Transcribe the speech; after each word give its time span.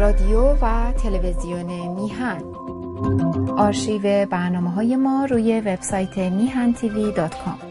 رادیو 0.00 0.56
و 0.62 0.92
تلویزیون 0.92 1.66
میهن. 1.88 2.42
آرشیو 3.56 4.26
برنامه 4.26 4.70
های 4.70 4.96
ما 4.96 5.24
روی 5.24 5.60
وبسایت 5.60 6.18
میهن 6.18 6.72
تیوی 6.72 7.12
دات 7.12 7.34
کام. 7.44 7.69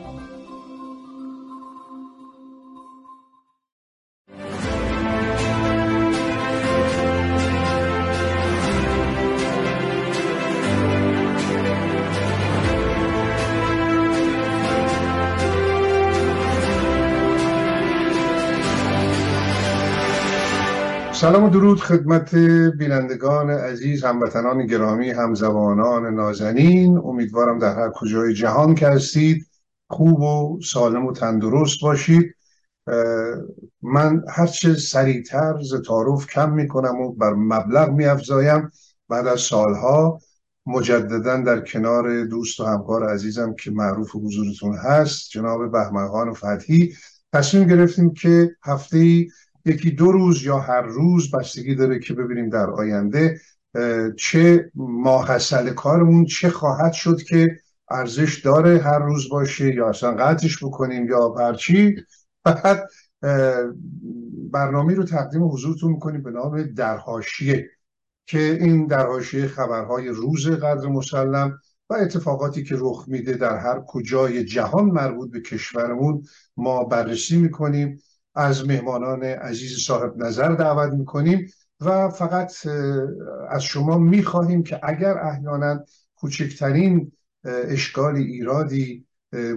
سلام 21.20 21.44
و 21.44 21.50
درود 21.50 21.80
خدمت 21.80 22.36
بینندگان 22.78 23.50
عزیز 23.50 24.04
هموطنان 24.04 24.66
گرامی 24.66 25.10
همزبانان 25.10 26.14
نازنین. 26.16 26.98
امیدوارم 26.98 27.60
در 27.60 27.76
هر 27.76 27.90
کجای 27.90 28.34
جهان 28.34 28.76
که 28.76 28.88
هستید 28.88 29.48
خوب 29.90 30.22
و 30.22 30.60
سالم 30.64 31.06
و 31.06 31.14
تندرست 31.14 31.82
باشید. 31.82 32.36
من 33.82 34.24
هرچه 34.30 34.74
سریعتر 34.74 35.62
ز 35.62 35.82
تعارف 35.82 36.28
کم 36.28 36.54
می‌کنم 36.54 37.02
و 37.02 37.12
بر 37.12 37.34
مبلغ 37.34 37.90
میافزایم. 37.90 38.72
بعد 39.10 39.28
از 39.28 39.42
سالها 39.42 40.20
مجددا 40.66 41.38
در 41.38 41.60
کنار 41.60 42.26
دوست 42.26 42.60
و 42.60 42.66
همکار 42.66 43.10
عزیزم 43.10 43.54
که 43.54 43.72
معروف 43.72 44.16
حضورتون 44.16 44.76
هست 44.76 45.30
جناب 45.30 45.72
بهمنخان 45.72 46.34
فتحی 46.34 46.94
تصمیم 47.34 47.68
گرفتیم 47.68 48.14
که 48.14 48.56
هفته 48.64 49.28
یکی 49.66 49.92
دو 49.92 50.12
روز 50.12 50.44
یا 50.44 50.60
هر 50.60 50.82
روز 50.82 51.32
بستگی 51.32 51.76
داره 51.76 52.00
که 52.00 52.14
ببینیم 52.14 52.50
در 52.50 52.70
آینده 52.70 53.40
چه 54.18 54.72
ماحصل 54.76 55.70
کارمون 55.70 56.26
چه 56.26 56.50
خواهد 56.50 56.94
شد 56.94 57.22
که 57.22 57.48
ارزش 57.90 58.40
داره 58.40 58.80
هر 58.80 59.00
روز 59.00 59.30
باشه 59.30 59.76
یا 59.76 59.90
اصلا 59.90 60.12
قطعش 60.12 60.64
بکنیم 60.64 61.08
یا 61.10 61.30
پرچی 61.30 61.96
فقط 62.44 62.84
برنامه 64.52 64.94
رو 64.94 65.04
تقدیم 65.04 65.44
حضورتون 65.44 65.92
می‌کنیم 65.92 66.24
به 66.24 66.32
نام 66.32 66.62
درهاشیه 66.64 67.70
که 68.26 68.40
این 68.40 68.88
درهاشیه 68.88 69.48
خبرهای 69.48 70.08
روز 70.08 70.48
قدر 70.48 70.88
مسلم 70.88 71.60
و 71.90 71.94
اتفاقاتی 71.94 72.64
که 72.64 72.76
رخ 72.78 73.06
میده 73.08 73.34
در 73.34 73.58
هر 73.58 73.82
کجای 73.88 74.44
جهان 74.44 74.86
مربوط 74.86 75.32
به 75.32 75.42
کشورمون 75.42 76.24
ما 76.58 76.84
بررسی 76.84 77.38
می‌کنیم. 77.38 78.00
از 78.36 78.68
مهمانان 78.68 79.24
عزیز 79.24 79.78
صاحب 79.78 80.18
نظر 80.18 80.56
دعوت 80.56 80.94
می‌کنیم 80.94 81.48
و 81.82 82.10
فقط 82.10 82.54
از 83.50 83.64
شما 83.64 83.98
می‌خواهیم 83.98 84.64
که 84.64 84.80
اگر 84.84 85.18
احیانا 85.18 85.86
کوچکترین 86.16 87.12
اشکال 87.44 88.16
ایرادی 88.16 89.06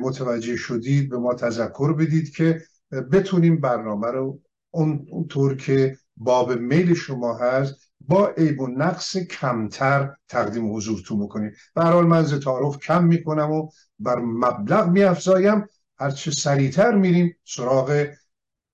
متوجه 0.00 0.56
شدید 0.56 1.10
به 1.10 1.18
ما 1.18 1.34
تذکر 1.34 1.92
بدید 1.92 2.30
که 2.30 2.62
بتونیم 3.12 3.60
برنامه 3.60 4.06
رو 4.06 4.40
اونطور 4.70 5.56
که 5.56 5.98
باب 6.16 6.52
میل 6.52 6.94
شما 6.94 7.38
هست 7.38 7.74
با 8.00 8.28
عیب 8.28 8.60
و 8.60 8.66
نقص 8.66 9.16
کمتر 9.16 10.16
تقدیم 10.28 10.74
حضورتون 10.74 11.24
بکنیم. 11.24 11.52
به 11.74 11.82
حال 11.82 12.06
من 12.06 12.24
تعارف 12.24 12.78
کم 12.78 13.04
می‌کنم 13.04 13.50
و 13.50 13.68
بر 13.98 14.18
مبلغ 14.18 14.88
میافزایم. 14.88 15.66
هرچه 15.98 16.30
سریعتر 16.30 16.94
میریم 16.94 17.36
سراغ 17.44 18.06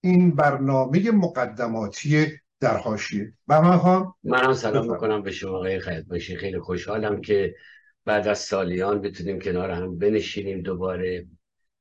این 0.01 0.37
برنامه 0.37 1.11
مقدماتی 1.11 2.27
در 2.61 2.77
حاشیه 2.77 3.33
من 3.47 3.77
خواهم 3.77 4.15
منم 4.25 4.53
سلام 4.53 4.93
می‌کنم 4.93 5.23
به 5.23 5.31
شما 5.31 5.57
آقای 5.57 5.81
خیلی 5.81 6.03
باشی. 6.03 6.37
خیلی 6.37 6.59
خوشحالم 6.59 7.21
که 7.21 7.55
بعد 8.05 8.29
از 8.29 8.39
سالیان 8.39 9.01
بتونیم 9.01 9.41
کنار 9.41 9.71
هم 9.71 9.99
بنشینیم 9.99 10.63
دوباره 10.63 11.27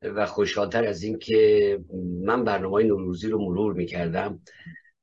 و 0.01 0.25
خوشحالتر 0.25 0.85
از 0.85 1.03
این 1.03 1.17
که 1.19 1.79
من 2.23 2.43
برنامه 2.43 2.83
نوروزی 2.83 3.27
رو 3.27 3.39
مرور 3.39 3.73
می‌کردم 3.73 4.41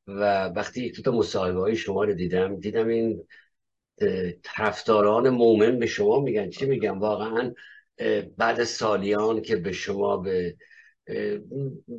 و 0.06 0.44
وقتی 0.48 0.92
تو 0.92 1.12
مصاحبه 1.12 1.60
های 1.60 1.76
شما 1.76 2.04
رو 2.04 2.14
دیدم 2.14 2.56
دیدم 2.60 2.88
این 2.88 3.24
طرفداران 4.42 5.28
مومن 5.28 5.78
به 5.78 5.86
شما 5.86 6.20
میگن. 6.20 6.50
چی 6.50 6.66
میگن؟ 6.66 6.98
واقعا 6.98 7.52
بعد 8.36 8.64
سالیان 8.64 9.42
که 9.42 9.56
به 9.56 9.72
شما 9.72 10.16
به 10.16 10.56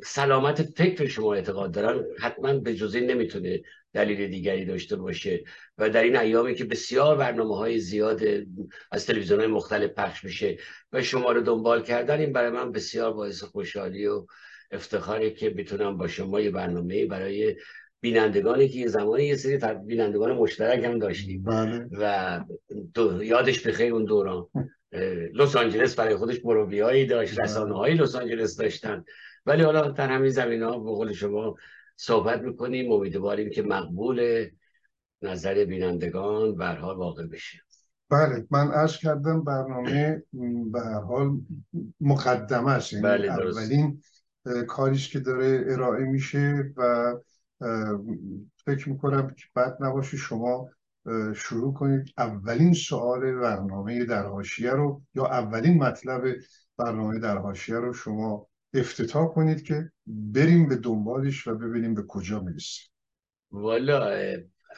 سلامت 0.04 0.62
فکر 0.62 1.06
شما 1.06 1.34
اعتقاد 1.34 1.72
دارن 1.72 2.04
حتما 2.20 2.58
به 2.58 2.74
جزی 2.74 3.00
نمی‌تونه 3.00 3.62
دلیل 3.92 4.28
دیگری 4.28 4.64
داشته 4.64 4.96
باشه. 4.96 5.44
و 5.78 5.90
در 5.90 6.02
این 6.02 6.16
ایامی 6.16 6.54
که 6.54 6.64
بسیار 6.64 7.16
برنامه 7.16 7.56
های 7.56 7.78
زیاد 7.78 8.20
از 8.92 9.06
تلویزیون 9.06 9.40
های 9.40 9.48
مختلف 9.48 9.90
پخش 9.90 10.24
میشه 10.24 10.56
و 10.92 11.02
شما 11.02 11.32
رو 11.32 11.40
دنبال 11.40 11.82
کردن 11.82 12.20
این 12.20 12.32
برای 12.32 12.50
من 12.50 12.72
بسیار 12.72 13.12
باعث 13.12 13.42
خوشحالی 13.42 14.06
و 14.06 14.26
افتخاری 14.70 15.34
که 15.34 15.50
بتونم 15.50 15.96
با 15.96 16.08
شما 16.08 16.40
یه 16.40 16.50
برنامه 16.50 17.06
برای 17.06 17.56
بینندگانی 18.00 18.68
که 18.68 18.78
یه 18.78 18.86
زمانی 18.86 19.24
یه 19.24 19.36
سری 19.36 19.58
بینندگان 19.86 20.32
مشترک 20.32 20.84
هم 20.84 20.98
داشتیم. 20.98 21.42
بله. 21.42 21.88
و 21.92 22.40
یادش 23.22 23.66
بخیر 23.66 23.92
اون 23.92 24.04
دوران. 24.04 24.46
لس 25.34 25.56
آنجلس 25.56 25.94
برای 25.94 26.16
خودش 26.16 26.40
هایی 26.44 27.06
داشت 27.06 27.34
بله. 27.34 27.44
رسانه 27.44 27.74
های 27.74 27.94
لس 27.94 28.14
آنجلس 28.14 28.56
داشتن. 28.56 29.04
ولی 29.46 29.62
حالا 29.62 29.90
در 29.90 30.08
همین 30.08 30.30
زمین 30.30 30.62
ها 30.62 30.78
به 30.78 30.90
قول 30.90 31.12
شما 31.12 31.54
صحبت 31.96 32.42
می‌کنیم 32.42 32.92
امیدواریم 32.92 33.50
که 33.50 33.62
مقبول 33.62 34.46
نظر 35.22 35.64
بینندگان 35.64 36.56
به 36.56 36.66
حال 36.66 36.96
واقع 36.96 37.26
بشه. 37.26 37.58
بله 38.10 38.46
من 38.50 38.70
عرض 38.70 38.96
کردم 38.96 39.44
برنامه 39.44 40.22
به 40.72 40.80
هر 40.80 41.00
حال 41.00 41.40
مقدمه 42.00 42.70
است. 42.70 42.92
یعنی 42.92 43.04
بله 43.04 43.28
اولین 43.32 44.02
کاریش 44.68 45.12
که 45.12 45.20
داره 45.20 45.64
ارائه 45.68 46.04
میشه 46.04 46.72
و 46.76 47.14
فکر 48.66 48.88
می‌کنم 48.88 49.26
که 49.26 49.44
بد 49.56 49.76
نباشه 49.80 50.16
شما 50.16 50.70
شروع 51.36 51.74
کنید. 51.74 52.12
اولین 52.18 52.72
سوال 52.72 53.34
برنامه 53.34 54.04
در 54.04 54.26
حاشیه 54.26 54.70
رو 54.70 55.02
یا 55.14 55.26
اولین 55.26 55.78
مطلب 55.78 56.22
برنامه 56.78 57.18
در 57.18 57.36
حاشیه 57.36 57.76
رو 57.76 57.92
شما 57.92 58.48
افتتاح 58.74 59.28
کنید 59.28 59.62
که 59.62 59.90
بریم 60.06 60.68
به 60.68 60.76
دنبالش 60.76 61.46
و 61.46 61.54
ببینیم 61.54 61.94
به 61.94 62.02
کجا 62.02 62.40
می‌رسیم. 62.40 62.86
والا 63.50 64.10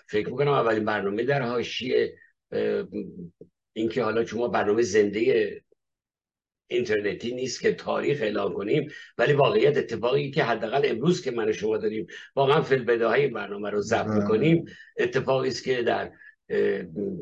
فکر 0.07 0.31
می‌کنم 0.31 0.53
اولین 0.53 0.85
برنامه 0.85 1.25
در 1.25 1.43
حاشیه 1.43 2.19
اینکه 3.73 4.05
حالا 4.05 4.25
شما 4.25 4.49
برنامه 4.49 4.83
زنده 4.83 5.63
اینترنتی 6.69 7.35
نیست 7.35 7.61
که 7.61 7.73
تاریخ 7.73 8.19
اعلام 8.23 8.53
کنیم 8.53 8.89
ولی 9.19 9.33
واقعیت 9.33 9.77
اتفاقی 9.77 10.31
که 10.31 10.45
حداقل 10.45 10.83
امروز 10.85 11.23
که 11.23 11.31
من 11.31 11.49
و 11.49 11.53
شما 11.53 11.77
داریم 11.77 12.07
واقعا 12.37 12.63
فیل 12.63 13.03
های 13.03 13.29
برنامه 13.29 13.71
رو 13.71 13.81
ضبط 13.81 14.07
بله. 14.07 14.29
کنیم 14.29 14.65
اتفاقی 14.99 15.49
است 15.49 15.65
که 15.65 15.83
در 15.83 16.13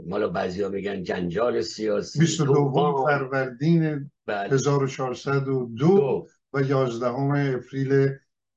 مالا 0.06 0.28
بعضیا 0.28 0.68
میگن 0.68 1.02
جنجال 1.02 1.60
سیاسی 1.60 2.18
22 2.18 3.04
فروردین 3.06 4.10
بله. 4.26 4.54
1402 4.54 6.26
و 6.52 6.60
11 6.60 7.06
اپریل 7.06 8.08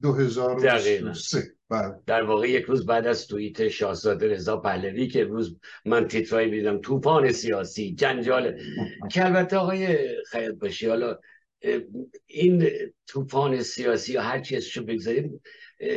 2003 0.02 1.59
بله. 1.70 1.96
در 2.06 2.24
واقع 2.24 2.50
یک 2.50 2.66
روز 2.66 2.86
بعد 2.86 3.08
از 3.08 3.28
توییت 3.28 3.68
شاهزاده 3.68 4.28
رضا 4.28 4.58
پهلوی 4.58 5.08
که 5.08 5.22
امروز 5.22 5.58
من 5.86 6.08
تیترایی 6.08 6.50
بیدم 6.50 6.82
طوفان 6.82 7.32
سیاسی 7.32 7.96
جنجال 7.96 8.60
که 9.12 9.26
البته 9.26 9.58
آقای 9.58 9.98
خیاط 10.24 10.56
باشی 10.56 10.88
حالا 10.88 11.20
این 12.26 12.70
طوفان 13.08 13.62
سیاسی 13.62 14.14
یا 14.14 14.22
هر 14.22 14.40
چیزشو 14.40 14.84
بگذاریم 14.84 15.42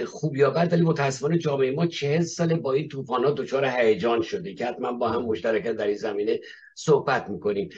خوب 0.06 0.36
یا 0.36 0.50
بد 0.50 0.72
ولی 0.72 0.82
متاسفانه 0.82 1.38
جامعه 1.38 1.70
ما 1.70 1.86
چهل 1.86 2.22
سال 2.22 2.54
با 2.54 2.72
این 2.72 2.88
طوفان 2.88 3.24
ها 3.24 3.30
دچار 3.30 3.64
هیجان 3.64 4.22
شده 4.22 4.54
که 4.54 4.66
حتما 4.66 4.92
با 4.92 5.08
هم 5.08 5.22
مشترکت 5.22 5.72
در 5.72 5.86
این 5.86 5.96
زمینه 5.96 6.40
صحبت 6.74 7.28
می‌کنیم. 7.28 7.68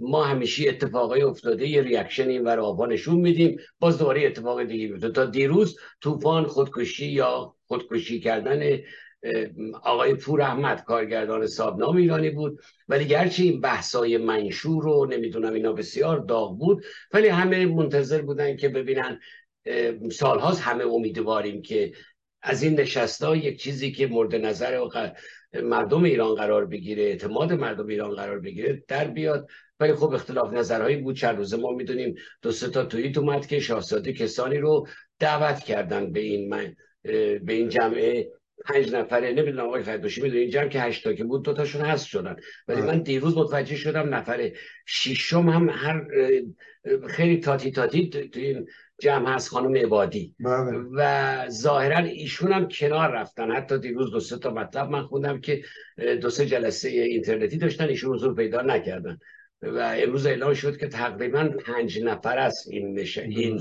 ما 0.00 0.24
همیشه 0.24 0.68
اتفاقای 0.68 1.22
افتاده 1.22 1.68
یه 1.68 1.82
ریاکشن 1.82 2.28
این 2.28 2.44
ور 2.44 2.86
نشون 2.88 3.16
میدیم. 3.16 3.58
باز 3.78 3.98
دوباره 3.98 4.26
اتفاق 4.26 4.62
دیگه 4.62 4.88
میفته 4.88 5.10
تا 5.10 5.24
دیروز 5.24 5.78
طوفان 6.00 6.46
خودکشی 6.46 7.06
یا 7.06 7.54
خودکشی 7.66 8.20
کردن 8.20 8.78
آقای 9.82 10.14
پور 10.14 10.42
احمد 10.42 10.84
کارگردان 10.84 11.46
سابنام 11.46 11.96
ایرانی 11.96 12.30
بود. 12.30 12.60
ولی 12.88 13.04
گرچه 13.04 13.42
این 13.42 13.60
بحثای 13.60 14.18
منشور 14.18 14.82
رو 14.82 15.06
نمی‌دونم 15.06 15.52
اینا 15.52 15.72
بسیار 15.72 16.18
داغ 16.18 16.58
بود 16.58 16.84
ولی 17.12 17.28
همه 17.28 17.66
منتظر 17.66 18.22
بودن 18.22 18.56
که 18.56 18.68
ببینن 18.68 19.20
سالهاست 20.12 20.60
همه 20.60 20.84
امیدواریم 20.84 21.62
که 21.62 21.92
از 22.42 22.62
این 22.62 22.80
نشسته 22.80 23.38
یک 23.38 23.60
چیزی 23.60 23.92
که 23.92 24.06
مورد 24.06 24.34
نظر 24.34 24.74
مردم 25.52 26.04
ایران 26.04 26.34
قرار 26.34 26.66
بگیره 26.66 27.02
اعتماد 27.02 27.52
مردم 27.52 27.86
ایران 27.86 28.14
قرار 28.14 28.40
بگیره 28.40 28.84
در 28.88 29.04
بیاد. 29.04 29.48
ولی 29.80 29.92
خب 29.92 30.12
اختلاف 30.12 30.52
نظرهایی 30.52 30.96
بود. 30.96 31.16
چند 31.16 31.36
روزه 31.36 31.56
ما 31.56 31.70
می‌دونیم 31.70 32.14
دو 32.42 32.52
سه 32.52 32.68
تا 32.68 32.84
توییت 32.84 33.18
اومد 33.18 33.46
که 33.46 33.60
شاهزاده 33.60 34.12
کسانی 34.12 34.58
رو 34.58 34.86
دعوت 35.18 35.60
کردن 35.60 36.12
به 36.12 36.20
این 36.20 36.50
به 37.38 37.52
این 37.52 37.68
جمعه 37.68 38.32
پنج 38.64 38.92
نفره. 38.92 39.32
نمی‌دونم 39.32 39.66
آقای 39.66 39.82
فردوشی 39.82 40.22
می‌دونی 40.22 40.40
این 40.40 40.50
جمع 40.50 40.68
که 40.68 40.80
هشتا 40.80 41.12
که 41.12 41.24
بود 41.24 41.44
دوتاشون 41.44 41.82
هست 41.82 42.06
شدن. 42.06 42.36
ولی 42.68 42.80
من 42.80 43.02
دیروز 43.02 43.36
متوجه 43.36 43.76
شدم 43.76 44.14
نفره 44.14 44.52
شیشم 44.86 45.48
هم 45.48 45.68
هر 45.68 46.06
خیلی 47.08 47.40
تاتی 47.40 47.70
تاتی 47.70 48.08
تو 48.08 48.40
این 48.40 48.66
جمع 49.00 49.34
هست 49.34 49.48
خانم 49.48 49.76
عبادی. 49.76 50.34
بله. 50.40 50.78
و 50.92 51.48
ظاهرا 51.48 51.98
ایشون 51.98 52.52
هم 52.52 52.68
کنار 52.68 53.10
رفتن. 53.10 53.50
حتی 53.50 53.78
دیروز 53.78 54.10
دو 54.10 54.20
سه 54.20 54.38
تا 54.38 54.50
مطلب 54.50 54.90
من 54.90 55.02
خوندم 55.02 55.40
که 55.40 55.62
دو 56.20 56.30
سه 56.30 56.46
جلسه 56.46 56.88
اینترنتی 56.88 57.56
داشتن 57.56 57.84
ایشون 57.84 58.14
حضور 58.14 58.34
پیدا 58.34 58.62
نکردن. 58.62 59.18
و 59.62 59.78
امروز 60.04 60.26
اعلام 60.26 60.54
شد 60.54 60.76
که 60.76 60.86
تقریبا 60.86 61.48
پنج 61.64 62.02
نفر 62.02 62.38
است 62.38 62.68
این 62.70 63.00
مشه 63.00 63.22
این 63.22 63.60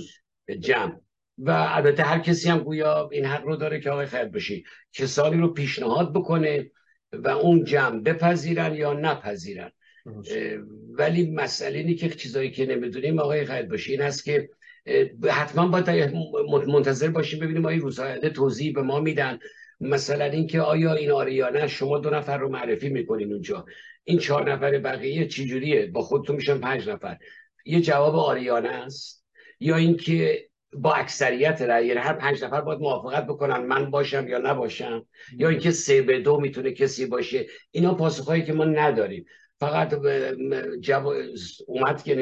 جمع. 0.60 0.95
و 1.38 1.51
البته 1.51 2.04
هر 2.04 2.19
کسی 2.19 2.50
هم 2.50 2.60
گویا 2.60 3.10
این 3.12 3.25
حق 3.25 3.45
رو 3.45 3.56
داره 3.56 3.80
که 3.80 3.90
آقای 3.90 4.06
خیر 4.06 4.25
بشی 4.25 4.63
کسانی 4.94 5.38
رو 5.38 5.54
پیشنهاد 5.54 6.13
بکنه 6.13 6.72
و 7.13 7.28
اون 7.28 7.63
جمع 7.63 8.00
بپذیرن 8.00 8.75
یا 8.75 8.94
نپذیرن. 8.94 9.72
ولی 10.92 11.31
مسئله 11.31 11.78
اینه 11.78 11.94
که 11.94 12.10
چیزایی 12.10 12.51
که 12.51 12.66
نمی‌دونیم 12.66 13.19
آقای 13.19 13.45
خیر 13.45 13.62
بشی 13.62 13.92
این 13.92 14.01
هست 14.01 14.25
که 14.25 14.50
حتما 15.30 15.68
باید 15.68 16.13
منتظر 16.68 17.07
باشیم 17.07 17.39
ببینیم 17.39 17.66
آیا 17.66 17.78
روزهای 17.78 18.30
توضیح 18.30 18.74
به 18.74 18.81
ما 18.81 19.00
میدن. 19.00 19.39
مثلا 19.80 20.25
اینکه 20.25 20.62
آیا 20.62 20.94
این 20.94 21.12
آره 21.12 21.34
یا 21.34 21.50
نه 21.50 21.68
شما 21.68 22.00
دو 22.00 22.10
نفر 22.10 22.38
رو 22.38 22.50
معرفی 22.50 22.89
می‌کنین 22.89 23.34
اونجا. 23.34 23.66
این 24.04 24.19
چهار 24.19 24.51
نفر 24.51 24.80
بقیه 24.80 25.28
چجوریه؟ 25.28 25.86
با 25.86 26.01
خودتون 26.01 26.36
میشن 26.36 26.57
پنج 26.57 26.89
نفر. 26.89 27.18
یه 27.66 27.81
جواب 27.81 28.16
آریانه 28.16 28.69
است. 28.69 29.25
یا 29.60 29.75
اینکه 29.75 30.48
با 30.74 30.94
اکثریت 30.94 31.62
رأی 31.62 31.88
یعنی 31.88 32.00
هر 32.00 32.13
پنج 32.13 32.44
نفر 32.44 32.62
باید 32.62 32.80
موافقت 32.80 33.25
بکنن 33.25 33.57
من 33.57 33.92
باشم 33.92 34.28
یا 34.28 34.38
نباشم. 34.38 35.06
یا 35.38 35.50
اینکه 35.50 35.72
سه 35.72 36.01
به 36.01 36.19
دو 36.19 36.40
می‌تونه 36.40 36.72
کسی 36.72 37.06
باشه. 37.06 37.45
اینا 37.72 37.94
پاسخهایی 37.94 38.44
که 38.44 38.54
ما 38.54 38.66
نداریم. 38.66 39.25
فقط 39.60 39.94
جواب 40.81 41.13
اومد 41.68 42.04
که 42.04 42.16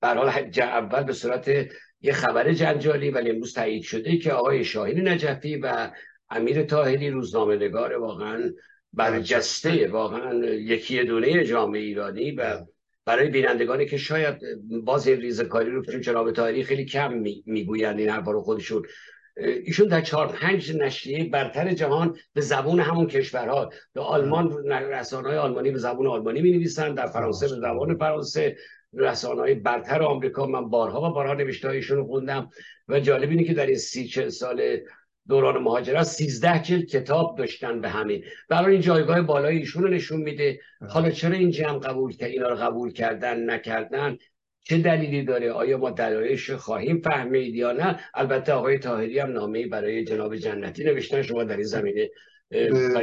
به 0.00 0.08
حال 0.08 0.28
اول 0.58 1.02
به 1.02 1.12
صورت 1.12 1.50
یه 2.04 2.12
خبر 2.12 2.52
جنجالی 2.52 3.10
ولی 3.10 3.30
امروز 3.30 3.54
تایید 3.54 3.82
شده 3.82 4.16
که 4.16 4.32
آقای 4.32 4.64
شاهین 4.64 5.08
نجفی 5.08 5.56
و 5.56 5.90
امیر 6.30 6.62
تاهری 6.62 7.10
روزنامه 7.10 7.56
نگار 7.56 7.92
واقعا 7.92 8.52
برجسته 8.92 9.88
واقعا 9.88 10.44
یکی 10.44 11.04
دونه 11.04 11.44
جامعه 11.44 11.80
ایرانی 11.80 12.32
و 12.32 12.66
برای 13.04 13.28
بینندگانی 13.28 13.86
که 13.86 13.96
شاید 13.96 14.36
باز 14.84 15.08
این 15.08 15.20
ریزکاری 15.20 15.70
رو 15.70 15.84
چون 15.84 16.00
جناب 16.00 16.32
تاهری 16.32 16.64
خیلی 16.64 16.84
کم 16.84 17.12
می‌گویند 17.46 17.98
این 17.98 18.08
حرفا 18.08 18.30
رو 18.30 18.42
خودشون. 18.42 18.82
ایشون 19.36 19.88
در 19.88 20.00
چهار 20.00 20.26
پنج 20.26 20.76
نشریه 20.76 21.30
برتر 21.30 21.74
جهان 21.74 22.16
به 22.34 22.40
زبون 22.40 22.80
همون 22.80 23.06
کشورها 23.06 23.70
به 23.92 24.00
آلمان 24.00 24.66
رسانه 24.68 25.28
های 25.28 25.38
آلمانی 25.38 25.70
به 25.70 25.78
زبون 25.78 26.06
آلمانی 26.06 26.42
می 26.42 26.50
نویسن 26.52 26.94
در 26.94 27.06
فرانسه 27.06 27.48
به 27.48 27.54
زبان 27.54 27.96
فرانسه 27.96 28.56
رسانه 28.96 29.40
های 29.40 29.54
برتر 29.54 30.02
آمریکا. 30.02 30.46
من 30.46 30.70
بارها 30.70 31.10
و 31.10 31.14
بارها 31.14 31.34
نوشته 31.34 31.68
هایشون 31.68 31.96
رو 31.96 32.06
خوندم 32.06 32.50
و 32.88 33.00
جالب 33.00 33.30
اینه 33.30 33.44
که 33.44 33.54
در 33.54 33.66
این 33.66 33.76
سی 33.76 34.08
چل 34.08 34.28
سال 34.28 34.78
دوران 35.28 35.62
مهاجرت 35.62 36.02
13 36.02 36.62
جلد 36.62 36.84
کتاب 36.84 37.38
داشتن 37.38 37.80
به 37.80 37.88
همین. 37.88 38.24
برای 38.48 38.72
این 38.72 38.80
جایگاه 38.80 39.22
بالای 39.22 39.56
ایشون 39.58 39.82
رو 39.82 39.88
نشون 39.88 40.20
میده. 40.20 40.60
حالا 40.88 41.10
چرا 41.10 41.32
این 41.32 41.50
جمع 41.50 41.78
قبول 41.78 42.12
کرد 42.12 42.30
اینا 42.30 42.48
رو 42.48 42.56
قبول 42.56 42.92
کردن 42.92 43.50
نکردن؟ 43.50 44.18
چه 44.62 44.78
دلیلی 44.78 45.24
داره؟ 45.24 45.52
آیا 45.52 45.78
ما 45.78 45.90
دلایلش 45.90 46.50
خواهیم 46.50 47.00
فهمید 47.00 47.54
یا 47.54 47.72
نه؟ 47.72 48.00
البته 48.14 48.52
آقای 48.52 48.78
طاهری 48.78 49.18
هم 49.18 49.32
نامه 49.32 49.66
برای 49.66 50.04
جناب 50.04 50.36
جنتی 50.36 50.84
نوشتن. 50.84 51.22
شما 51.22 51.44
در 51.44 51.56
این 51.56 51.64
زمینه 51.64 52.10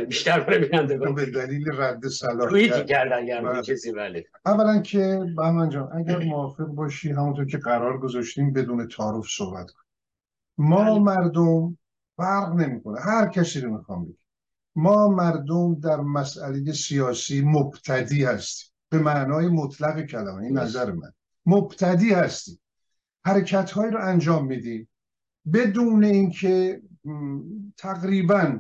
بیشتر 0.07 0.39
ببینندگان 0.39 1.15
به 1.15 1.25
دلیل 1.25 1.65
رد 1.74 2.07
صلاحیت 2.07 2.86
کردن 2.86 3.42
بله. 3.42 3.62
کسی 3.62 3.92
بله 3.92 4.25
اولا 4.45 4.80
که 4.80 5.19
بهمن 5.38 5.69
جان 5.69 5.89
اگر 5.95 6.19
موافق 6.19 6.65
باشی 6.65 7.12
همونطور 7.12 7.45
که 7.45 7.57
قرار 7.57 7.98
گذاشتیم 7.98 8.53
بدون 8.53 8.88
تعارف 8.88 9.25
صحبت 9.30 9.71
کنیم 9.71 9.88
ما 10.57 10.83
بله. 10.83 11.00
مردم 11.00 11.77
فرق 12.18 12.53
نمی‌کنه 12.53 13.01
هر 13.01 13.27
کسی 13.27 13.62
رو 13.62 13.77
می‌خوام 13.77 14.06
بگم 14.06 14.15
ما 14.75 15.07
مردم 15.07 15.75
در 15.75 15.98
مسئله 15.98 16.74
سیاسی 16.74 17.42
مبتدی 17.42 18.24
هستیم 18.24 18.71
به 18.89 19.00
معنای 19.00 19.48
مطلق 19.48 20.01
کلمه 20.01 20.44
این 20.44 20.57
نظر 20.57 20.92
من 20.92 21.12
مبتدی 21.45 22.13
هستیم 22.13 22.59
حرکت 23.25 23.77
رو 23.77 24.01
انجام 24.01 24.45
میدیم 24.45 24.89
بدون 25.53 26.03
اینکه 26.03 26.81
تقریبا 27.77 28.59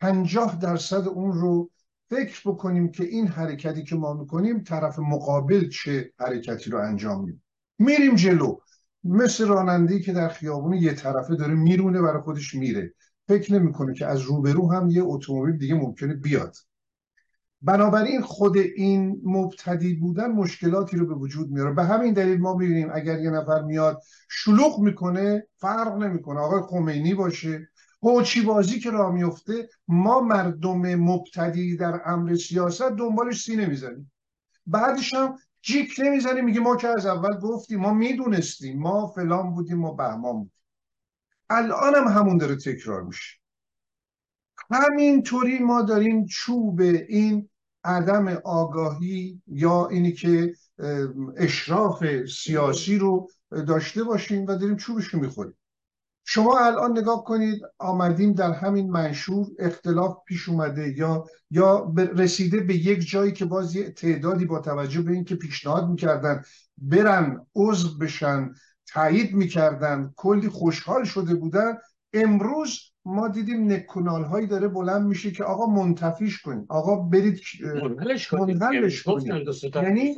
پنجاه 0.00 0.58
درصد 0.62 1.08
اون 1.08 1.32
رو 1.32 1.70
فکر 2.10 2.50
بکنیم 2.50 2.90
که 2.90 3.04
این 3.04 3.26
حرکتی 3.26 3.84
که 3.84 3.96
ما 3.96 4.14
می‌کنیم 4.14 4.62
طرف 4.62 4.98
مقابل 4.98 5.68
چه 5.68 6.12
حرکتی 6.18 6.70
رو 6.70 6.78
انجام 6.78 7.24
میده. 7.24 7.38
میریم 7.78 8.14
جلو. 8.14 8.56
مثل 9.04 9.46
رانندی 9.46 10.00
که 10.00 10.12
در 10.12 10.28
خیابون 10.28 10.72
یه 10.72 10.92
طرفه 10.92 11.36
داره 11.36 11.54
میرونه 11.54 12.02
برای 12.02 12.22
خودش 12.22 12.54
میره. 12.54 12.94
فکر 13.28 13.52
نمی‌کنه 13.52 13.94
که 13.94 14.06
از 14.06 14.20
روبرو 14.20 14.72
هم 14.72 14.90
یه 14.90 15.02
اتومبیل 15.04 15.58
دیگه 15.58 15.74
ممکنه 15.74 16.14
بیاد. 16.14 16.56
بنابراین 17.62 18.20
خود 18.20 18.56
این 18.56 19.20
مبتدی 19.24 19.94
بودن 19.94 20.26
مشکلاتی 20.26 20.96
رو 20.96 21.06
به 21.06 21.14
وجود 21.14 21.50
میاره. 21.50 21.74
به 21.74 21.84
همین 21.84 22.12
دلیل 22.12 22.40
ما 22.40 22.54
می‌بینیم 22.54 22.88
اگر 22.92 23.20
یه 23.20 23.30
نفر 23.30 23.62
میاد 23.62 24.02
شلوغ 24.30 24.80
می‌کنه 24.80 25.46
فرق 25.56 25.96
نمی‌کنه. 25.96 26.40
آقای 26.40 26.60
خمینی 26.62 27.14
باشه 27.14 27.68
هوچی 28.02 28.42
بازی 28.42 28.80
که 28.80 28.90
راه 28.90 29.12
میفته 29.12 29.68
ما 29.88 30.20
مردم 30.20 30.94
مبتدی 30.94 31.76
در 31.76 32.00
امر 32.04 32.34
سیاست 32.34 32.82
دنبالش 32.82 33.42
سینه 33.42 33.66
می‌زنیم 33.66 34.12
بعدش 34.66 35.14
هم 35.14 35.38
جیک 35.62 36.00
نمی‌زنیم 36.04 36.44
میگه 36.44 36.60
ما 36.60 36.76
که 36.76 36.88
از 36.88 37.06
اول 37.06 37.38
گفتیم 37.38 37.80
ما 37.80 37.94
می‌دونستیم 37.94 38.78
ما 38.78 39.06
فلان 39.06 39.54
بودیم 39.54 39.78
ما 39.78 39.92
بهمان 39.92 40.36
بودیم. 40.36 40.52
الان 41.50 41.94
هم 41.94 42.08
همون 42.08 42.38
داره 42.38 42.56
تکرار 42.56 43.02
میشه. 43.02 43.38
همینطوری 44.70 45.58
ما 45.58 45.82
داریم 45.82 46.26
چوب 46.26 46.80
این 46.80 47.48
عدم 47.84 48.28
آگاهی 48.44 49.42
یا 49.46 49.88
اینی 49.88 50.12
که 50.12 50.54
اشراف 51.36 52.04
سیاسی 52.26 52.98
رو 52.98 53.28
داشته 53.50 54.04
باشیم 54.04 54.46
و 54.46 54.56
داریم 54.56 54.76
چوبش 54.76 55.04
رو 55.04 55.20
می‌خوریم. 55.20 55.56
شما 56.24 56.58
الان 56.58 56.98
نگاه 56.98 57.24
کنید 57.24 57.62
آمدیم 57.78 58.32
در 58.32 58.52
همین 58.52 58.90
منشور 58.90 59.46
اختلاف 59.58 60.16
پیش 60.26 60.48
اومده 60.48 60.94
یا 60.98 61.24
یا 61.50 61.94
رسیده 61.96 62.60
به 62.60 62.74
یک 62.74 63.10
جایی 63.10 63.32
که 63.32 63.44
باز 63.44 63.76
یه 63.76 63.90
تعدادی 63.90 64.44
با 64.44 64.58
توجه 64.58 65.02
به 65.02 65.12
اینکه 65.12 65.34
پیشنهاد 65.34 65.88
می‌کردن 65.88 66.42
برن 66.78 67.46
عضو 67.54 67.98
بشن 67.98 68.50
تایید 68.86 69.34
می‌کردن 69.34 70.12
کلی 70.16 70.48
خوشحال 70.48 71.04
شده 71.04 71.34
بودن 71.34 71.74
امروز 72.12 72.80
ما 73.04 73.28
دیدیم 73.28 73.72
نکنال 73.72 74.24
هایی 74.24 74.46
داره 74.46 74.68
بلند 74.68 75.06
میشه 75.06 75.30
که 75.30 75.44
آقا 75.44 75.66
منتفیش 75.66 76.42
کنید. 76.42 76.66
آقا 76.68 76.96
برید 76.96 77.40
منحلش 78.62 79.02
کنید 79.02 79.26
یعنی 79.82 80.14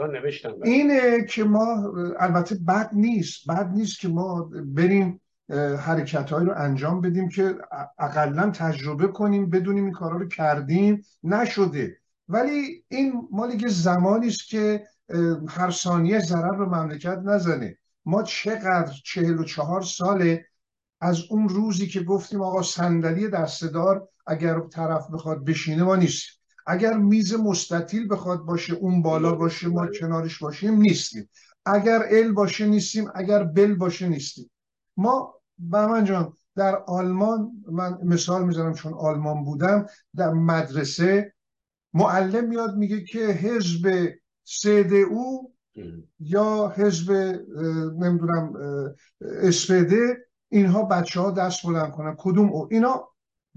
اینه 0.65 1.25
که 1.25 1.45
ما 1.45 1.93
البته 2.19 2.55
بد 2.55 2.91
نیست. 2.93 3.51
بد 3.51 3.71
نیست 3.75 4.01
که 4.01 4.09
ما 4.09 4.51
بریم 4.67 5.21
حرکت 5.59 6.33
رو 6.33 6.53
انجام 6.57 7.01
بدیم 7.01 7.29
که 7.29 7.55
اقلا 7.99 8.51
تجربه 8.51 9.09
کنیم 9.09 9.51
بدونیم 9.51 9.85
این 9.85 9.93
کارا 9.93 10.17
رو 10.17 10.29
کردیم 10.29 11.05
نشده. 11.23 11.97
ولی 12.29 12.85
این 12.89 13.29
مال 13.31 13.61
یه 13.63 13.69
زمانی 13.69 14.27
است 14.27 14.49
که 14.49 14.87
هر 15.49 15.71
ثانیه 15.71 16.21
ضرر 16.21 16.57
به 16.57 16.65
مملکت 16.65 17.19
نزنه. 17.25 17.77
ما 18.05 18.23
چقدر 18.23 18.93
چهل 19.05 19.39
و 19.39 19.45
چهار 19.45 19.83
ساله 19.83 20.47
از 21.01 21.21
اون 21.31 21.49
روزی 21.49 21.87
که 21.87 22.03
گفتیم 22.03 22.43
آقا 22.43 22.63
صندلی 22.63 23.29
دستدار 23.29 24.09
اگر 24.27 24.61
طرف 24.61 25.11
بخواد 25.13 25.45
بشینه 25.45 25.83
ما 25.83 25.97
نیستیم. 25.97 26.35
اگر 26.67 26.97
میز 26.99 27.35
مستطیل 27.35 28.09
بخواد 28.09 28.41
باشه 28.41 28.75
اون 28.75 29.03
بالا 29.03 29.35
باشه 29.35 29.69
ما 29.69 29.87
کنارش 29.87 30.39
باشیم 30.39 30.75
نیستیم. 30.75 31.29
اگر 31.67 32.03
ال 32.11 32.33
باشه 32.33 32.67
نیستیم. 32.67 33.11
اگر 33.15 33.45
بل 33.45 33.75
باشه 33.75 34.09
نیستیم. 34.09 34.51
ما 34.97 35.35
من 35.71 36.05
جان 36.05 36.33
در 36.57 36.77
آلمان 36.77 37.53
من 37.73 37.99
مثال 38.05 38.45
می‌زنم 38.45 38.75
چون 38.75 38.95
آلمان 38.95 39.45
بودم 39.45 39.87
در 40.17 40.33
مدرسه 40.33 41.35
معلم 41.95 42.49
میاد 42.49 42.77
میگه 42.77 43.05
که 43.05 43.19
حزب 43.19 44.09
او 45.11 45.55
یا 46.21 46.73
حزب 46.77 47.13
نمی‌دونم 47.99 48.53
اسپده 49.21 50.17
اینها 50.49 50.83
بچه 50.83 51.21
ها 51.21 51.31
دست 51.31 51.67
بلند 51.67 51.91
کنن. 51.91 52.17
کدوم 52.19 52.53
او؟ 52.53 52.69
اینا 52.71 53.09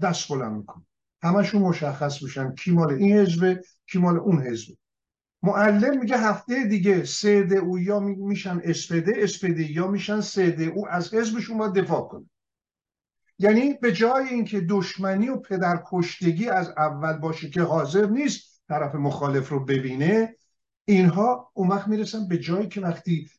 دست 0.02 0.28
بلند 0.28 0.56
می‌کنن. 0.56 0.86
همشون 1.22 1.62
مشخص 1.62 2.22
میشن 2.22 2.54
کی 2.54 2.70
مال 2.70 2.92
این 2.92 3.16
حزب 3.16 3.60
کی 3.90 3.98
مال 3.98 4.16
اون 4.18 4.42
حزب 4.42 4.74
معلم 5.46 5.98
میگه 5.98 6.18
هفته 6.18 6.64
دیگه 6.64 7.04
سه 7.04 7.48
او 7.62 7.78
یا 7.78 8.00
میشن 8.00 8.60
اسپده 8.64 9.12
اسپده 9.16 9.70
یا 9.70 9.86
میشن 9.86 10.20
سه 10.20 10.72
او. 10.74 10.88
از 10.88 11.14
حزبشون 11.14 11.58
باید 11.58 11.72
دفاع 11.72 12.08
کنه 12.08 12.26
یعنی 13.38 13.74
به 13.74 13.92
جای 13.92 14.28
اینکه 14.28 14.60
دشمنی 14.60 15.28
و 15.28 15.36
پدرکشتگی 15.36 16.48
از 16.48 16.68
اول 16.68 17.12
باشه 17.12 17.50
که 17.50 17.62
حاضر 17.62 18.06
نیست 18.06 18.62
طرف 18.68 18.94
مخالف 18.94 19.48
رو 19.48 19.64
ببینه 19.64 20.36
اینها 20.84 21.50
اون 21.54 21.68
وقت 21.68 21.88
می‌رسن 21.88 22.28
به 22.28 22.38
جایی 22.38 22.68
که 22.68 22.80
وقتی 22.80 23.30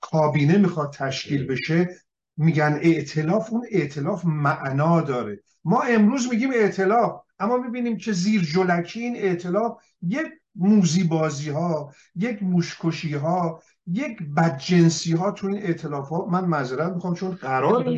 کابینه 0.00 0.58
می‌خواد 0.58 0.92
تشکیل 0.92 1.46
بشه 1.46 1.96
میگن 2.36 2.78
ائتلاف 2.82 3.52
اون 3.52 3.66
ائتلاف 3.70 4.24
معنا 4.24 5.00
داره. 5.00 5.42
ما 5.64 5.82
امروز 5.82 6.28
میگیم 6.30 6.50
ائتلاف 6.50 7.20
اما 7.38 7.56
می‌بینیم 7.56 7.96
که 7.96 8.12
زیر 8.12 8.42
جلکی 8.42 9.00
این 9.00 9.16
ائتلاف 9.16 9.82
یک 10.02 10.26
موزی 10.54 11.04
بازی 11.04 11.50
ها 11.50 11.92
یک 12.14 12.42
موشکشی 12.42 13.14
ها 13.14 13.62
یک 13.86 14.18
بدجنسی 14.36 15.12
ها 15.12 15.30
تو 15.30 15.46
این 15.46 15.62
ائتلاف 15.62 16.08
ها 16.08 16.26
من 16.26 16.44
معذرت 16.44 16.92
می‌خوام 16.92 17.14
چون 17.14 17.30
قرار 17.30 17.88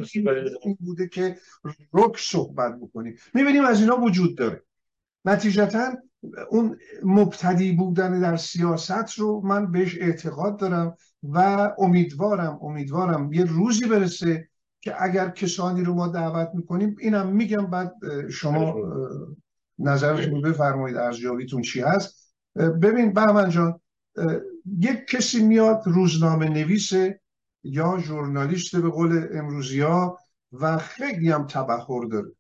این 0.62 0.76
بوده 0.80 1.08
که 1.08 1.37
رک 1.92 2.16
صحبت 2.18 2.80
بکنیم. 2.80 3.16
می‌بینیم 3.34 3.64
از 3.64 3.80
اینا 3.80 4.00
وجود 4.00 4.38
داره. 4.38 4.62
نتیجتا 5.25 5.92
اون 6.50 6.78
مبتدی 7.04 7.73
بودن 7.73 8.20
در 8.20 8.37
سیاست 8.37 9.18
رو 9.18 9.40
من 9.44 9.73
بهش 9.73 9.99
اعتقاد 10.00 10.58
دارم 10.58 10.96
و 11.23 11.70
امیدوارم 11.78 12.58
امیدوارم 12.62 13.32
یه 13.32 13.44
روزی 13.44 13.87
برسه 13.87 14.49
که 14.80 15.02
اگر 15.02 15.28
کسانی 15.28 15.84
رو 15.84 15.94
ما 15.94 16.08
دعوت 16.08 16.49
می‌کنیم 16.54 16.96
اینم 17.00 17.26
میگم. 17.26 17.66
بعد 17.66 17.92
شما 18.30 18.75
نظرتون 19.78 20.42
بفرمایید 20.42 20.96
ارزیابیتون 20.96 21.62
چی 21.62 21.80
هست. 21.80 22.24
ببین 22.56 23.12
بهمن 23.12 23.50
جان 23.50 23.80
یک 24.80 25.06
کسی 25.06 25.44
میاد 25.44 25.82
روزنامه 25.87 26.49
نویسه 26.49 27.20
یا 27.64 27.99
ژورنالیست 27.99 28.76
به 28.76 28.88
قول 28.88 29.28
امروزی 29.32 29.80
ها 29.80 30.18
و 30.52 30.78
خیلی 30.78 31.30
هم 31.30 31.46
تبخور 31.46 32.06
داره. 32.06 32.32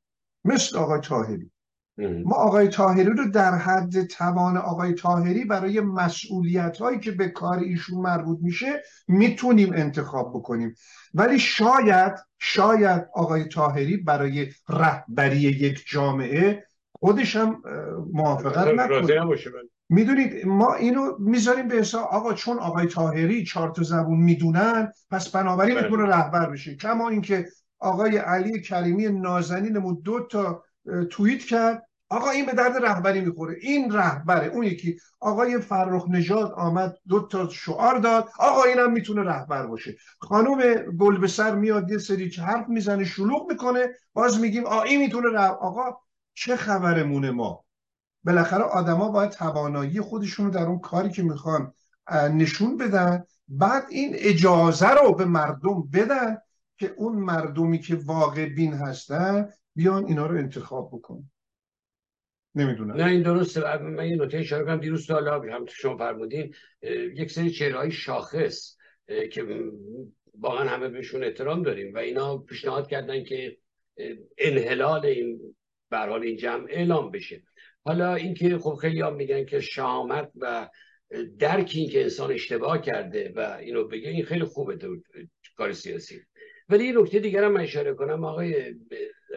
مثل 0.44 0.78
آقای 0.78 1.00
تاهری 1.00 1.50
ما 1.98 2.34
آقای 2.36 2.68
تاهری 2.68 3.04
رو 3.04 3.30
در 3.30 3.54
حد 3.54 4.02
توان 4.02 4.56
آقای 4.56 4.92
تاهری 4.94 5.44
برای 5.44 5.80
مسئولیت 5.80 6.76
هایی 6.76 6.98
که 6.98 7.10
به 7.10 7.28
کار 7.28 7.58
ایشون 7.58 8.00
مربوط 8.00 8.38
میشه 8.42 8.82
می‌تونیم 9.08 9.72
انتخاب 9.72 10.30
بکنیم. 10.34 10.74
ولی 11.14 11.38
شاید 11.38 12.12
شاید 12.38 13.06
آقای 13.14 13.44
تاهری 13.44 13.96
برای 13.96 14.52
رهبری 14.68 15.36
یک 15.40 15.84
جامعه 15.86 16.66
خودش 17.00 17.36
هم 17.36 17.62
موافقت 18.12 18.68
نکنه. 18.74 19.06
می‌دونید 19.88 20.46
ما 20.46 20.74
اینو 20.74 21.16
می‌ذاریم 21.18 21.68
به 21.68 21.74
حساب 21.74 22.08
آقا 22.08 22.34
چون 22.34 22.58
آقای 22.58 22.86
تاهری 22.86 23.44
چهار 23.44 23.70
تا 23.70 23.82
زبون 23.82 24.20
می‌دونن 24.20 24.92
پس 25.10 25.28
بنابراین 25.28 25.74
بله. 25.74 25.84
می‌تونه 25.84 26.08
رهبر 26.08 26.50
بشه. 26.50 26.76
کما 26.76 27.08
اینکه 27.08 27.46
آقای 27.78 28.16
علی 28.16 28.60
کریمی 28.60 29.08
نازنینمون 29.08 30.00
دو 30.04 30.26
تا 30.26 30.64
توییت 31.10 31.40
کرد. 31.42 31.82
آقا 32.08 32.30
این 32.30 32.46
به 32.46 32.52
درد 32.52 32.84
رهبری 32.84 33.20
می‌خوره. 33.20 33.56
این 33.60 33.92
رهبره 33.92 34.46
اون 34.46 34.64
یکی. 34.64 34.98
آقای 35.20 35.58
فرخ 35.58 36.08
نژاد 36.08 36.52
آمد 36.52 36.94
دو 37.08 37.26
تا 37.26 37.48
شعار 37.48 37.98
داد. 37.98 38.28
آقا 38.38 38.62
اینم 38.62 38.92
می‌تونه 38.92 39.22
رهبر 39.22 39.66
باشه. 39.66 39.96
خانم 40.18 40.76
گلبسر 40.98 41.54
میاد 41.54 41.90
یه 41.90 41.98
سری 41.98 42.30
حرف 42.30 42.68
می‌زنه 42.68 43.04
شلوغ 43.04 43.50
می‌کنه. 43.50 43.88
باز 44.12 44.40
میگیم 44.40 44.64
آ 44.64 44.82
این 44.82 45.00
می‌تونه 45.00 45.28
رهبر 45.28 45.56
آقا 45.56 45.96
چه 46.34 46.56
خبرمونه 46.56 47.30
ما؟ 47.30 47.63
بالاخره 48.24 48.62
آدما 48.62 49.08
باید 49.08 49.30
توانایی 49.30 50.00
خودشون 50.00 50.46
رو 50.46 50.52
در 50.52 50.66
اون 50.66 50.78
کاری 50.78 51.10
که 51.10 51.22
می‌خوان 51.22 51.72
نشون 52.12 52.76
بدن. 52.76 53.24
بعد 53.48 53.84
این 53.90 54.12
اجازه 54.18 54.88
رو 54.88 55.14
به 55.14 55.24
مردم 55.24 55.88
بدن 55.92 56.36
که 56.78 56.94
اون 56.96 57.16
مردمی 57.16 57.78
که 57.78 57.98
واقع 58.04 58.46
بین 58.46 58.72
هستن 58.72 59.48
بیان 59.74 60.04
اینا 60.04 60.26
رو 60.26 60.36
انتخاب 60.36 60.90
بکن. 60.92 61.30
نمی‌دونم. 62.54 62.96
نه 62.96 63.04
این 63.04 63.22
درسته. 63.22 63.78
من 63.78 64.06
یه 64.06 64.16
نکته 64.16 64.38
اشاره 64.38 64.64
کنم. 64.64 64.80
دیروز 64.80 65.10
حالا 65.10 65.40
هم 65.40 65.66
شما 65.66 65.96
فرمودین 65.96 66.54
یک 67.14 67.30
سری 67.30 67.50
چهره 67.50 67.90
شاخص 67.90 68.76
که 69.32 69.46
واقعا 70.38 70.68
همه 70.68 70.88
بهشون 70.88 71.24
احترام 71.24 71.62
داریم 71.62 71.94
و 71.94 71.98
اینا 71.98 72.38
پیشنهاد 72.38 72.88
کردن 72.88 73.24
که 73.24 73.56
انحلال 74.38 75.06
این 75.06 75.56
برحال 75.90 76.22
این 76.22 76.36
جمع 76.36 76.66
اعلام 76.70 77.10
بشه. 77.10 77.42
حالا 77.84 78.14
اینکه 78.14 78.58
خب 78.58 78.74
خیلی 78.74 79.00
هم 79.00 79.16
میگن 79.16 79.44
که 79.44 79.60
شامت 79.60 80.30
و 80.36 80.68
درک 81.38 81.72
این 81.74 81.90
که 81.90 82.02
انسان 82.02 82.32
اشتباه 82.32 82.82
کرده 82.82 83.32
و 83.36 83.58
اینو 83.60 83.88
بگه 83.88 84.08
این 84.08 84.24
خیلی 84.24 84.44
خوبه 84.44 84.78
کار 85.56 85.72
سیاسی. 85.72 86.20
ولی 86.68 86.84
یه 86.84 86.92
نکته 86.92 87.18
دیگر 87.18 87.44
هم 87.44 87.56
اشاره 87.56 87.94
کنم 87.94 88.24
آقای 88.24 88.74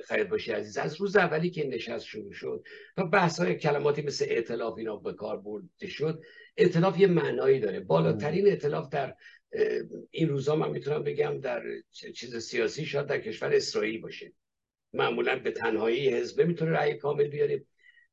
خیر 0.08 0.24
باشی 0.24 0.52
عزیز 0.52 0.78
از 0.78 1.02
روز 1.02 1.16
اولی 1.16 1.50
که 1.50 1.68
نشست 1.68 2.06
شروع 2.06 2.34
شد 2.34 2.64
و 2.98 3.06
بحث 3.06 3.40
های 3.40 3.56
کلماتی 3.56 4.02
مثل 4.02 4.26
اعتلاف 4.30 4.78
اینا 4.78 4.96
به 4.96 5.14
کار 5.14 5.38
برده 5.38 5.88
شد 5.88 6.22
اعتلاف 6.58 7.00
یه 7.00 7.08
معنایی 7.08 7.60
داره. 7.60 7.80
بالاترین 7.80 8.48
اعتلاف 8.48 8.90
در 8.90 9.16
این 10.12 10.30
روزا 10.30 10.56
من 10.56 10.72
می‌تونم 10.72 11.04
بگم 11.04 11.40
در 11.40 11.64
چیز 12.16 12.38
سیاسی 12.38 12.86
شاید 12.86 13.06
در 13.06 13.20
کشور 13.20 13.54
اسرائیل 13.54 14.02
باشه. 14.02 14.34
معمولا 14.94 15.40
به 15.40 15.52
تنهایی 15.52 16.10
حزبه 16.10 16.46
می‌تونه 16.46 16.72
رأی 16.72 16.94
کامل 16.94 17.28
بیاره. 17.28 17.64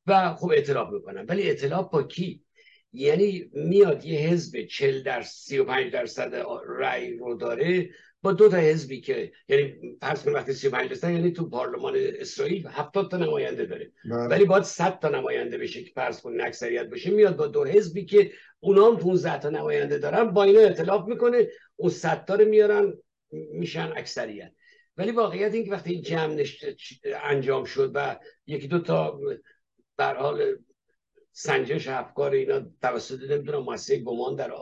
و 0.07 0.35
خب 0.35 0.51
اعتلاف 0.51 0.93
می‌کنن 0.93 1.25
ولی 1.29 1.43
اعتلاف 1.43 1.91
با 1.91 2.03
کی؟ 2.03 2.45
یعنی 2.93 3.51
میاد 3.53 4.05
یه 4.05 4.19
حزب 4.19 4.61
40 4.61 5.03
در 5.03 5.23
35 5.23 5.93
درصد 5.93 6.45
رأی 6.69 7.17
رو 7.17 7.35
داره 7.35 7.91
با 8.23 8.33
دو 8.33 8.49
تا 8.49 8.57
حزبی 8.57 9.01
که 9.01 9.33
یعنی 9.49 9.97
فرض 10.01 10.23
کنید 10.23 10.37
وقتی 10.37 10.53
35 10.53 10.89
درصد 10.89 11.11
یعنی 11.11 11.33
تو 11.33 11.49
پارلمان 11.49 11.95
اسرائیل 11.97 12.67
70 12.67 13.11
تا 13.11 13.17
نماینده 13.17 13.65
داره. 13.65 13.93
بله. 14.05 14.15
ولی 14.15 14.45
باید 14.45 14.63
100 14.63 14.99
تا 14.99 15.09
نماینده 15.09 15.59
بشه 15.59 15.83
که 15.83 15.93
فرض 15.95 16.21
کنید 16.21 16.41
اکثریت 16.41 16.87
بشه 16.87 17.11
میاد 17.11 17.37
با 17.37 17.47
دو 17.47 17.65
حزبی 17.65 18.05
که 18.05 18.33
اونا 18.61 18.91
هم 18.91 18.97
15 18.97 19.39
تا 19.39 19.51
نماینده 19.51 19.99
دارن 19.99 20.25
با 20.25 20.43
اینا 20.43 20.61
ائتلاف 20.61 21.09
می‌کنه. 21.09 21.49
اون 21.77 21.91
100 21.91 22.25
تا 22.25 22.35
رو 22.35 22.45
میارن 22.45 22.93
میشن 23.31 23.93
اکثریت. 23.97 24.53
ولی 24.97 25.11
واقعیت 25.11 25.55
این 25.55 25.65
که 25.65 25.71
وقتی 25.71 25.93
این 25.93 26.03
جمع 26.03 26.45
انجام 27.23 27.65
شد 27.65 27.91
و 27.95 28.17
یکی 28.47 28.69
دو 28.69 28.79
تا 28.79 29.21
در 29.97 30.17
حال 30.17 30.57
سنجش 31.33 31.89
افکار 31.89 32.31
اینا 32.31 32.61
توسط 32.83 33.31
نمی‌دونم 33.31 33.63
مؤسسه 33.63 33.99
گمان 33.99 34.37
در 34.37 34.53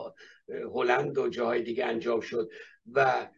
هلند 0.73 1.17
و 1.17 1.29
جاهای 1.29 1.61
دیگه 1.61 1.85
انجام 1.85 2.19
شد 2.19 2.49
و 2.91 3.29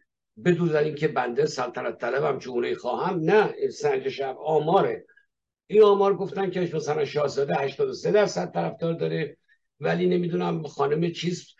بدون 0.44 0.76
اینکه 0.76 1.08
بنده 1.08 1.46
سلطنت 1.46 1.98
طلبم 1.98 2.38
جمهوری 2.38 2.74
خواهم. 2.74 3.20
نه 3.20 3.70
سنجش 3.70 4.20
آماره. 4.20 5.06
این 5.66 5.82
آمار 5.82 6.16
گفتن 6.16 6.50
که 6.50 6.70
مثلا 6.74 7.04
شاهزاده 7.04 7.54
83 7.54 8.12
درصد 8.12 8.52
طرفدار 8.52 8.92
داره 8.92 9.36
ولی 9.80 10.06
نمی‌دونم 10.06 10.62
خانم 10.62 11.12
چیز 11.12 11.54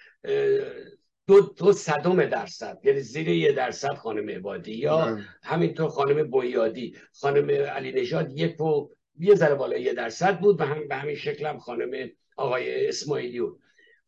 دو, 1.27 1.41
دو 1.41 1.73
صدم 1.73 2.27
درصد. 2.27 2.79
یعنی 2.85 3.01
زیر 3.01 3.29
یه 3.29 3.53
درصد 3.53 3.95
خانم 3.95 4.31
عبادی 4.31 4.75
یا. 4.75 5.19
همینطور 5.43 5.89
خانم 5.89 6.31
بویادی. 6.31 6.97
خانم 7.13 7.51
علی 7.51 7.93
نژاد 7.93 8.33
یک 8.33 8.61
و 8.61 8.96
یه 9.19 9.35
ذره 9.35 9.55
بالای 9.55 9.83
یه 9.83 9.93
درصد 9.93 10.41
بود 10.41 10.61
و 10.61 10.65
هم 10.65 10.89
به 10.89 10.97
همین 10.97 11.15
شکل 11.15 11.47
هم 11.47 11.59
خانم 11.59 12.11
آقای 12.37 12.89
اسماعیلیون 12.89 13.59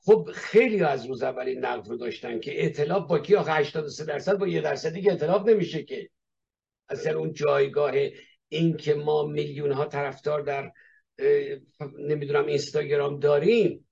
خب 0.01 0.29
خیلی 0.35 0.83
از 0.83 1.07
روز 1.07 1.23
اولی 1.23 1.57
نقد 1.57 1.89
رو 1.89 1.97
داشتن 1.97 2.41
که 2.41 2.61
اعتلاف 2.61 3.09
با 3.09 3.19
کی 3.19 3.35
آخه 3.35 3.53
83 3.53 4.05
درصد؟ 4.05 4.39
با 4.39 4.49
یه 4.49 4.61
درصد 4.61 4.93
دیگه 4.93 5.11
اعتلاف 5.11 5.49
نمیشه 5.49 5.83
که. 5.83 6.11
اصلا 6.89 7.19
اون 7.19 7.33
جایگاه 7.33 7.93
این 8.49 8.77
که 8.77 8.95
ما 8.95 9.27
میلیون 9.27 9.73
ها 9.73 9.85
طرفدار 9.85 10.41
در 10.41 10.73
نمی‌دونم 11.99 12.47
اینستاگرام 12.47 13.19
داریم 13.19 13.89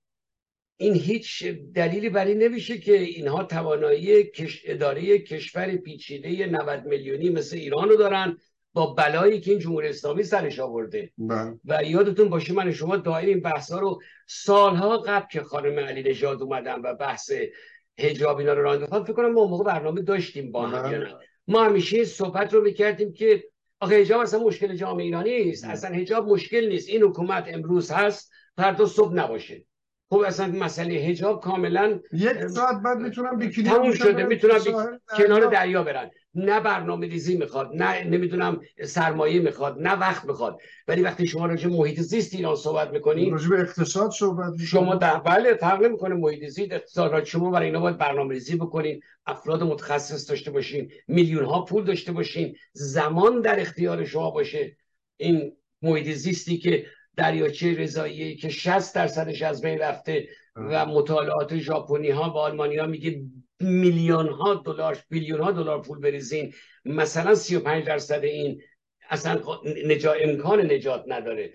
این 0.77 0.93
هیچ 0.93 1.43
دلیلی 1.73 2.09
بر 2.09 2.25
این 2.25 2.37
نمیشه 2.37 2.77
که 2.77 2.99
اینها 2.99 3.43
توانایی 3.43 4.31
اداره 4.65 5.19
کشور 5.19 5.75
پیچیده 5.75 6.45
90 6.45 6.85
میلیونی 6.85 7.29
مثل 7.29 7.55
ایران 7.55 7.89
رو 7.89 7.95
دارن. 7.95 8.37
با 8.77 8.85
بلایی 8.85 9.41
که 9.41 9.51
این 9.51 9.59
جمهوری 9.59 9.87
اسلامی 9.87 10.23
سرش 10.23 10.59
آورده 10.59 11.11
بله. 11.17 11.59
و 11.65 11.83
یادتون 11.83 12.29
باشه 12.29 12.53
من 12.53 12.71
شما 12.71 12.97
دائم 12.97 13.27
این 13.27 13.39
بحث 13.39 13.71
ها 13.71 13.79
رو 13.79 14.01
سالها 14.27 14.97
قبل 14.97 15.25
که 15.31 15.41
خانم 15.41 15.79
علی 15.79 16.09
نژاد 16.09 16.41
اومدن 16.41 16.81
و 16.81 16.93
بحث 16.93 17.31
حجاب 17.99 18.37
اینا 18.37 18.53
رو 18.53 18.61
راه 18.61 19.03
فکر 19.03 19.13
کنم 19.13 19.31
ما 19.31 19.45
موقع 19.45 19.63
برنامه 19.63 20.01
داشتیم 20.01 20.51
با 20.51 20.67
هم 20.67 20.91
بله. 20.91 21.13
ما 21.47 21.63
همیشه 21.63 22.03
صحبت 22.03 22.53
رو 22.53 22.61
می‌کردیم 22.61 23.13
که 23.13 23.43
آخه 23.79 24.01
حجاب 24.01 24.21
اصلا 24.21 24.39
مشکل 24.39 24.75
جامعه 24.75 25.05
ایرانی 25.05 25.43
نیست 25.43 25.63
بله. 25.63 25.73
اصلا 25.73 25.95
حجاب 25.95 26.27
مشکل 26.27 26.67
نیست 26.67 26.89
این 26.89 27.03
حکومت 27.03 27.45
امروز 27.47 27.91
هست 27.91 28.31
فردا 28.57 28.85
صبح 28.85 29.13
نباشه 29.13 29.65
خب 30.09 30.17
اصلا 30.17 30.47
مسئله 30.47 30.93
هجاب 30.93 31.41
کاملا 31.41 31.99
یک 32.13 32.47
ساعت 32.47 32.81
بعد 32.81 32.97
می‌تونم 32.97 33.37
بیکینی 33.37 33.69
تموم 33.69 33.93
شده 33.93 34.23
می‌تونم 34.23 34.57
ساحل 34.57 34.97
کنار 35.17 35.45
دریا. 35.45 35.83
برن. 35.83 36.11
نه 36.35 36.59
برنامه 36.59 37.07
ریزی 37.07 37.37
می‌خواد 37.37 37.71
نه 37.73 38.03
نمی‌دونم 38.03 38.61
سرمایه 38.83 39.39
می‌خواد 39.39 39.81
نه 39.81 39.93
وقت 39.93 40.25
می‌خواد. 40.25 40.59
ولی 40.87 41.01
وقتی 41.01 41.27
شما 41.27 41.45
راجع 41.45 41.69
به 41.69 41.75
محیط 41.75 41.99
زیست 41.99 42.33
ایران 42.35 42.55
صحبت 42.55 42.91
می‌کنین 42.91 43.31
راجع 43.31 43.49
به 43.49 43.59
اقتصاد 43.59 44.11
صحبت 44.11 44.45
می‌کنیم. 44.51 44.65
شما 44.67 44.95
در 44.95 45.19
بله 45.19 45.53
فرق 45.53 45.83
نمی‌کنه 45.83 46.15
محیط 46.15 46.45
زیست 46.47 46.71
اقتصاد 46.71 47.23
شما 47.23 47.49
برای 47.49 47.67
اینا 47.67 47.79
باید 47.79 47.97
برنامه 47.97 48.33
ریزی 48.33 48.55
بکنین. 48.55 49.01
افراد 49.25 49.63
متخصص 49.63 50.29
داشته 50.29 50.51
باشین 50.51 50.91
میلیون 51.07 51.45
ها 51.45 51.61
پول 51.65 51.83
داشته 51.83 52.11
باشین. 52.11 52.55
زمان 52.73 53.41
در 53.41 53.59
اختیار 53.59 54.05
شما 54.05 54.31
باشه. 54.31 54.77
این 55.17 55.53
محیط 55.81 56.15
زیستی 56.15 56.57
که 56.57 56.85
دریاچه 57.17 57.77
رضایی 57.77 58.35
که 58.35 58.49
60 58.49 58.95
درصدش 58.95 59.41
از 59.41 59.61
بین 59.61 59.79
رفته 59.79 60.27
و 60.55 60.85
مطالعات 60.85 61.57
ژاپنی 61.57 62.09
ها 62.09 62.29
و 62.29 62.37
آلمانی 62.37 62.77
ها 62.77 62.85
میگه 62.85 63.21
میلیون 63.59 64.27
ها 64.29 64.55
دلار 64.65 64.97
بیلیون 65.09 65.39
ها 65.39 65.51
دلار 65.51 65.81
پول 65.81 65.99
بریزین. 65.99 66.53
مثلا 66.85 67.35
35 67.35 67.85
درصد 67.85 68.23
این 68.23 68.61
اصلا 69.09 69.41
نجا... 69.85 70.13
امکان 70.13 70.71
نجات 70.71 71.03
نداره. 71.07 71.53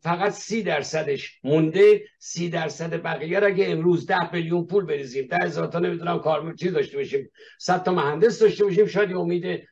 فقط 0.00 0.32
سی 0.32 0.62
درصدش 0.62 1.40
مونده. 1.44 2.02
سی 2.18 2.48
درصد 2.48 3.02
بقیه 3.02 3.38
را 3.38 3.46
اگه 3.46 3.66
امروز 3.68 4.06
ده 4.06 4.32
میلیون 4.32 4.66
پول 4.66 4.84
بریزیم. 4.84 5.26
ده 5.26 5.36
هزار 5.36 5.66
تا 5.66 5.78
نمی‌دونم 5.78 6.18
کار 6.18 6.54
چیز 6.54 6.72
داشته 6.72 6.96
باشیم. 6.96 7.30
صد 7.60 7.82
تا 7.82 7.92
مهندس 7.92 8.38
داشته 8.38 8.64
باشیم. 8.64 8.86
شاید 8.86 9.16
امید 9.16 9.66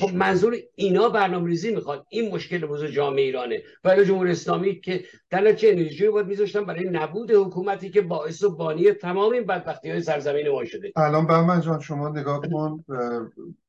خب 0.00 0.14
منظور 0.14 0.56
اینا 0.74 1.08
برنامه 1.08 1.46
ریزی 1.46 1.74
می‌خواد. 1.74 2.06
این 2.08 2.34
مشکل 2.34 2.66
بزرگ 2.66 2.90
جامعه 2.90 3.24
ایرانه. 3.24 3.62
برای 3.82 4.04
جمهوری 4.04 4.30
اسلامی 4.30 4.80
که 4.80 5.04
در 5.30 5.40
نتیجه 5.40 5.68
انرژی 5.72 6.06
رو 6.06 6.12
باید 6.12 6.26
میذاشتن 6.26 6.64
برای 6.64 6.88
نبود 6.90 7.30
حکومتی 7.30 7.90
که 7.90 8.00
باعث 8.00 8.42
و 8.42 8.56
بانی 8.56 8.92
تمام 8.92 9.32
این 9.32 9.46
بدبختی 9.46 9.90
های 9.90 10.02
سرزمین 10.02 10.48
ما 10.48 10.64
شده. 10.64 10.92
الان 10.96 11.26
بهمن 11.26 11.60
جان 11.60 11.80
شما 11.80 12.08
نگاه 12.08 12.40
کن. 12.52 12.84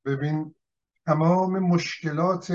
ببین 0.05 0.55
تمام 1.05 1.59
مشکلات 1.59 2.53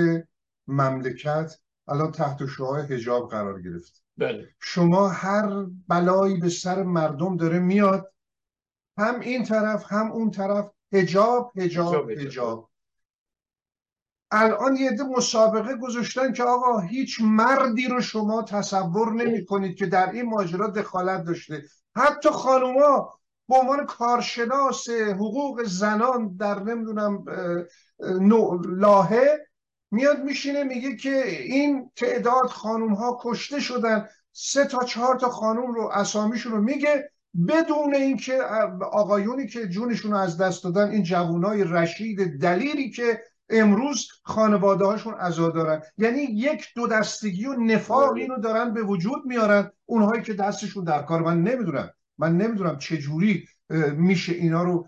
مملکت 0.67 1.59
الان 1.87 2.11
تحت 2.11 2.45
شعاع 2.45 2.81
حجاب 2.81 3.29
قرار 3.29 3.61
گرفت. 3.61 4.03
بله. 4.17 4.47
شما 4.61 5.07
هر 5.07 5.65
بلایی 5.87 6.37
به 6.37 6.49
سر 6.49 6.83
مردم 6.83 7.37
داره 7.37 7.59
میاد 7.59 8.11
هم 8.97 9.19
این 9.19 9.43
طرف 9.43 9.85
هم 9.87 10.11
اون 10.11 10.31
طرف 10.31 10.71
حجاب 10.93 11.51
حجاب، 11.57 12.11
حجاب. 12.11 12.69
الان 14.37 14.75
یه 14.75 14.89
عده 14.89 15.03
مسابقه 15.03 15.75
گذاشتن 15.75 16.33
که 16.33 16.43
آقا 16.43 16.79
هیچ 16.79 17.17
مردی 17.21 17.87
رو 17.87 18.01
شما 18.01 18.41
تصور 18.41 19.13
نمی 19.13 19.45
کنید 19.45 19.75
که 19.75 19.85
در 19.85 20.11
این 20.11 20.25
ماجرا 20.29 20.67
دخالت 20.67 21.23
داشته. 21.23 21.63
حتی 21.95 22.29
خانوما 22.29 23.13
به 23.49 23.55
عنوان 23.55 23.85
کارشناس 23.85 24.89
حقوق 24.89 25.63
زنان 25.63 26.35
در 26.35 26.59
نمی‌دونم 26.59 27.25
لاهه 28.65 29.47
میاد 29.91 30.23
میشینه 30.23 30.63
میگه 30.63 30.95
که 30.95 31.27
این 31.27 31.91
تعداد 31.95 32.47
خانوم 32.47 32.93
ها 32.93 33.19
کشته 33.21 33.59
شدن. 33.59 34.07
سه 34.31 34.65
تا 34.65 34.83
چهار 34.83 35.15
تا 35.15 35.29
خانوم 35.29 35.71
رو 35.71 35.89
اسامیشون 35.93 36.51
رو 36.51 36.61
میگه 36.61 37.11
بدون 37.47 37.95
اینکه 37.95 38.41
آقایونی 38.91 39.47
که 39.47 39.67
جونشون 39.67 40.11
رو 40.11 40.17
از 40.17 40.37
دست 40.37 40.63
دادن 40.63 40.89
این 40.89 41.03
جوانای 41.03 41.63
رشید 41.63 42.41
دلیری 42.41 42.89
که 42.89 43.21
امروز 43.49 44.07
خانواده 44.23 44.85
هاشون 44.85 45.13
عزا 45.13 45.49
دارن. 45.49 45.81
یعنی 45.97 46.21
یک 46.21 46.65
دو 46.75 46.87
دستگی 46.87 47.45
و 47.45 47.53
نفاق 47.53 48.11
بله. 48.11 48.21
اینو 48.21 48.37
دارن 48.37 48.73
به 48.73 48.83
وجود 48.83 49.25
میارن 49.25 49.71
اونهایی 49.85 50.21
که 50.21 50.33
دستشون 50.33 50.83
در 50.83 51.01
کار 51.01 51.21
من 51.21 51.43
نمی‌دونم. 51.43 51.89
من 52.17 52.37
نمی‌دونم 52.37 52.77
چجوری 52.77 53.47
میشه 53.97 54.33
اینا 54.33 54.63
رو 54.63 54.87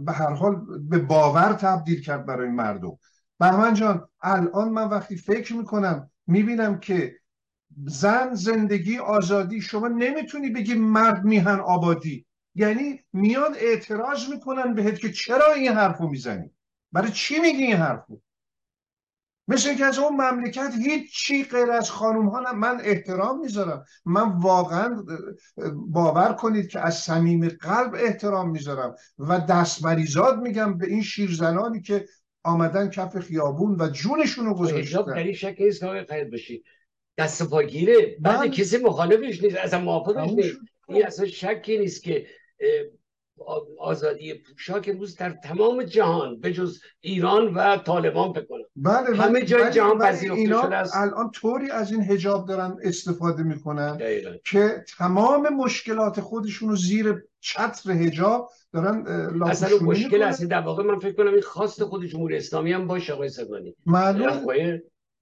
به 0.00 0.12
هر 0.12 0.30
حال 0.30 0.66
به 0.88 0.98
باور 0.98 1.52
تبدیل 1.52 2.00
کرد 2.00 2.26
برای 2.26 2.48
مردم. 2.48 2.98
بهمن 3.40 3.74
جان 3.74 4.08
الان 4.22 4.68
من 4.68 4.88
وقتی 4.88 5.16
فکر 5.16 5.54
می‌کنم 5.54 6.10
می‌بینم 6.26 6.80
که 6.80 7.16
زن 7.86 8.34
زندگی 8.34 8.98
آزادی 8.98 9.60
شما 9.60 9.88
نمی‌تونی 9.88 10.50
بگی 10.50 10.74
مرد 10.74 11.24
میهن 11.24 11.60
آبادی. 11.60 12.26
یعنی 12.54 13.00
میان 13.12 13.54
اعتراض 13.56 14.28
می‌کنن 14.28 14.74
بهت 14.74 14.98
که 14.98 15.12
چرا 15.12 15.52
این 15.52 15.72
حرفو 15.72 16.08
می‌زنی؟ 16.08 16.50
برای 16.92 17.10
چی 17.10 17.38
میگی 17.38 17.62
این 17.62 17.76
حرفو 17.76 18.20
مثل 19.48 19.68
اینکه 19.68 19.84
از 19.84 19.98
اون 19.98 20.12
مملکت 20.12 20.72
هیچ 20.82 21.12
چی 21.14 21.44
غیر 21.44 21.70
از 21.70 21.90
خانوم 21.90 22.28
ها. 22.28 22.52
من 22.52 22.80
احترام 22.84 23.40
می‌ذارم 23.40 23.84
من 24.04 24.28
واقعا 24.38 25.04
باور 25.74 26.32
کنید 26.32 26.68
که 26.68 26.80
از 26.80 26.98
صمیم 26.98 27.48
قلب 27.48 27.94
احترام 27.94 28.50
می‌ذارم 28.50 28.94
و 29.18 29.38
دستمریزاد 29.38 30.40
میگم 30.40 30.78
به 30.78 30.86
این 30.86 31.02
شیرزنانی 31.02 31.80
که 31.80 32.06
آمدن 32.44 32.90
کف 32.90 33.18
خیابون 33.18 33.76
و 33.80 33.88
جونشون 33.88 34.46
رو 34.46 34.54
حجاب 34.54 35.06
در 35.06 35.12
گذاشتن 35.12 35.18
این 35.18 35.32
شک 35.32 35.56
نیست 35.60 35.80
که 35.80 35.86
خیاط 35.86 36.30
باشی 36.30 36.64
دست 37.18 37.50
پاگیره 37.50 38.16
بعد 38.20 38.38
بله. 38.38 38.50
کسی 38.50 38.78
مخالفش 38.78 39.42
نیست 39.42 39.56
اصلا 39.56 39.80
موافقش 39.80 40.30
نیست. 40.30 40.58
این 40.88 41.06
اصلا 41.06 41.26
شکی 41.26 41.78
نیست 41.78 42.02
که 42.02 42.26
آزادی 43.78 44.34
پوشاک 44.34 44.88
امروز 44.92 45.16
در 45.16 45.30
تمام 45.44 45.82
جهان 45.82 46.40
به 46.40 46.52
جز 46.52 46.80
ایران 47.00 47.54
و 47.54 47.76
طالبان 47.76 48.32
کنم. 48.32 48.62
بله 48.76 49.16
همه 49.16 49.42
جای 49.42 49.62
ولی- 49.62 49.72
جهان 49.72 49.98
ولی 49.98 50.08
پذیرفته 50.12 50.46
شده 50.46 50.76
است. 50.76 50.96
الان 50.96 51.30
طوری 51.30 51.70
از 51.70 51.92
این 51.92 52.02
حجاب 52.02 52.48
دارن 52.48 52.76
استفاده 52.82 53.42
می‌کنن 53.42 53.96
دقیقاً. 53.96 54.30
که 54.44 54.84
تمام 54.98 55.48
مشکلات 55.48 56.20
خودشون 56.20 56.68
رو 56.68 56.76
زیر 56.76 57.22
چتر 57.40 57.92
حجاب 57.92 58.48
دارن 58.72 59.04
اصلا 59.42 59.68
مشکل 59.86 60.22
اصلی 60.22 60.46
در 60.46 60.60
واقع 60.60 60.82
من 60.82 60.98
فکر 60.98 61.12
کنم 61.12 61.32
این 61.32 61.42
خواست 61.42 61.84
خود 61.84 62.04
جمهوری 62.06 62.36
اسلامی 62.36 62.72
هم 62.72 62.86
باشه 62.86 63.12
آقای 63.12 63.28
سگانی. 63.28 63.76
معلوم 63.86 64.46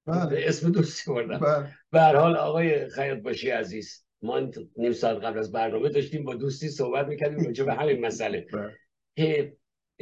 بله. 0.07 0.45
اسم 0.47 0.71
دوستی 0.71 1.11
بردم. 1.11 1.39
بله. 1.39 1.67
به 1.93 2.01
حال 2.21 2.37
آقای 2.37 2.89
خیاط 2.89 3.19
باشی 3.19 3.51
عزیز. 3.51 4.05
ما 4.23 4.51
نیم 4.77 4.93
ساعت 4.93 5.17
قبل 5.17 5.39
از 5.39 5.53
برنامه 5.53 5.89
داشتیم 5.89 6.25
با 6.25 6.35
دوستی 6.35 6.69
صحبت 6.69 7.07
می‌کردیم 7.07 7.45
راجع 7.45 7.65
به 7.65 7.75
همین 7.75 8.01
مسئله 8.07 8.47
بله. 8.53 8.77
که 9.17 9.57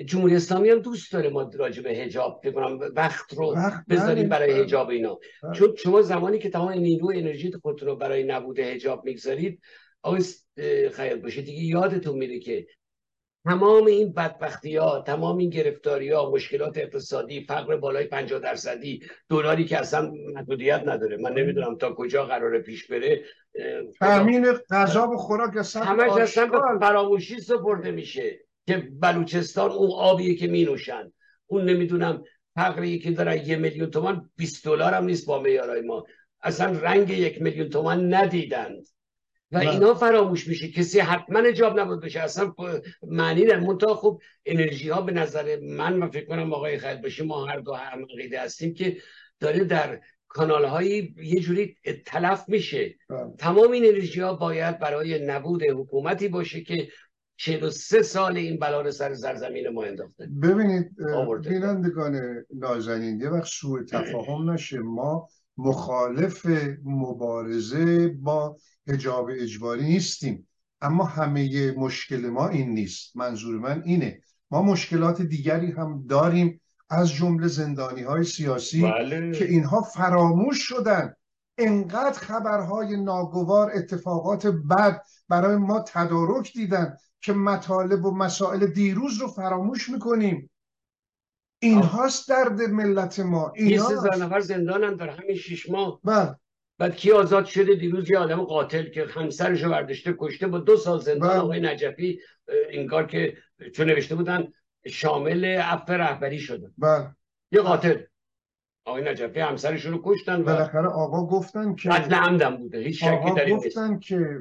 جمهوری 0.04 0.36
اسلامی 0.36 0.70
هم 0.70 0.78
دوست 0.78 1.12
داره 1.12 1.30
ما 1.30 1.50
راجع 1.54 1.82
به 1.82 1.90
حجاب 1.90 2.40
فکر 2.42 2.52
کنم 2.52 2.78
وقت 2.96 3.34
رو 3.34 3.56
بذاریم 3.90 4.28
بله، 4.28 4.28
برای 4.28 4.54
بله. 4.54 4.62
حجاب 4.62 4.88
اینا 4.88 5.18
بله. 5.42 5.54
چون 5.54 5.76
شما 5.76 6.02
زمانی 6.02 6.38
که 6.38 6.50
تمام 6.50 6.72
نیرو 6.72 7.12
انرژی 7.14 7.52
خودتون 7.62 7.88
رو 7.88 7.96
برای 7.96 8.24
نبود 8.24 8.60
حجاب 8.60 9.04
می‌گذارید 9.04 9.60
آقای 10.02 10.22
اه، 10.56 10.88
خیاط 10.88 11.20
باشی 11.20 11.42
دیگه 11.42 11.62
یادتون 11.62 12.18
میره 12.18 12.38
که 12.38 12.66
تمام 13.44 13.86
این 13.86 14.12
بدبختی 14.12 14.76
ها 14.76 15.00
تمام 15.00 15.38
این 15.38 15.50
گرفتاری 15.50 16.10
ها 16.10 16.30
مشکلات 16.30 16.78
اقتصادی 16.78 17.44
فقر 17.48 17.76
بالای 17.76 18.04
50 18.04 18.40
درصدی 18.40 19.02
دلاری 19.28 19.64
که 19.64 19.78
اصلا 19.78 20.12
محدودیت 20.34 20.82
نداره. 20.86 21.16
من 21.16 21.32
نمی‌دونم 21.32 21.76
تا 21.76 21.92
کجا 21.92 22.24
قراره 22.24 22.58
پیش 22.58 22.86
بره. 22.86 23.24
تامین 24.00 24.52
غذا 24.70 25.08
و 25.08 25.16
خوراک 25.16 25.62
سطح 25.62 25.88
همش 25.88 26.10
اصلا 26.10 26.46
به. 26.46 26.58
فراموشی 26.80 27.40
سپرده 27.40 27.90
میشه 27.90 28.40
که 28.66 28.88
بلوچستان 29.00 29.70
اون 29.70 29.90
آبیه 29.96 30.34
که 30.34 30.46
می 30.46 30.64
نوشن 30.64 31.12
اون 31.46 31.64
نمی‌دونم 31.64 32.24
فقری 32.54 32.98
که 32.98 33.10
دارن 33.10 33.36
یه 33.46 33.56
میلیون 33.56 33.90
تومن 33.90 34.30
20 34.36 34.64
دلار 34.64 34.94
هم 34.94 35.04
نیست 35.04 35.26
با 35.26 35.40
معیارهای 35.40 35.80
ما. 35.80 36.04
اصلا 36.42 36.78
رنگ 36.80 37.10
یک 37.10 37.42
میلیون 37.42 37.68
تومن 37.68 38.14
ندیدند. 38.14 38.86
و. 39.52 39.58
اینا 39.58 39.94
فراموش 39.94 40.48
میشه 40.48 40.68
کسی 40.68 41.00
حتما 41.00 41.38
اجاب 41.38 41.80
نبود 41.80 42.00
بشه 42.02 42.20
اصلا 42.20 42.54
پ- 42.58 42.82
معنی 43.02 43.44
نه 43.44 43.56
منتها 43.56 43.94
خب 43.94 44.20
انرژی 44.46 44.88
ها 44.88 45.00
به 45.02 45.12
نظر 45.12 45.58
من 45.62 45.92
من 45.96 46.10
فکر 46.10 46.24
کنم 46.26 46.52
آقای 46.52 46.78
خیل 46.78 46.96
باشی 47.02 47.24
ما 47.24 47.44
هر 47.46 47.58
دو 47.60 47.74
هم 47.74 48.02
عقیده 48.02 48.40
هستیم 48.40 48.74
که 48.74 48.96
داره 49.40 49.64
در 49.64 50.00
کانال 50.28 50.64
هایی 50.64 51.14
یه 51.22 51.40
جوری 51.40 51.76
تلف 52.06 52.44
میشه 52.48 52.94
بله. 53.10 53.32
تمام 53.38 53.70
این 53.70 53.84
انرژی 53.86 54.20
ها 54.20 54.34
باید 54.34 54.78
برای 54.78 55.26
نبود 55.26 55.62
حکومتی 55.62 56.28
باشه 56.28 56.60
که 56.60 56.88
43 57.36 58.02
سال 58.02 58.36
این 58.36 58.58
بلا 58.58 58.80
رو 58.80 58.90
سر 58.90 59.14
سرزمین 59.14 59.68
ما 59.68 59.82
انداخته 59.84 60.28
ببینید. 60.42 60.90
بینندگان 61.48 62.44
نازنین 62.54 63.20
یه 63.20 63.28
وقت 63.28 63.46
سوء 63.46 63.82
تفاهم 63.82 64.50
نشه 64.50 64.78
ما 64.78 65.28
مخالف 65.58 66.46
مبارزه 66.84 68.08
با 68.08 68.56
حجاب 68.88 69.30
اجباری 69.32 69.84
نیستیم. 69.84 70.48
اما 70.80 71.04
همه 71.04 71.72
مشکل 71.72 72.26
ما 72.26 72.48
این 72.48 72.70
نیست. 72.70 73.16
منظور 73.16 73.58
من 73.58 73.82
اینه. 73.84 74.20
ما 74.50 74.62
مشکلات 74.62 75.22
دیگری 75.22 75.72
هم 75.72 76.06
داریم 76.08 76.60
از 76.90 77.12
جمله 77.12 77.48
زندانی 77.48 78.02
های 78.02 78.24
سیاسی 78.24 78.82
بله. 78.82 79.32
که 79.32 79.44
اینها 79.44 79.82
فراموش 79.82 80.58
شدن. 80.58 81.14
انقدر 81.58 82.18
خبرهای 82.18 82.96
ناگوار 82.96 83.72
اتفاقات 83.74 84.46
بد 84.46 85.02
برای 85.28 85.56
ما 85.56 85.80
تدارک 85.80 86.52
دیدن 86.52 86.96
که 87.20 87.32
مطالب 87.32 88.04
و 88.04 88.10
مسائل 88.10 88.66
دیروز 88.66 89.18
رو 89.18 89.28
فراموش 89.28 89.88
می‌کنیم. 89.88 90.50
این 91.58 91.82
هاست 91.82 92.28
درد 92.28 92.60
ملت 92.60 93.20
ما. 93.20 93.48
20 93.48 93.90
هزار 93.90 94.12
اینا 94.14 94.26
نفر 94.26 94.40
زندانن 94.40 94.96
در 94.96 95.08
همین 95.08 95.36
شش 95.36 95.70
ماه. 95.70 96.00
بله. 96.04 96.36
بعد 96.78 96.96
کی 96.96 97.12
آزاد 97.12 97.44
شده؟ 97.44 97.74
دیروز 97.74 98.10
یه 98.10 98.18
آدم 98.18 98.42
قاتل 98.42 98.88
که 98.90 99.04
همسرش 99.04 99.64
برداشته 99.64 100.14
کشته 100.18 100.46
با 100.46 100.58
دو 100.58 100.76
سال 100.76 101.00
زندان 101.00 101.28
بله. 101.30 101.38
آقای 101.38 101.60
نجفی 101.60 102.20
این 102.70 102.86
کار 102.86 103.06
که 103.06 103.36
چون 103.74 103.86
نوشته 103.86 104.14
بودن 104.14 104.52
شامل 104.86 105.60
اف 105.64 105.90
رهبری 105.90 106.38
شدن 106.38 106.72
بله. 106.78 107.16
یه 107.52 107.60
قاتل. 107.60 108.02
آقای 108.88 109.10
نجفی 109.10 109.40
همسرشون 109.40 109.92
رو 109.92 110.00
کشتن 110.04 110.42
بالاخره 110.42 110.88
آقا 110.88 111.26
گفتن 111.26 111.74
که 111.74 111.88
قتل 111.88 112.14
عمدن 112.14 112.56
بوده 112.56 112.78
هیچ 112.78 113.04
شکی 113.04 113.34
در 113.36 113.50
گفتن 113.50 113.98
که 113.98 114.38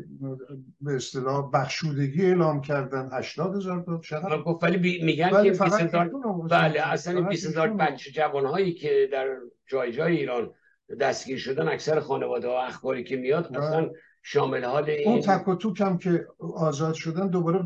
به 0.82 0.96
اصطلاح 0.96 1.52
بخشودگی 1.54 2.26
اعلام 2.26 2.62
کردن 2.62 3.10
80 3.14 3.56
هزار 3.56 3.82
تا 3.82 4.00
چقدر 4.04 4.42
گفت 4.42 4.64
ولی 4.64 5.04
میگن 5.04 5.44
که 5.44 5.50
20 5.50 5.62
هزار 5.62 6.12
بله 6.50 6.82
اصلا 6.82 7.22
20 7.22 7.48
هزار 7.48 7.70
بچه 7.70 8.12
جوانهایی 8.12 8.74
که 8.74 9.10
در 9.12 9.28
جای 9.68 9.92
جای 9.92 10.18
ایران 10.18 10.54
دستگیر 11.00 11.38
شدن 11.38 11.68
اکثر 11.68 12.00
خانواده 12.00 12.48
ها 12.48 12.64
اخباری 12.64 13.04
که 13.04 13.18
میاد. 13.18 13.58
اصلا 13.58 13.90
شامل 14.30 14.64
حال 14.64 14.90
این 14.90 15.08
اون 15.08 15.22
تک 15.22 15.48
و 15.48 15.56
توک 15.56 15.82
هم 15.82 15.98
که 15.98 16.28
آزاد 16.56 16.94
شدن 16.94 17.30
دوباره 17.30 17.60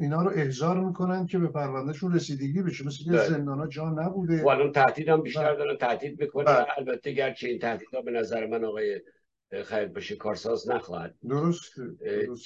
اینا 0.00 0.22
رو 0.22 0.30
احضار 0.34 0.80
می‌کنن 0.80 1.26
که 1.26 1.38
به 1.38 1.48
پروندهشون 1.48 2.14
رسیدگی 2.14 2.62
بشه. 2.62 2.86
مثل 2.86 3.04
که 3.04 3.10
بله. 3.10 3.28
زندان 3.28 3.68
جا 3.68 3.90
نبوده. 3.90 4.42
و 4.42 4.48
الان 4.48 4.72
تهدید 4.72 5.08
هم 5.08 5.22
بیشتر 5.22 5.54
بله. 5.54 5.56
دارن 5.56 5.76
تهدید 5.76 6.20
می‌کنه. 6.20 6.44
بله. 6.44 6.66
البته 6.78 7.12
گرچه 7.12 7.48
این 7.48 7.58
تهدید 7.58 7.88
ها 7.94 8.02
به 8.02 8.10
نظر 8.10 8.46
من 8.46 8.64
آقای 8.64 9.00
خیر 9.64 9.84
بشه 9.84 10.16
کارساز 10.16 10.70
نخواهد 10.70 11.14
درست, 11.28 11.74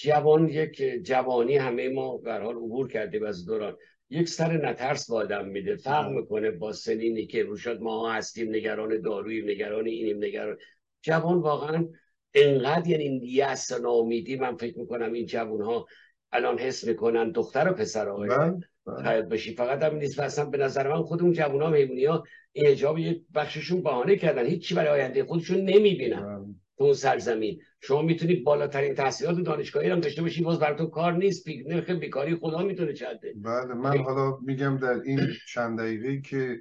جوان 0.02 0.48
یک 0.48 0.82
جوانی 1.02 1.56
همه 1.56 1.88
ما 1.88 2.16
به 2.16 2.32
حال 2.32 2.56
عبور 2.56 2.88
کردیم 2.88 3.24
از 3.24 3.46
دوران. 3.46 3.76
یک 4.10 4.28
سر 4.28 4.70
نترس 4.70 5.10
با 5.10 5.16
آدم 5.16 5.48
میده. 5.48 5.76
فرق 5.76 6.10
می‌کنه 6.10 6.50
با 6.50 6.72
سنینی 6.72 7.26
که 7.26 7.42
روشاد 7.42 7.80
ما 7.80 8.12
هستیم 8.12 8.48
نگران 8.48 9.00
دارویی 9.00 9.54
نگران 9.54 9.86
اینیم 9.86 10.24
نگران 10.24 10.56
جوان 11.02 11.38
واقعا 11.40 11.88
انقدر 12.34 12.88
یعنی 12.88 13.20
یأس 13.22 13.72
و 13.72 13.82
ناامیدی 13.82 14.36
من 14.36 14.56
فکر 14.56 14.78
می‌کنم 14.78 15.12
این 15.12 15.26
جوون 15.26 15.62
ها 15.62 15.86
الان 16.32 16.58
حس 16.58 16.86
می‌کنن 16.86 17.30
دختر 17.30 17.70
و 17.70 17.72
پسر 17.72 18.12
بله، 18.12 18.60
بله. 18.86 19.08
حیات 19.10 19.28
باشی 19.28 19.54
فقط 19.54 19.82
هم 19.82 19.96
نیست 19.96 20.18
اصلا 20.18 20.44
به 20.44 20.58
نظر 20.58 20.88
من 20.88 21.02
خود 21.02 21.22
اون 21.22 21.32
جوون 21.32 21.62
ها 21.62 21.70
میمونی 21.70 22.04
ها 22.04 22.24
این 22.52 22.66
اجاب 22.66 22.98
یک 22.98 23.22
بخششون 23.34 23.82
بهانه 23.82 24.16
کردن. 24.16 24.46
هیچی 24.46 24.74
برای 24.74 24.88
آینده 24.88 25.24
خودشون 25.24 25.60
نمی‌بینن. 25.60 26.22
بله. 26.22 26.54
تو 26.78 26.84
اون 26.84 26.92
سرزمین. 26.92 27.60
شما 27.80 28.02
می‌تونید 28.02 28.44
بالاترین 28.44 28.94
تحصیلات 28.94 29.40
دانشگاهی 29.40 29.90
هم 29.90 30.00
داشته 30.00 30.22
باشی 30.22 30.42
باز 30.42 30.58
براتون 30.58 30.90
کار 30.90 31.12
نیست. 31.12 31.48
نرخ 31.66 31.90
بیکاری 31.90 32.34
خدا 32.34 32.62
می‌تونه 32.62 32.92
چنده 32.92 33.34
بله 33.36 33.74
من 33.74 33.98
حالا 33.98 34.38
میگم 34.46 34.76
در 34.76 35.00
این 35.04 35.20
چند 35.54 35.78
دقیقه 35.78 36.20
که 36.20 36.60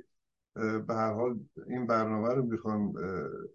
به 0.87 0.93
هر 0.93 1.13
حال 1.13 1.39
این 1.69 1.87
برنامه 1.87 2.33
رو 2.33 2.45
می‌خوام 2.45 2.93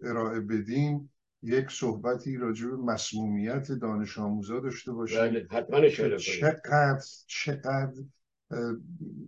ارائه 0.03 0.39
بدیم 0.39 1.11
یک 1.45 1.71
صحبتی 1.71 2.37
راجع 2.37 2.67
به 2.67 2.75
مسمومیت 2.75 3.71
دانش 3.71 4.17
آموزا 4.19 4.59
داشته 4.59 4.91
باشیم. 4.91 5.19
بله 5.19 5.47
حتما 5.51 5.89
چقدر 6.17 7.01
چقدر 7.27 7.93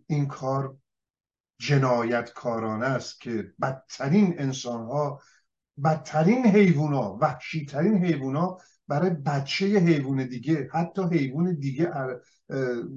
این 0.07 0.27
کار 0.27 0.77
جنایتکارانه 1.59 2.85
است 2.85 3.21
که 3.21 3.53
بدترین 3.61 4.35
انسان 4.37 4.85
ها 4.85 5.21
بدترین 5.83 6.45
حیوونا 6.45 7.17
وحشیترین 7.21 8.05
حیوونا 8.05 8.57
برای 8.87 9.09
بچه 9.09 9.65
حیوان 9.65 10.27
دیگه 10.27 10.69
حتی 10.73 11.01
حیوان 11.01 11.55
دیگه 11.59 11.91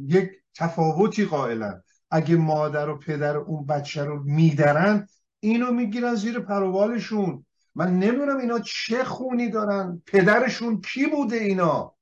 یک 0.06 0.30
تفاوتی 0.54 1.24
قائلن. 1.24 1.82
اگه 2.10 2.36
مادر 2.36 2.88
و 2.88 2.98
پدر 2.98 3.36
اون 3.36 3.66
بچه 3.66 4.04
رو 4.04 4.22
میدرن 4.22 5.06
اینو 5.40 5.72
می‌گیرن 5.72 6.14
زیر 6.14 6.40
پروبالشون. 6.40 7.46
من 7.74 7.98
نمی‌دونم 7.98 8.38
اینا 8.38 8.58
چه 8.58 9.04
خونی 9.04 9.50
دارن. 9.50 10.02
پدرشون 10.06 10.80
کی 10.80 11.06
بوده 11.06 11.36
اینا؟ 11.36 11.94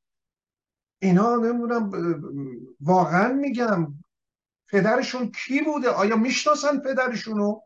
اینا 0.98 1.36
نمی‌دونم 1.36 1.90
واقعا 2.80 3.32
میگم. 3.32 3.94
پدرشون 4.68 5.30
کی 5.30 5.60
بوده؟ 5.60 5.88
آیا 5.88 6.16
می‌شناسن 6.16 6.80
پدرشونو؟ 6.80 7.60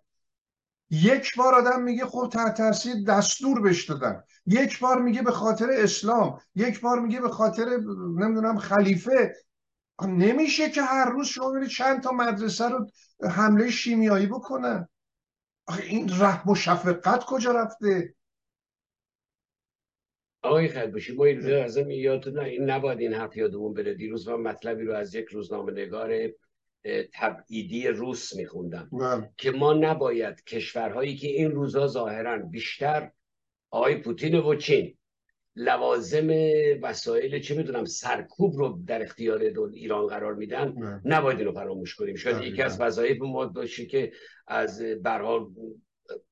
یک 0.91 1.37
بار 1.37 1.55
آدم 1.55 1.83
میگه 1.83 2.07
خب 2.07 2.31
تحت 2.33 2.55
تاثیر 2.55 2.95
دستور 3.09 3.61
بهش 3.61 3.91
دادن. 3.91 4.23
یک 4.47 4.81
بار 4.81 5.03
میگه 5.03 5.23
به 5.23 5.31
خاطر 5.33 5.71
اسلام. 5.71 6.41
یک 6.55 6.81
بار 6.81 7.01
میگه 7.01 7.21
به 7.21 7.29
خاطر 7.29 7.65
نمی‌دونم 8.19 8.59
خلیفه. 8.59 9.35
نمیشه 10.03 10.71
که 10.71 10.83
هر 10.83 11.11
روز 11.11 11.27
شما 11.27 11.51
ببینید 11.51 11.69
چند 11.69 12.03
تا 12.03 12.11
مدرسه 12.11 12.69
رو 12.69 12.91
حمله 13.31 13.71
شیمیایی 13.71 14.27
بکنن. 14.27 14.89
آخه 15.67 15.83
این 15.83 16.11
رحم 16.21 16.51
و 16.51 16.55
شفقت 16.55 17.25
کجا 17.25 17.53
رفته 17.53 18.15
آقای 20.43 20.69
خدبشی 20.69 21.15
ما 21.15 21.25
این 21.25 21.55
از 21.55 21.77
یادتون 21.77 22.39
این 22.39 22.71
نباید 22.71 23.01
این 23.01 23.15
حرف 23.15 23.37
یادمون 23.37 23.75
بره 23.75 23.95
دیروز 23.95 24.29
من 24.29 24.41
مطلبی 24.41 24.85
رو 24.85 24.95
از 24.95 25.15
یک 25.15 25.27
روزنامه 25.29 25.73
نگار 25.73 26.29
تبعیدی 27.13 27.89
روس 27.89 28.37
میخوندم 28.37 28.89
بله. 28.93 29.31
که 29.37 29.51
ما 29.51 29.73
نباید 29.73 30.45
کشورهایی 30.45 31.17
که 31.17 31.29
این 31.29 31.51
روزا 31.51 31.87
ظاهرا 31.87 32.39
بیشتر 32.39 33.11
آقای 33.71 33.97
پوتین 33.97 34.35
و 34.35 34.55
چین 34.55 34.99
لوازم 35.57 36.29
وسایل 36.83 37.39
چه 37.41 37.55
می‌دونم 37.55 37.85
سرکوب 37.85 38.57
رو 38.57 38.81
در 38.87 39.03
اختیار 39.03 39.41
ایران 39.73 40.07
قرار 40.07 40.35
میدن. 40.35 40.75
نباید 41.05 41.39
اینو 41.39 41.53
فراموش 41.53 41.95
کنیم. 41.95 42.17
شاید 42.17 42.43
یکی 42.43 42.63
از 42.63 42.81
وظایف 42.81 43.19
ما 43.21 43.47
باشه 43.47 43.87
که 43.87 44.13
از 44.47 44.83
برها 44.83 45.51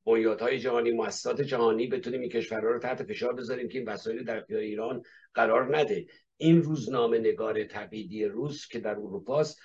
بنیادهای 0.06 0.59
جهانی 0.59 0.90
مؤسسات 0.90 1.42
جهانی 1.42 1.87
بتونیم 1.87 2.20
این 2.20 2.30
کشورها 2.30 2.70
رو 2.70 2.78
تحت 2.78 3.02
فشار 3.02 3.35
بذاریم 3.35 3.68
که 3.68 3.78
این 3.78 3.88
وسایل 3.88 4.24
در 4.24 4.38
اختیار 4.38 4.61
ایران 4.61 5.02
قرار 5.35 5.76
نده. 5.76 6.06
این 6.37 6.62
روزنامه 6.62 7.18
نگار 7.18 7.64
تبیدی 7.64 8.24
روس 8.24 8.68
که 8.68 8.78
در 8.78 8.90
اروپاست 8.90 9.61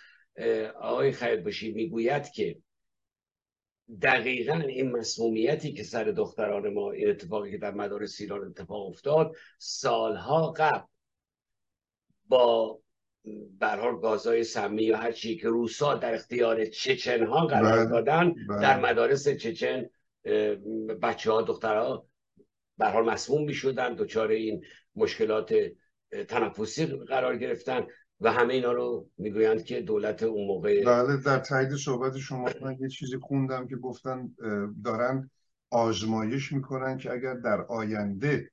آقای 0.81 1.11
خیر 1.11 1.35
باشی 1.35 1.73
می‌گوید 1.73 2.29
که 2.29 2.57
دقیقا 4.01 4.53
این 4.53 4.91
مسمومیتی 4.91 5.73
که 5.73 5.83
سر 5.83 6.03
دختران 6.03 6.73
ما 6.73 6.91
این 6.91 7.09
اتفاقی 7.09 7.51
که 7.51 7.57
در 7.57 7.71
مدارس 7.71 8.21
ایران 8.21 8.47
اتفاق 8.47 8.87
افتاد 8.87 9.35
سالها 9.57 10.51
قبل 10.51 10.87
با 12.27 12.79
برحال 13.59 13.99
گازهای 14.01 14.43
سمی 14.43 14.83
یا 14.83 14.97
هر 14.97 15.11
چی 15.11 15.37
که 15.37 15.47
روسا 15.47 15.95
در 15.95 16.13
اختیار 16.13 16.65
چچن 16.65 17.25
ها 17.25 17.45
قرار 17.45 17.77
بله، 17.77 17.89
دادن 17.89 18.33
بله. 18.49 18.61
در 18.61 18.79
مدارس 18.79 19.27
چچن 19.27 19.89
بچه 21.01 21.31
ها 21.31 21.41
دخترها 21.41 22.07
برحال 22.77 23.05
مسموم 23.05 23.43
می 23.43 23.53
شدن 23.53 23.95
دچار 23.95 24.29
این 24.29 24.65
مشکلات 24.95 25.55
تنفسی 26.27 26.85
قرار 26.85 27.37
گرفتن 27.37 27.87
و 28.21 28.31
همه 28.31 28.53
اینا 28.53 28.71
رو 28.71 29.09
می‌گویند 29.17 29.63
که 29.63 29.81
دولت 29.81 30.23
اون 30.23 30.47
موقع 30.47 30.83
بله 30.83 31.17
در 31.17 31.39
تایید 31.39 31.75
صحبت 31.75 32.17
شما 32.17 32.49
من 32.61 32.77
یه 32.79 32.89
چیزی 32.89 33.17
خوندم 33.17 33.67
که 33.67 33.75
گفتن 33.75 34.35
دارن 34.83 35.29
آزمایش 35.71 36.53
می‌کنن 36.53 36.97
که 36.97 37.11
اگر 37.11 37.33
در 37.33 37.61
آینده 37.61 38.51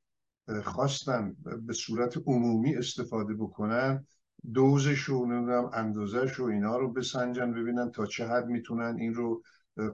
خواستن 0.65 1.37
به 1.67 1.73
صورت 1.73 2.19
عمومی 2.27 2.77
استفاده 2.77 3.35
بکنن 3.35 4.07
دوزش 4.55 5.09
و 5.09 5.27
نمی‌دونم 5.27 5.71
اندازش 5.73 6.41
و 6.41 6.45
اینا 6.45 6.77
رو 6.77 6.93
بسنجن 6.93 7.53
ببینن 7.53 7.91
تا 7.91 8.07
چه 8.07 8.27
حد 8.27 8.47
می‌تونن 8.47 8.97
این 8.99 9.15
رو 9.15 9.43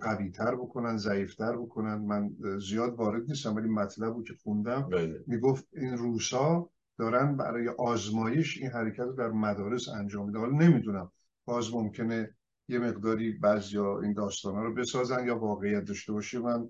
قویتر 0.00 0.54
بکنن 0.54 0.96
ضعیفتر 0.96 1.56
بکنن 1.56 1.94
من 1.94 2.30
زیاد 2.60 2.94
وارد 2.94 3.28
نیستم 3.28 3.56
ولی 3.56 3.68
مطلب 3.68 4.14
رو 4.14 4.22
که 4.22 4.34
خوندم 4.42 4.88
بله. 4.92 5.24
می‌گفت 5.26 5.66
این 5.72 5.96
روسا 5.96 6.70
دارن 6.98 7.36
برای 7.36 7.68
آزمایش 7.68 8.58
این 8.58 8.70
حرکت 8.70 9.00
رو 9.00 9.12
در 9.12 9.28
مدارس 9.28 9.88
انجام 9.88 10.26
میدن 10.26 10.40
حالا 10.40 10.56
نمی‌دونم 10.56 11.12
باز 11.44 11.74
ممکنه 11.74 12.34
یه 12.68 12.78
مقداری 12.78 13.32
بعض 13.32 13.72
یا 13.72 14.00
این 14.00 14.12
داستان 14.12 14.54
ها 14.54 14.62
رو 14.62 14.74
بسازن 14.74 15.26
یا 15.26 15.38
واقعیت 15.38 15.84
داشته 15.84 16.12
باشه 16.12 16.38
من 16.38 16.68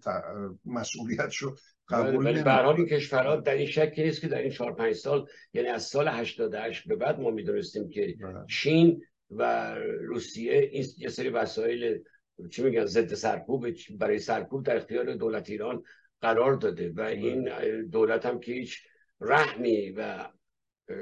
مسئولیت 0.65 1.31
شو 1.31 1.55
قبول 1.89 2.27
ولی 2.27 2.43
به 2.43 2.53
حال 2.53 2.85
کشورها 2.87 3.37
در 3.37 3.55
این 3.55 3.67
شکی 3.67 4.03
نیست 4.03 4.21
که 4.21 4.29
در 4.29 4.39
این 4.39 4.51
4 4.51 4.75
5 4.75 4.95
سال 4.95 5.27
یعنی 5.53 5.69
از 5.69 5.83
سال 5.83 6.09
88 6.09 6.89
به 6.89 6.97
بعد 6.97 7.21
ما 7.21 7.31
می‌دونستیم 7.31 7.91
که 7.91 8.15
بله. 8.21 8.45
چین 8.49 9.03
و 9.31 9.75
روسیه 10.01 10.59
این 10.59 10.85
یه 10.99 11.09
سری 11.09 11.29
وسایل 11.29 12.03
چی 12.51 12.63
میگن 12.63 12.85
ضد 12.85 13.15
سرکوب 13.15 13.67
برای 13.99 14.19
سرکوب 14.19 14.67
در 14.67 14.77
اختیار 14.77 15.15
دولت 15.15 15.51
ایران 15.51 15.83
قرار 16.21 16.55
داده 16.55 16.91
و 16.91 16.93
بله. 16.93 17.11
این 17.11 17.51
دولت 17.87 18.27
هم 18.27 18.41
که 18.41 18.53
هیچ 18.53 18.83
رحمی 19.21 19.91
و 19.91 20.29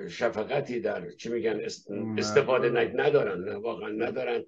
شفقتی 0.09 0.81
در 0.81 1.11
چی 1.11 1.29
میگن 1.29 1.61
استفاده 2.19 2.71
ندارن 2.95 3.55
واقعا 3.55 3.89
ندارن. 3.89 4.45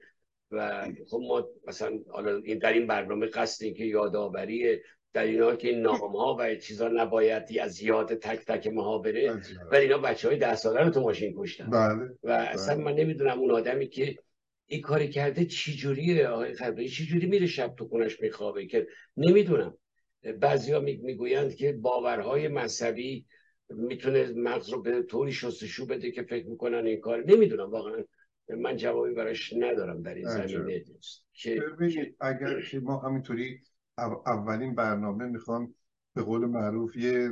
و 0.50 0.86
خب 1.10 1.20
ما 1.28 1.48
مثلا 1.66 1.98
این 2.44 2.58
در 2.58 2.72
این 2.72 2.86
برنامه 2.86 3.26
قصد 3.26 3.66
که 3.72 3.84
یادآوری 3.84 4.78
در 5.12 5.22
اینا 5.22 5.56
که 5.56 5.68
این 5.68 5.80
نام 5.80 6.16
ها 6.16 6.36
و 6.38 6.54
چیزا 6.54 6.88
نباید 6.88 7.58
از 7.60 7.82
یاد 7.82 8.14
تک 8.14 8.46
تک 8.46 8.66
ماها 8.66 8.98
بره 8.98 9.42
ولی 9.72 9.82
اینا 9.82 9.98
بچه 9.98 10.28
های 10.28 10.36
ده 10.36 10.54
ساله 10.54 10.80
رو 10.80 10.90
تو 10.90 11.00
ماشین 11.00 11.34
کشتن. 11.38 11.70
بله. 11.70 12.10
و 12.22 12.30
اصلا 12.30 12.76
من 12.76 12.94
نمی‌دونم 12.94 13.38
اون 13.38 13.50
آدمی 13.50 13.88
که 13.88 14.16
این 14.66 14.80
کاری 14.80 15.08
کرده 15.08 15.44
چی 15.44 15.76
جوریه 15.76 16.28
آقای 16.28 16.54
خبری 16.54 16.88
چی 16.88 17.06
جوری 17.06 17.26
میره 17.26 17.46
شب 17.46 17.74
تو 17.74 17.88
خونش 17.88 18.20
میخوابه؟ 18.20 18.66
که 18.66 18.86
نمی‌دونم. 19.16 19.78
بعضیا 20.40 20.80
می‌گویند 20.80 21.54
که 21.54 21.72
باورهای 21.72 22.48
مذهبی 22.48 23.26
می‌تونه 23.70 24.32
مغز 24.36 24.68
رو 24.68 24.82
به 24.82 25.02
طوری 25.02 25.32
شستشو 25.32 25.86
بده 25.86 26.10
که 26.10 26.22
فکر 26.22 26.46
می‌کنن 26.46 26.86
این 26.86 27.00
کار 27.00 27.24
نمی‌دونم 27.24 27.70
واقعا 27.70 28.04
من 28.58 28.76
جوابی 28.76 29.14
براش 29.14 29.52
ندارم 29.52 30.02
در 30.02 30.14
این 30.14 30.28
زمینه. 30.28 30.84
که 31.32 31.62
اگر 32.20 32.60
که 32.60 32.80
ما 32.80 32.98
همینطوری 32.98 33.60
اولین 34.26 34.74
برنامه 34.74 35.24
می‌خوام 35.24 35.74
به 36.14 36.22
قول 36.22 36.46
معروف 36.46 36.96
یه 36.96 37.30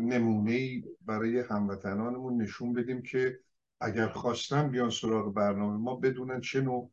نمونه 0.00 0.82
برای 1.06 1.38
هموطنانمون 1.38 2.42
نشون 2.42 2.72
بدیم 2.72 3.02
که 3.02 3.38
اگر 3.80 4.08
خواستن 4.08 4.70
بیان 4.70 4.90
سراغ 4.90 5.34
برنامه 5.34 5.78
ما 5.78 5.94
بدونن 5.94 6.40
چه 6.40 6.60
نوع 6.60 6.90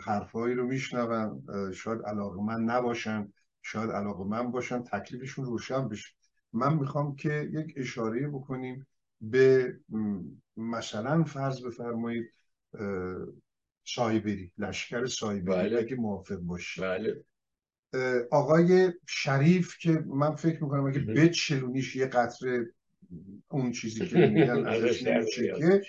حرفهایی 0.00 0.54
رو 0.54 0.66
میشنون. 0.66 1.42
شاید 1.72 2.02
علاقه 2.02 2.42
من 2.42 2.60
نباشن 2.60 3.32
شاید 3.62 3.90
علاقه 3.90 4.24
من 4.24 4.50
باشن 4.50 4.82
تکلیفشون 4.82 5.44
روشن 5.44 5.88
بشه. 5.88 6.14
من 6.52 6.74
می‌خوام 6.74 7.16
که 7.16 7.50
یک 7.52 7.74
اشاره 7.76 8.28
بکنیم 8.28 8.86
به 9.20 9.74
مثلا 10.56 11.24
فرض 11.24 11.62
بفرمایید 11.62 12.32
سایبری 13.84 14.52
لشکر 14.58 15.06
سایبری 15.06 15.68
بله. 15.68 15.78
اگه 15.78 15.96
موافق 15.96 16.36
باشه 16.36 16.82
بله. 16.82 17.24
آقای 18.30 18.92
شریف 19.08 19.78
که 19.78 20.04
من 20.06 20.34
فکر 20.34 20.64
می‌کنم 20.64 20.86
اگه 20.86 21.00
بچلونیش 21.00 21.96
یه 21.96 22.06
قطره 22.06 22.66
اون 23.48 23.72
چیزی 23.72 24.06
که 24.06 24.16
میگن 24.16 24.66
ازش 24.66 25.02
نمیچکه 25.02 25.82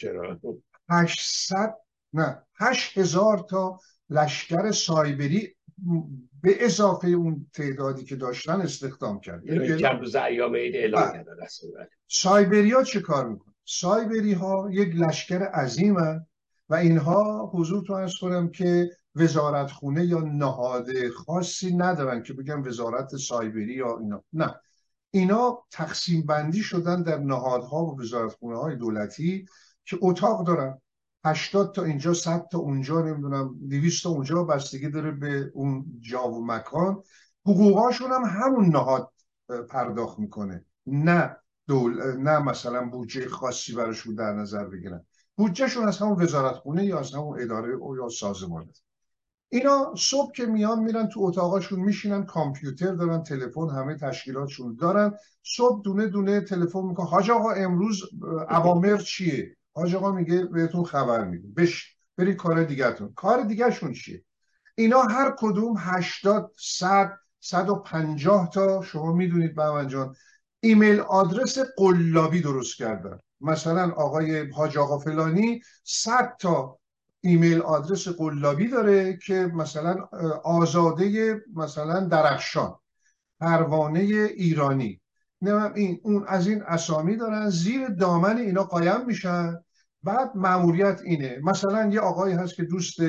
800 0.89 1.75
نه 2.13 2.41
8000 2.55 3.45
تا 3.49 3.79
لشکر 4.09 4.71
سایبری 4.71 5.55
به 6.41 6.65
اضافه 6.65 7.07
اون 7.07 7.47
تعدادی 7.53 8.03
که 8.03 8.15
داشتن 8.15 8.61
استخدام 8.61 9.19
کرد 9.19 9.45
یعنی 9.45 9.79
چند 9.79 9.99
روز 9.99 10.15
ایام 10.15 10.55
عید 10.55 10.75
اعلام 10.75 11.03
بله. 11.03 11.11
کردن 11.11 11.33
سایبری 12.07 12.71
ها 12.71 12.83
چه 12.83 12.99
کار 12.99 13.29
می‌کنن؟ 13.29 13.53
سایبری 13.65 14.33
ها 14.33 14.69
یک 14.71 14.95
لشکر 14.95 15.43
عظیمن 15.43 16.25
و 16.69 16.75
اینها 16.75 17.51
حضور 17.53 17.83
تو 17.87 17.93
ارز 17.93 18.13
کنم 18.21 18.49
که 18.49 18.89
وزارت 19.15 19.71
خونه 19.71 20.05
یا 20.05 20.19
نهاد 20.19 21.09
خاصی 21.09 21.75
ندارن 21.75 22.23
که 22.23 22.33
بگم 22.33 22.63
وزارت 22.63 23.15
سایبری 23.15 23.73
یا 23.73 23.97
اینا. 23.99 24.23
نه. 24.33 24.55
اینا 25.11 25.63
تقسیم 25.71 26.25
بندی 26.25 26.61
شدن 26.61 27.03
در 27.03 27.17
نهادها 27.17 27.85
و 27.85 28.01
وزارت 28.01 28.33
خونه 28.33 28.57
های 28.57 28.75
دولتی 28.75 29.45
که 29.85 29.97
اتاق 30.01 30.47
دارن. 30.47 30.81
80 31.25 31.75
تا 31.75 31.83
اینجا 31.83 32.13
100 32.13 32.47
تا 32.51 32.57
اونجا 32.57 33.01
نمی‌دونم 33.01 33.55
200 33.69 34.03
تا 34.03 34.09
اونجا 34.09 34.43
بستگی 34.43 34.89
داره 34.89 35.11
به 35.11 35.51
اون 35.53 35.85
جا 35.99 36.31
و 36.31 36.45
مکان. 36.45 37.03
حقوقاشون 37.45 38.11
هم 38.11 38.23
همون 38.25 38.65
نهاد 38.65 39.11
پرداخت 39.69 40.19
می‌کنه. 40.19 40.65
نه 40.85 41.37
دول 41.67 42.17
نه 42.17 42.39
مثلا 42.39 42.89
بودجه 42.89 43.29
خاصی 43.29 43.73
براشون 43.73 44.15
در 44.15 44.33
نظر 44.33 44.65
بگیرن. 44.65 45.05
بودجهشون 45.35 45.87
از 45.87 45.97
همون 45.97 46.23
وزارتخونه 46.23 46.85
یا 46.85 46.99
از 46.99 47.13
همون 47.13 47.41
اداره 47.41 47.73
او 47.73 47.97
یا 47.97 48.09
سازمان. 48.09 48.69
اینا 49.49 49.93
صبح 49.97 50.31
که 50.31 50.45
میان 50.45 50.83
میرن 50.83 51.07
تو 51.07 51.21
اتاقاشون 51.21 51.79
میشینن 51.79 52.25
کامپیوتر 52.25 52.91
دارن 52.91 53.23
تلفن 53.23 53.69
همه 53.69 53.97
تشکیلاتشون 53.97 54.75
دارن. 54.75 55.13
صبح 55.43 55.81
دونه 55.83 56.07
دونه 56.07 56.41
تلفن 56.41 56.81
می‌کنن. 56.81 57.07
حاج 57.07 57.31
آقا 57.31 57.51
امروز 57.51 58.01
اوامر 58.49 58.97
چیه؟ 58.97 59.57
حاج 59.73 59.95
آقا 59.95 60.11
میگه 60.11 60.45
بهتون 60.45 60.83
خبر 60.83 61.23
میده 61.23 61.47
بش 61.57 61.97
برید 62.17 62.35
کار 62.37 62.63
دیگهتون. 62.63 63.13
کار 63.15 63.41
دیگهشون 63.41 63.93
چیه؟ 63.93 64.23
اینا 64.75 65.01
هر 65.01 65.35
کدوم 65.37 65.75
80 65.77 66.51
100 66.59 67.17
150 67.39 68.49
تا 68.49 68.81
شما 68.81 69.13
می‌دونید 69.13 69.55
به 69.55 69.85
جان 69.87 70.15
ایمیل 70.59 70.99
آدرس 70.99 71.57
قلابی 71.77 72.41
درست 72.41 72.77
کردن. 72.77 73.19
مثلا 73.41 73.91
آقای 73.91 74.49
حاج 74.49 74.77
آقا 74.77 74.99
فلانی 74.99 75.61
100 75.83 76.35
تا 76.39 76.77
ایمیل 77.21 77.61
آدرس 77.61 78.07
قلابی 78.07 78.67
داره 78.67 79.17
که 79.17 79.33
مثلا 79.33 79.95
آزاده 80.43 81.35
مثلا 81.55 81.99
درخشان 81.99 82.75
پروانه 83.39 83.99
ایرانی. 83.99 85.00
نه 85.41 85.71
این 85.75 85.99
اون 86.03 86.25
از 86.27 86.47
این 86.47 86.63
اسامی 86.67 87.17
دارن 87.17 87.49
زیر 87.49 87.87
دامن 87.87 88.37
اینا 88.37 88.63
قایم 88.63 89.05
میشن. 89.05 89.57
بعد 90.03 90.31
معمولیت 90.35 91.01
اینه. 91.05 91.39
مثلا 91.43 91.89
یه 91.89 91.99
آقایی 91.99 92.35
هست 92.35 92.55
که 92.55 92.63
دوست 92.63 93.01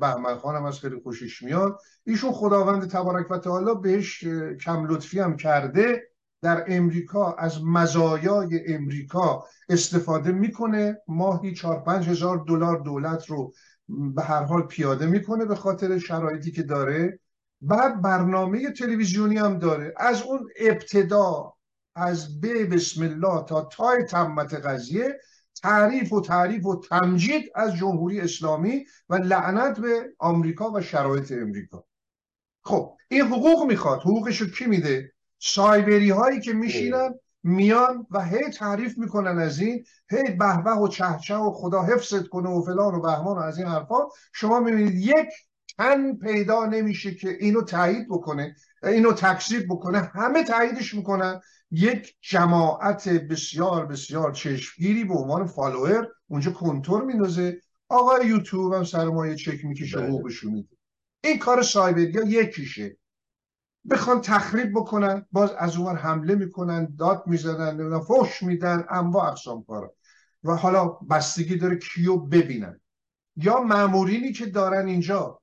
بهمن 0.00 0.38
خانم 0.38 0.64
از 0.64 0.78
خیلی 0.80 1.00
خوشش 1.02 1.42
میاد. 1.42 1.78
ایشون 2.06 2.32
خداوند 2.32 2.90
تبارک 2.90 3.30
و 3.30 3.38
تعالی 3.38 3.74
بهش 3.82 4.24
کم 4.64 4.86
لطفی 4.88 5.20
هم 5.20 5.36
کرده. 5.36 6.02
در 6.42 6.64
امریکا 6.68 7.32
از 7.32 7.64
مزایای 7.64 8.74
امریکا 8.74 9.44
استفاده 9.68 10.32
می‌کنه. 10.32 10.98
ماهی 11.08 11.54
4 11.54 11.80
5 11.80 12.08
هزار 12.08 12.44
دلار 12.48 12.78
دولت 12.78 13.26
رو 13.26 13.52
به 13.88 14.22
هر 14.22 14.42
حال 14.42 14.62
پیاده 14.62 15.06
می‌کنه 15.06 15.44
به 15.44 15.54
خاطر 15.54 15.98
شرایطی 15.98 16.50
که 16.50 16.62
داره. 16.62 17.18
بعد 17.60 18.02
برنامه 18.02 18.70
تلویزیونی 18.70 19.38
هم 19.38 19.58
داره. 19.58 19.94
از 19.96 20.22
اون 20.22 20.48
ابتدا 20.60 21.54
از 21.98 22.40
به 22.40 22.64
بسم 22.64 23.02
الله 23.02 23.44
تا 23.44 23.60
تای 23.60 24.04
تمت 24.04 24.54
قضیه 24.54 25.20
تعریف 25.62 26.12
و 26.12 26.20
تعریف 26.20 26.66
و 26.66 26.80
تمجید 26.90 27.50
از 27.54 27.74
جمهوری 27.74 28.20
اسلامی 28.20 28.84
و 29.08 29.14
لعنت 29.14 29.80
به 29.80 30.14
آمریکا 30.18 30.70
و 30.70 30.80
شرایط 30.80 31.32
امریکا. 31.32 31.84
خب 32.62 32.96
این 33.08 33.22
حقوق 33.22 33.66
می‌خواد. 33.66 34.00
حقوقشو 34.00 34.50
کی 34.50 34.66
میده؟ 34.66 35.12
سایبری 35.38 36.10
هایی 36.10 36.40
که 36.40 36.52
میشینن 36.52 37.14
میان 37.42 38.06
و 38.10 38.24
هی 38.24 38.50
تعریف 38.50 38.98
می‌کنن 38.98 39.38
از 39.38 39.58
این 39.58 39.84
هی 40.10 40.30
بهبه 40.30 40.70
و 40.70 40.88
چهچه 40.88 41.34
و 41.34 41.52
خدا 41.52 41.82
حفظت 41.82 42.28
کنه 42.28 42.48
و 42.48 42.62
فلان 42.62 42.94
و 42.94 43.00
بهمان 43.00 43.36
و 43.36 43.40
از 43.40 43.58
این 43.58 43.66
حرفا. 43.66 43.98
شما 44.32 44.60
می‌بینید 44.60 44.94
یک 44.94 45.28
تن 45.78 46.16
پیدا 46.16 46.66
نمیشه 46.66 47.14
که 47.14 47.36
اینو 47.40 47.62
تایید 47.62 48.08
بکنه 48.08 48.56
اینو 48.82 49.12
تکذیب 49.12 49.66
بکنه. 49.68 49.98
همه 49.98 50.44
تاییدش 50.44 50.94
می‌کنن. 50.94 51.40
یک 51.70 52.16
جماعت 52.20 53.08
بسیار 53.08 53.86
بسیار 53.86 54.32
چشمگیری 54.32 55.04
به 55.04 55.14
عنوان 55.14 55.46
فالوور 55.46 56.08
اونجا 56.28 56.50
کنتور 56.50 57.04
میندازه. 57.04 57.60
آقای 57.88 58.26
یوتیوب 58.26 58.72
هم 58.72 58.84
سرمایه 58.84 59.34
چک 59.34 59.64
می‌کشه 59.64 59.96
بله. 59.96 60.06
حقوقشو 60.06 60.50
میده. 60.50 60.68
این 61.24 61.38
کار 61.38 61.62
سایبریا 61.62 62.22
یکیشه. 62.22 62.96
بخوان 63.90 64.20
تخریب 64.20 64.72
بکنن 64.74 65.26
باز 65.32 65.52
از 65.58 65.76
اونور 65.76 65.96
حمله 65.96 66.34
می‌کنن 66.34 66.94
داد 66.98 67.22
می‌زنن 67.26 67.74
نمی‌دونم 67.74 68.00
فوش 68.00 68.42
میدن 68.42 68.84
انواع 68.90 69.28
اقسام 69.28 69.64
کارا. 69.64 69.94
و 70.44 70.54
حالا 70.54 70.86
بستگی 70.86 71.56
داره 71.56 71.76
کیو 71.76 72.16
ببینن. 72.16 72.80
یا 73.36 73.60
مامورینی 73.60 74.32
که 74.32 74.46
دارن 74.46 74.86
اینجا. 74.86 75.40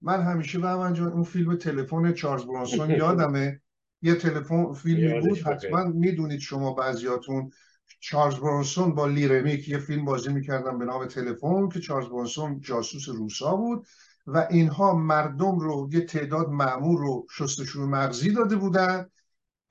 من 0.00 0.22
همیشه 0.22 0.58
به 0.58 0.76
من 0.76 0.98
اون 0.98 1.22
فیلم 1.22 1.56
تلفن 1.56 2.12
چارلز 2.12 2.44
برانسون 2.44 2.90
یادمه. 3.02 3.60
یه 4.02 4.14
تلفن 4.14 4.72
فیلمی 4.72 5.20
بود 5.20 5.38
حتما 5.38 5.84
می‌دونید 5.84 6.40
شما 6.40 6.72
بعضیاتون. 6.72 7.50
چارلز 8.00 8.36
برانسون 8.36 8.94
با 8.94 9.06
لیرمیک 9.06 9.68
یه 9.68 9.78
فیلم 9.78 10.04
بازی 10.04 10.32
می‌کردن 10.32 10.78
به 10.78 10.84
نام 10.84 11.06
تلفن 11.06 11.68
که 11.68 11.80
چارلز 11.80 12.08
برانسون 12.08 12.60
جاسوس 12.60 13.08
روسا 13.08 13.56
بود 13.56 13.86
و 14.26 14.46
اینها 14.50 14.94
مردم 14.94 15.58
رو 15.58 15.88
یه 15.92 16.00
تعداد 16.00 16.48
معمور 16.48 17.00
رو 17.00 17.26
شستشوی 17.30 17.82
مغزی 17.82 18.32
داده 18.32 18.56
بودن. 18.56 19.10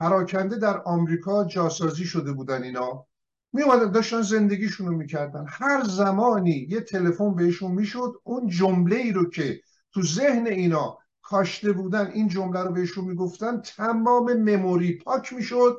پراکنده 0.00 0.56
در 0.56 0.82
آمریکا 0.82 1.44
جاسازی 1.44 2.04
شده 2.04 2.32
بودن 2.32 2.62
اینا. 2.62 3.06
می 3.52 3.62
داشتن 3.94 4.22
زندگیشون 4.22 4.86
رو 4.86 4.96
می‌کردن. 4.96 5.44
هر 5.48 5.84
زمانی 5.84 6.66
یه 6.70 6.80
تلفن 6.80 7.34
بهشون 7.34 7.72
می‌شد 7.72 8.12
اون 8.24 8.48
جمله 8.48 8.96
ای 8.96 9.12
رو 9.12 9.30
که 9.30 9.60
تو 9.92 10.02
ذهن 10.02 10.46
اینا 10.46 10.98
کاشته 11.28 11.72
بودن 11.72 12.10
این 12.14 12.28
جمله 12.28 12.62
رو 12.62 12.72
بهشون 12.72 13.04
می‌گفتن 13.04 13.60
تمام 13.60 14.32
مموری 14.32 14.98
پاک 14.98 15.32
می‌شد. 15.32 15.78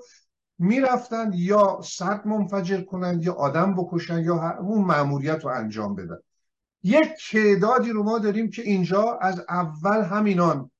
می‌رفتن 0.59 1.31
یا 1.35 1.79
سرد 1.83 2.27
منفجر 2.27 2.81
کنند 2.81 3.23
یا 3.23 3.33
آدم 3.33 3.75
بکشن 3.75 4.19
یا 4.19 4.57
اون 4.59 4.85
معمولیت 4.85 5.43
رو 5.45 5.51
انجام 5.51 5.95
بدن. 5.95 6.17
یک 6.83 7.07
تعدادی 7.31 7.89
رو 7.89 8.03
ما 8.03 8.19
داریم 8.19 8.49
که 8.49 8.62
اینجا 8.62 9.19
از 9.21 9.45
اول 9.49 10.01
همینان 10.03 10.71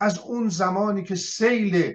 از 0.00 0.18
اون 0.18 0.48
زمانی 0.48 1.02
که 1.02 1.14
سیل 1.14 1.92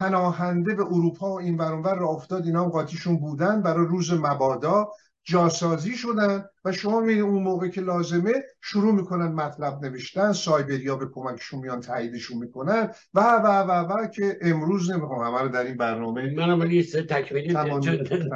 پناهنده 0.00 0.74
به 0.74 0.82
اروپا 0.82 1.30
و 1.34 1.40
این 1.40 1.56
برانور 1.56 1.94
را 1.94 2.08
افتاد 2.08 2.44
اینا 2.46 2.68
قاطیشون 2.68 3.16
بودن 3.16 3.62
برای 3.62 3.86
روز 3.86 4.12
مبادا. 4.12 4.92
جاسازی 5.28 5.96
شدن 5.96 6.44
و 6.64 6.72
شما 6.72 7.00
می‌بینید 7.00 7.22
اون 7.22 7.42
موقع 7.42 7.68
که 7.68 7.80
لازمه 7.80 8.32
شروع 8.60 8.94
می‌کنن 8.94 9.26
مطلب 9.26 9.84
نوشتن 9.84 10.32
سایبریا 10.32 10.96
به 10.96 11.06
کمکشون 11.14 11.60
میان 11.60 11.80
تاییدشون 11.80 12.38
می‌کنن 12.38 12.90
و 13.14 13.20
و 13.20 13.46
و 13.46 13.70
و 13.70 14.06
که 14.06 14.38
امروز 14.42 14.90
نمی‌خوام 14.90 15.26
همه 15.26 15.42
رو 15.42 15.48
در 15.48 15.64
این 15.64 15.76
برنامه 15.76 16.34
من 16.34 16.58
ولی 16.58 16.82
تکمیلی 16.84 17.54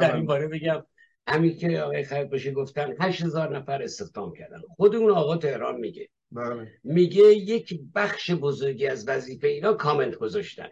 در 0.00 0.14
این 0.14 0.26
باره 0.26 0.48
بگم. 0.48 0.83
همین 1.26 1.57
که 1.57 1.81
آقای 1.81 2.05
خیلی 2.05 2.24
باشه 2.24 2.52
گفتن 2.52 2.94
هزار 3.00 3.59
نفر 3.59 3.83
استخدام 3.83 4.33
کردن. 4.33 4.61
خود 4.76 4.96
اون 4.96 5.11
آقا 5.11 5.37
تهران 5.37 5.81
میگه. 5.81 6.09
بله. 6.33 6.68
میگه 6.85 7.22
یک 7.22 7.81
بخش 7.94 8.31
بزرگی 8.31 8.87
از 8.87 9.09
وظیفه 9.09 9.48
اینا 9.48 9.72
کامنت 9.72 10.14
گذاشتن. 10.14 10.68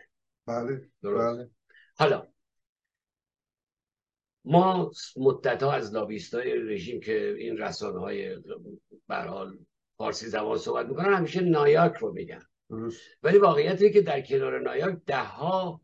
بله 0.46 0.80
بله. 1.02 1.50
حالا 1.98 2.26
ما 4.44 4.90
مدت 5.16 5.62
ها 5.62 5.72
از 5.72 5.94
لابیست 5.94 6.35
های 6.35 6.55
رژیم 6.55 7.00
که 7.00 7.35
این 7.38 7.59
رسانه 7.59 7.98
های 7.98 8.37
برحال 9.09 9.59
فارسی 9.96 10.26
زبان 10.26 10.59
صحبت 10.59 10.87
می‌کنن 10.87 11.14
همیشه 11.14 11.40
نایاک 11.40 11.96
رو 11.96 12.12
میگن. 12.12 12.42
ولی 13.22 13.38
واقعیت 13.38 13.92
که 13.92 14.03
در 14.03 14.20
کنار 14.20 14.61
نایاک 14.61 14.98
ده 15.07 15.24
ها 15.24 15.81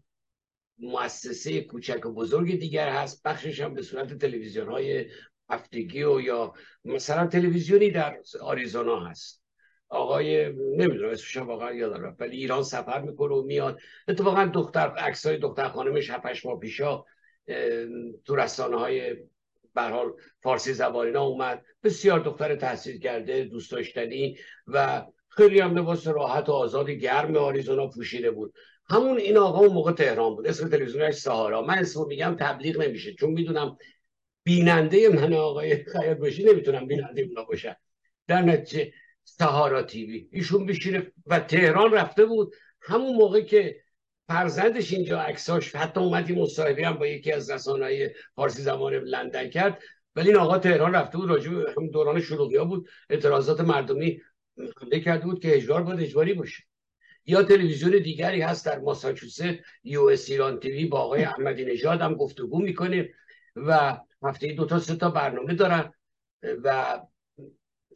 مؤسسه 0.79 1.61
کوچک 1.61 2.07
و 2.07 2.13
بزرگ 2.13 2.61
دیگر 2.61 2.89
هست. 2.89 3.23
بخشش 3.23 3.61
هم 3.61 3.75
به 3.75 3.83
صورت 3.83 4.19
تلویزیون 4.19 4.69
های 4.69 5.07
هفتگی 5.51 6.03
و 6.03 6.21
یا 6.21 6.53
مثلا 6.85 7.27
تلویزیونی 7.27 7.91
در 7.91 8.19
آریزونا 8.41 9.01
هست. 9.01 9.43
آقای 9.89 10.53
نمی‌دونم 10.53 11.11
اسمش 11.11 11.37
واقعا 11.37 11.73
یادم 11.73 12.17
ولی 12.19 12.37
ایران 12.37 12.63
سفر 12.63 13.01
می‌کنه 13.01 13.35
و 13.35 13.43
میاد. 13.43 13.81
اتفاقا 14.09 14.45
دختر 14.45 14.89
عکسای 14.89 15.37
دختر 15.37 15.69
خانمش 15.69 16.11
7 16.11 16.47
ماه 16.47 16.59
پیشا 16.61 17.05
تو 18.25 18.37
رسانه 18.37 18.77
های 18.77 19.17
برحال 19.75 20.13
فارسی 20.43 20.73
زبانی 20.73 21.17
اومد. 21.17 21.65
بسیار 21.83 22.21
دختر 22.21 22.57
تحصیل 22.57 23.01
کرده 23.01 23.45
دوست 23.45 23.73
داشتنی 23.73 24.37
و 24.67 25.07
خیلی 25.29 25.61
هم 25.61 25.79
لباس 25.79 26.07
راحت 26.07 26.49
و 26.49 26.53
آزاد 26.53 26.91
گرم 26.91 27.37
آریزونا 27.37 27.87
پوشیده 27.87 28.31
بود. 28.31 28.55
همون 28.91 29.19
این 29.19 29.37
آقا 29.37 29.59
اون 29.59 29.73
موقع 29.73 29.93
تهران 29.93 30.35
بود. 30.35 30.47
اسم 30.47 30.69
تلویزیونش 30.69 31.15
سهارا. 31.15 31.63
من 31.63 31.79
اسمو 31.79 32.07
میگم 32.07 32.37
تبلیغ 32.41 32.83
نمیشه 32.83 33.15
چون 33.15 33.31
می‌دونم 33.31 33.77
بیننده 34.45 35.09
من 35.09 35.33
آقای 35.33 35.85
خیاط 35.85 36.17
باشی 36.17 36.45
نمی‌تونم 36.45 36.87
بیننده 36.87 37.23
اونا 37.23 37.45
باشن 37.45 37.77
در 38.27 38.43
نتیجه 38.43 38.93
سهارا 39.25 39.83
تیوی. 39.83 40.29
ایشون 40.33 40.67
بشینه 40.67 41.13
و 41.27 41.41
تهران 41.41 41.93
رفته 41.93 42.25
بود. 42.25 42.55
همون 42.81 43.17
موقع 43.17 43.41
که 43.41 43.81
فرزندش 44.29 44.93
اینجا 44.93 45.21
عکساش 45.21 45.75
حتی 45.77 46.01
اومدی 46.01 46.35
مصاحبه 46.35 46.87
هم 46.87 46.95
با 46.95 47.07
یکی 47.07 47.33
از 47.33 47.51
رسانه‌های 47.51 48.11
فارسی 48.35 48.63
زمان 48.63 48.95
لندن 48.95 49.51
کرد. 49.51 49.83
ولی 50.17 50.29
این 50.29 50.37
آقا 50.37 50.59
تهران 50.59 50.95
رفته 50.95 51.19
بود 51.19 51.31
راجع 51.31 51.51
هم 51.51 51.91
دوران 51.91 52.21
شروعی 52.21 52.65
بود. 52.65 52.89
اعتراضات 53.11 53.61
مردمی 53.61 54.21
حمله 54.81 55.01
کرده 55.01 55.25
بود 55.25 55.43
که 55.43 55.57
اجبار 55.57 55.83
باید 55.83 56.01
اجباری 56.01 56.35
باشه. 56.35 56.63
یا 57.27 57.43
تلویزیون 57.43 57.91
دیگری 57.91 58.41
هست 58.41 58.67
در 58.67 58.79
ماساچوست 58.79 59.45
یو 59.85 60.05
اس 60.05 60.31
ایران 60.31 60.61
تیوی 60.61 60.85
با 60.85 60.99
آقای 61.01 61.25
احمدی 61.25 61.65
نژاد 61.65 62.01
هم 62.01 62.15
گفتگو 62.15 62.63
می‌کنه 62.63 63.11
و 63.57 63.99
هفته 64.23 64.53
دو 64.53 64.67
تا 64.67 64.79
سه 64.79 64.97
تا 64.97 65.11
برنامه 65.11 65.55
دارن 65.55 65.93
و 66.43 67.01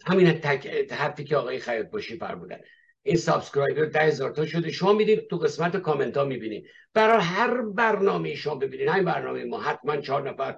همین 0.06 0.32
تک 0.32 0.66
حرفی 0.92 1.24
که 1.24 1.36
آقای 1.36 1.58
خیاط 1.58 1.86
باشی 1.86 2.18
فرمودن 2.18 2.60
این 3.02 3.16
subscriber 3.16 3.84
ده 3.84 4.00
هزار 4.00 4.30
تا 4.30 4.46
شده. 4.46 4.70
شما 4.70 4.92
می‌دید 4.92 5.28
تو 5.28 5.36
قسمت 5.36 5.76
کامنت 5.76 6.16
ها 6.16 6.24
می‌بینید 6.24 6.66
برای 6.94 7.20
هر 7.20 7.62
برنامه 7.62 8.34
شما 8.34 8.54
ببینید. 8.54 8.88
همین 8.88 9.04
برنامه 9.04 9.44
ما. 9.44 9.60
حتما 9.60 9.96
چهار 9.96 10.30
نفر 10.30 10.56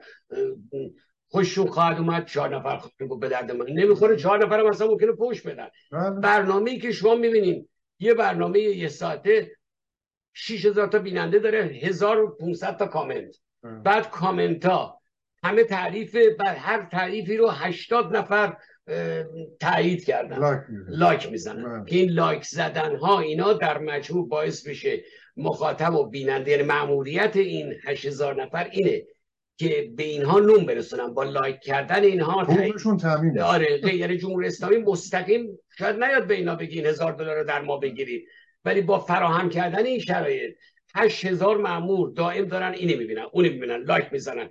خوششون 1.29 1.67
خواهد 1.67 1.99
اومد. 1.99 2.27
چهار 2.27 2.57
نفر 2.57 2.81
به 3.21 3.29
درد 3.29 3.51
من 3.51 3.67
نمی‌خوره. 3.67 4.17
چهار 4.17 4.47
نفر 4.47 4.63
مثلا 4.63 4.87
ممکنه 4.87 5.13
پوش 5.13 5.43
بدن. 5.43 5.69
بله. 5.93 6.11
برنامه 6.11 6.71
ای 6.71 6.79
که 6.79 6.93
شما 6.93 7.15
می‌بینید 7.15 7.69
یه 7.99 8.15
برنامه 8.15 8.61
یه 8.61 8.89
ساعته 8.89 9.57
6000 10.35 10.89
تا 10.89 10.99
بیننده 10.99 11.39
داره. 11.39 11.59
1500 11.59 12.77
تا 12.77 12.87
کامنت. 12.87 13.37
بله. 13.63 13.73
بعد 13.73 14.11
کامنت 14.11 14.67
ها. 14.67 15.03
همه 15.45 15.65
تعریف 15.65 16.17
بر 16.39 16.55
هر 16.55 16.89
تعریفی 16.93 17.37
رو 17.37 17.49
80 17.51 18.17
نفر 18.17 18.57
تایید 19.61 20.05
کردن 20.05 20.64
لایک, 20.88 21.31
می‌زنن. 21.31 21.62
بله. 21.62 21.85
که 21.90 21.97
این 21.97 22.11
لایک 22.11 22.45
زدن 22.45 22.97
ها 22.97 23.21
اینا 23.21 23.53
در 23.53 23.79
مجموع 23.79 24.29
باعث 24.29 24.66
بشه 24.66 25.03
مخاطب 25.37 25.95
و 25.95 26.09
بیننده 26.09 26.51
یعنی 26.51 26.62
ماموریت 26.62 27.37
این 27.37 27.75
8000 27.87 28.42
نفر 28.42 28.68
اینه 28.71 29.03
که 29.57 29.92
به 29.97 30.03
اینها 30.03 30.38
نون 30.38 30.67
برسونن. 30.66 31.14
با 31.14 31.25
لایک 31.25 31.61
کردن 31.61 32.03
اینها 32.03 32.42
حقوقشون 32.42 32.97
تامین 32.97 33.40
آره 33.40 33.95
یعنی 33.97 34.18
جمهوری 34.18 34.47
اسلامی 34.47 34.77
مستقیم 34.77 35.59
شاید 35.79 36.05
نیاد 36.05 36.27
به 36.27 36.35
اینا 36.35 36.55
بگین 36.55 36.87
هزار 36.87 37.12
دلار 37.12 37.37
رو 37.38 37.45
در 37.45 37.61
ما 37.61 37.77
بگیرید 37.77 38.25
ولی 38.64 38.81
با 38.81 38.99
فراهم 38.99 39.49
کردن 39.49 39.87
این 39.87 39.99
شرایط 39.99 40.57
8000 40.95 41.57
مامور 41.57 42.12
دائم 42.16 42.45
دارن 42.45 42.73
اینو 42.73 42.99
می‌بینن 42.99 43.27
اونو 43.33 43.49
می‌بینن 43.49 43.77
لایک 43.77 44.12
می‌زنن. 44.12 44.49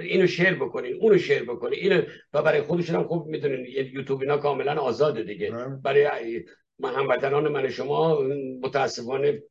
اینو 0.00 0.26
شیر 0.26 0.54
بکنین 0.54 0.96
اونو 1.00 1.18
شیر 1.18 1.42
بکنین 1.42 1.78
اینو 1.78 2.02
و 2.32 2.42
برای 2.42 2.62
خودشون 2.62 2.96
هم 2.96 3.04
خوب 3.04 3.26
می‌دونین 3.26 3.66
یوتیوب 3.92 4.20
اینا 4.20 4.36
کاملا 4.36 4.80
آزاده 4.80 5.22
دیگه. 5.22 5.50
برای 5.84 6.44
هموطنان 6.84 7.48
من 7.48 7.70
شما 7.70 8.20
متاسفانه 8.62 9.42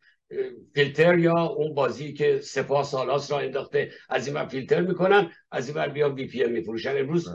فیلتر 0.76 1.20
یا 1.20 1.42
اون 1.42 1.74
بازی 1.74 2.14
که 2.14 2.40
سپاه 2.40 2.84
سالاس 2.84 3.32
را 3.32 3.40
انداخته 3.40 3.92
از 4.10 4.28
این 4.28 4.46
فیلتر 4.46 4.82
می‌کنن 4.82 5.32
از 5.52 5.78
این 5.78 5.88
بیا 5.88 6.10
بی 6.10 6.28
پی 6.28 6.46
میفروشن. 6.46 6.98
امروز. 6.98 7.30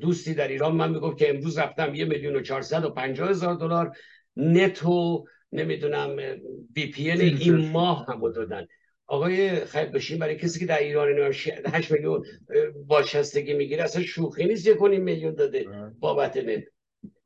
دوستی 0.00 0.34
در 0.34 0.48
ایران 0.48 0.74
من 0.74 0.90
می‌گفت 0.90 1.18
که 1.18 1.30
امروز 1.30 1.58
رفتم 1.58 1.94
یه 1.94 2.04
میلیون 2.04 2.36
و 2.36 2.40
چهارصد 2.40 2.84
و 2.84 2.90
پنجاه 2.90 3.30
هزار 3.30 3.54
دلار 3.54 3.92
نتو 4.36 5.24
نمی‌دونم 5.52 6.16
بی 6.72 6.86
پی 6.86 7.10
این 7.10 7.70
ماه 7.70 8.06
هم 8.08 8.32
دادن. 8.32 8.66
آقای 9.06 9.64
خیلی 9.64 9.90
بشین 9.90 10.18
برای 10.18 10.36
کسی 10.36 10.58
که 10.58 10.66
در 10.66 10.78
ایران 10.78 11.32
8 11.72 11.92
میلیون 11.92 12.22
بازنشستگی 12.86 13.54
می‌گیره 13.54 13.84
اصلا 13.84 14.02
شوخی 14.02 14.44
نیست 14.44 14.66
یک 14.66 14.82
میلیون 14.82 15.34
داده. 15.34 15.66
بابت 15.98 16.36
نت. 16.36 16.64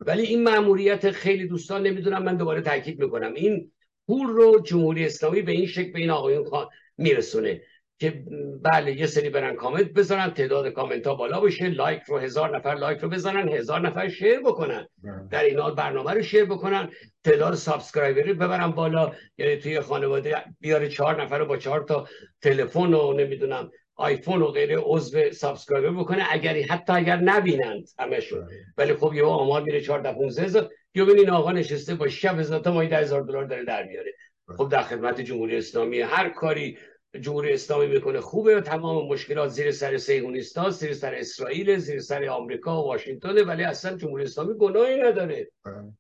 ولی 0.01 0.23
این 0.23 0.43
ماموریت 0.43 1.11
خیلی 1.11 1.47
دوستان 1.47 1.87
نمی‌دونم 1.87 2.23
من 2.23 2.37
دوباره 2.37 2.61
تاکید 2.61 2.99
می‌کنم. 2.99 3.35
این 3.35 3.73
پول 4.07 4.27
رو 4.29 4.61
جمهوری 4.61 5.07
اسلامی 5.07 5.43
به 5.43 5.53
این 5.53 5.67
شکل 5.67 5.93
به 5.93 5.99
این 5.99 6.11
آقایون 6.11 6.51
میرسونه. 6.99 7.63
که 8.01 8.25
بله 8.63 8.93
یه 8.93 9.07
سری 9.07 9.31
برن 9.31 9.57
کامنت 9.57 9.93
بذارن 9.93 10.31
تعداد 10.31 10.69
کامنت 10.69 11.07
ها 11.07 11.15
بالا 11.15 11.41
بشه 11.41 11.69
لایک 11.69 12.03
رو 12.03 12.19
هزار 12.19 12.57
نفر 12.57 12.75
لایک 12.75 12.99
رو 12.99 13.09
بزنن 13.09 13.49
هزار 13.49 13.81
نفر 13.81 14.09
شیر 14.09 14.41
بکنن 14.41 14.89
بله. 15.05 15.29
در 15.31 15.45
این 15.45 15.59
حال 15.59 15.75
برنامه 15.75 16.13
رو 16.13 16.23
شیر 16.23 16.45
بکنن 16.45 16.91
تعداد 17.25 17.55
subscriber 17.55 18.23
رو 18.23 18.35
ببرن 18.35 18.71
بالا 18.71 19.13
یعنی 19.39 19.57
توی 19.57 19.81
خانواده 19.81 20.37
بیاره 20.61 20.89
چهار 20.89 21.23
نفر 21.23 21.39
رو 21.39 21.47
با 21.47 21.57
چهار 21.57 21.83
تا 21.83 22.07
تلفن 22.43 22.95
و 22.95 23.13
نمی‌دونم 23.13 23.71
آیفون 23.95 24.43
و 24.43 24.47
غیره 24.47 24.79
عضو 24.79 25.31
subscriber 25.33 25.91
بکنه 25.91 26.27
اگر 26.31 26.63
حتی 26.63 26.93
اگر 26.93 27.17
نبینند 27.17 27.89
همشون 27.99 28.41
بله. 28.41 28.57
ولی 28.79 28.95
خب 28.95 29.15
یه 29.15 29.25
آمار 29.25 29.63
میره 29.63 29.81
14 29.81 30.13
15 30.13 30.43
هزار 30.43 30.71
یا 30.95 31.07
این 31.07 31.31
آقا 31.31 31.53
نشسته 31.53 31.95
با 31.95 32.09
6000 32.09 32.61
تا 32.61 32.73
ماهی 32.73 32.89
10000 32.89 33.23
دلار 33.23 33.45
داره 33.45 33.65
در 33.65 33.83
میاره 33.83 34.13
بله. 34.49 34.57
خب 34.57 34.69
در 34.69 34.83
خدمت 34.83 35.21
جمهوری 35.21 35.57
اسلامی 35.57 36.01
هر 36.01 36.29
کاری 36.29 36.79
جمهوری 37.21 37.53
اسلامی 37.53 37.87
می‌کنه. 37.87 38.21
خوبه. 38.21 38.57
و 38.57 38.61
تمام 38.61 39.09
مشکلات 39.09 39.51
زیر 39.51 39.71
سر 39.71 39.97
صهیونیستا 39.97 40.71
زیر 40.71 40.93
سر 40.93 41.15
اسرائیل 41.15 41.79
زیر 41.79 42.01
سر 42.01 42.25
آمریکا 42.25 42.83
و 42.83 42.87
واشنگتن. 42.87 43.45
ولی 43.45 43.63
اصلا 43.63 43.97
جمهوری 43.97 44.25
اسلامی 44.25 44.55
گناهی 44.59 45.03
نداره. 45.03 45.51
بله. 45.65 45.93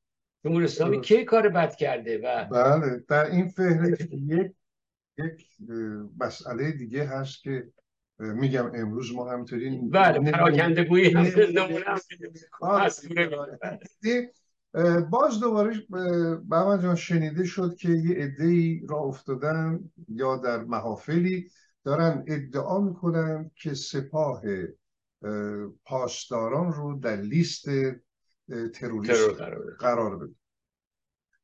جمهوری 0.44 0.64
اسلامی 0.64 1.00
کی 1.00 1.24
کار 1.24 1.48
بد 1.48 1.74
کرده 1.76 2.18
و 2.18 2.44
بله. 2.44 3.04
در 3.08 3.30
این 3.30 3.48
فهرست 3.48 4.00
یک 4.12 4.52
یک 5.18 5.46
مسئله 6.20 6.72
دیگه 6.72 7.04
هست 7.04 7.42
که 7.42 7.66
میگم 8.18 8.72
امروز 8.74 9.14
ما 9.14 9.32
همینطوری 9.32 9.80
بله. 9.92 10.30
پراکنده 10.30 10.84
گویی 10.84 11.14
باز 15.10 15.40
دوباره 15.40 15.86
بابا 16.48 16.76
جان 16.76 16.94
شنیده 16.94 17.44
شد 17.44 17.74
که 17.74 17.88
یه 17.88 18.16
عده 18.16 18.80
را 18.88 18.98
افتادن 18.98 19.90
یا 20.08 20.36
در 20.36 20.64
محافلی 20.64 21.50
دارن 21.84 22.24
ادعا 22.26 22.80
می‌کنن 22.80 23.50
که 23.54 23.74
سپاه 23.74 24.42
پاسداران 25.84 26.72
رو 26.72 26.98
در 26.98 27.16
لیست 27.16 27.66
تروریست 28.74 29.30
قرار 29.78 30.16
بده. 30.16 30.34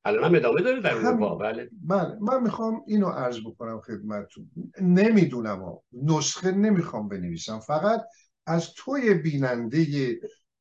الان 0.05 0.25
هم 0.25 0.35
ادامه 0.35 0.62
داره 0.62 0.81
در 0.81 0.97
اروپا. 0.97 1.35
بله. 1.35 1.71
بله 1.83 2.19
من 2.21 2.43
می‌خوام 2.43 2.83
اینو 2.87 3.07
عرض 3.07 3.41
بکنم 3.41 3.81
خدمتتون. 3.81 4.51
نمی‌دونم 4.81 5.62
ها 5.62 5.83
نسخه 5.93 6.51
نمی‌خوام 6.51 7.09
بنویسم. 7.09 7.59
فقط 7.59 8.03
از 8.47 8.73
توی 8.77 9.15
بیننده 9.15 9.87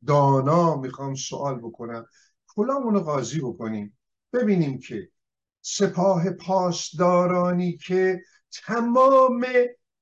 دانا 0.07 0.75
می‌خوام 0.75 1.15
سوال 1.15 1.55
بکنم. 1.55 2.05
کلامونو 2.55 2.99
قاضی 2.99 3.39
بکنیم. 3.39 3.97
ببینیم 4.33 4.79
که 4.79 5.09
سپاه 5.61 6.29
پاسدارانی 6.29 7.77
که 7.77 8.21
تمام 8.65 9.45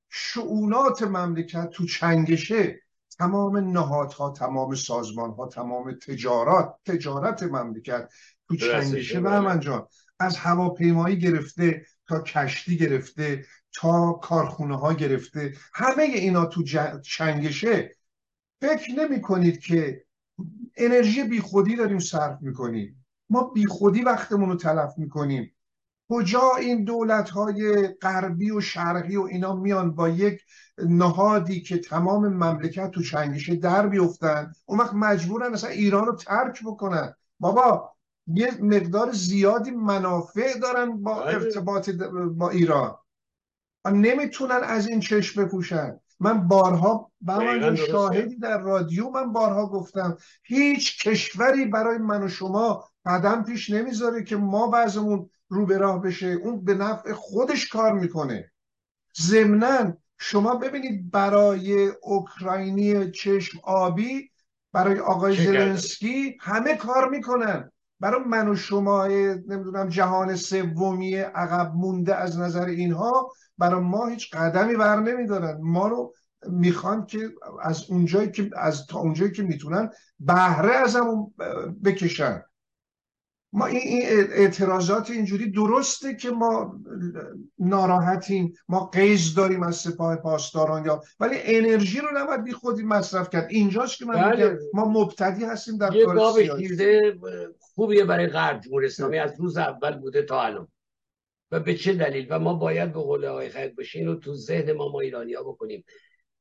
شعونات 0.08 1.02
مملکت 1.02 1.70
تو 1.70 1.86
چنگشه 1.86 2.80
تمام 3.18 3.56
نهادها 3.56 4.30
تمام 4.30 4.74
سازمانها 4.74 5.46
تمام 5.46 5.92
تجارات 5.92 6.74
تجارت 6.84 7.42
مملکت 7.42 8.08
تو 8.48 8.56
چنگشه. 8.56 9.20
به 9.20 9.40
من 9.40 9.60
جان 9.60 9.86
از 10.20 10.36
هواپیمایی 10.36 11.18
گرفته 11.18 11.86
تا 12.08 12.20
کشتی 12.20 12.76
گرفته 12.76 13.46
تا 13.72 14.12
کارخونه 14.12 14.78
ها 14.78 14.92
گرفته 14.92 15.54
همه 15.72 16.02
اینا 16.02 16.46
تو 16.46 16.62
چنگشه. 17.02 17.96
فکر 18.60 18.92
نمی 18.92 19.20
کنید 19.20 19.60
که 19.60 20.03
انرژی 20.76 21.24
بیخودی 21.24 21.76
داریم 21.76 21.98
صرف 21.98 22.38
می‌کنیم. 22.40 23.06
ما 23.30 23.42
بیخودی 23.42 24.02
وقتمون 24.02 24.48
رو 24.48 24.56
تلف 24.56 24.92
می‌کنیم. 24.96 25.50
کجا 26.10 26.50
این 26.60 26.84
دولت 26.84 27.30
های 27.30 27.88
غربی 27.88 28.50
و 28.50 28.60
شرقی 28.60 29.16
و 29.16 29.22
اینا 29.22 29.56
میان 29.56 29.94
با 29.94 30.08
یک 30.08 30.40
نهادی 30.78 31.60
که 31.60 31.78
تمام 31.78 32.28
مملکت 32.28 32.90
تو 32.90 33.02
چنگشه 33.02 33.56
در 33.56 33.86
بیفتن؟ 33.86 34.52
اون 34.66 34.80
وقت 34.80 34.94
مجبورن 34.94 35.52
مثلا 35.52 35.70
ایران 35.70 36.06
رو 36.06 36.16
ترک 36.16 36.60
بکنن. 36.64 37.14
بابا 37.40 37.90
یه 38.26 38.50
مقدار 38.60 39.12
زیادی 39.12 39.70
منافع 39.70 40.58
دارن 40.58 41.02
با 41.02 41.14
بله. 41.14 41.34
ارتباط 41.34 41.90
با 42.34 42.50
ایران. 42.50 42.94
نمی‌تونن 43.86 44.60
از 44.64 44.86
این 44.86 45.00
چشم 45.00 45.44
بپوشن. 45.44 46.00
من 46.20 46.48
بارها 46.48 47.10
من 47.20 47.76
شاهدی 47.76 48.36
در 48.36 48.58
رادیو 48.58 49.10
من 49.10 49.32
بارها 49.32 49.66
گفتم. 49.66 50.16
هیچ 50.42 51.08
کشوری 51.08 51.64
برای 51.64 51.98
من 51.98 52.22
و 52.22 52.28
شما 52.28 52.84
قدم 53.06 53.44
پیش 53.44 53.70
نمی‌ذاره 53.70 54.24
که 54.24 54.36
ما 54.36 54.66
بعضمون 54.66 55.30
رو 55.48 55.66
به 55.66 55.78
راه 55.78 56.02
بشه. 56.02 56.26
اون 56.26 56.64
به 56.64 56.74
نفع 56.74 57.12
خودش 57.12 57.68
کار 57.68 57.92
می‌کنه. 57.92 58.50
ضمنا 59.20 59.92
شما 60.18 60.54
ببینید 60.54 61.10
برای 61.10 61.88
اوکراینی 62.02 63.10
چشم 63.10 63.58
آبی 63.64 64.30
برای 64.72 64.98
آقای 64.98 65.36
زلنسکی 65.36 66.36
همه 66.40 66.76
کار 66.76 67.08
می‌کنن. 67.08 67.70
برای 68.04 68.20
من 68.26 68.48
و 68.48 68.56
شما 68.56 69.06
نمی‌دونم 69.06 69.88
جهان 69.88 70.36
سومی 70.36 71.16
عقب 71.16 71.72
مونده 71.74 72.14
از 72.14 72.38
نظر 72.38 72.64
اینها 72.64 73.32
برای 73.58 73.80
ما 73.80 74.06
هیچ 74.06 74.34
قدمی 74.34 74.76
بر 74.76 75.00
نمیدارن. 75.00 75.58
ما 75.62 75.88
رو 75.88 76.14
می‌خوان 76.48 77.06
که 77.06 77.18
از 77.62 77.84
اونجایی 77.90 78.30
که 78.30 78.50
از 78.56 78.86
تا 78.86 78.98
اونجایی 78.98 79.32
که 79.32 79.42
می‌تونن 79.42 79.90
بهره 80.20 80.74
از 80.74 80.96
همون 80.96 81.34
بکشن. 81.84 82.42
ما 83.52 83.66
این 83.66 84.02
اعتراضات 84.32 85.10
اینجوری 85.10 85.50
درسته 85.50 86.14
که 86.14 86.30
ما 86.30 86.80
ناراحتیم 87.58 88.54
ما 88.68 88.86
قیز 88.86 89.34
داریم 89.34 89.62
از 89.62 89.76
سپاه 89.76 90.16
پاسداران 90.16 90.84
یا 90.84 91.02
ولی 91.20 91.36
انرژی 91.42 92.00
رو 92.00 92.08
نباید 92.14 92.44
بی 92.44 92.52
خودی 92.52 92.82
مصرف 92.82 93.30
کرد. 93.30 93.46
اینجاست 93.50 93.98
که 93.98 94.04
من 94.04 94.14
بله. 94.14 94.58
ما 94.74 94.84
مبتدی 94.84 95.44
هستیم 95.44 95.76
در 95.76 95.94
یه 95.94 96.06
گاب 96.06 96.38
خوبیه 97.74 98.04
برای 98.04 98.26
غرب 98.26 98.60
جمهوری 98.60 98.86
اسلامی 98.86 99.18
از 99.18 99.40
روز 99.40 99.56
اول 99.56 99.98
بوده 99.98 100.22
تا 100.22 100.42
الان. 100.42 100.68
و 101.50 101.60
به 101.60 101.74
چه 101.74 101.92
دلیل؟ 101.92 102.26
و 102.30 102.38
ما 102.38 102.54
باید 102.54 102.92
به 102.92 103.00
قول 103.00 103.24
آقای 103.24 103.48
خیر 103.48 103.68
باشین 103.68 104.06
رو 104.06 104.14
تو 104.14 104.34
ذهن 104.34 104.72
ما 104.72 104.88
ما 104.88 105.00
ایرانی 105.00 105.34
ها 105.34 105.42
بکنیم. 105.42 105.84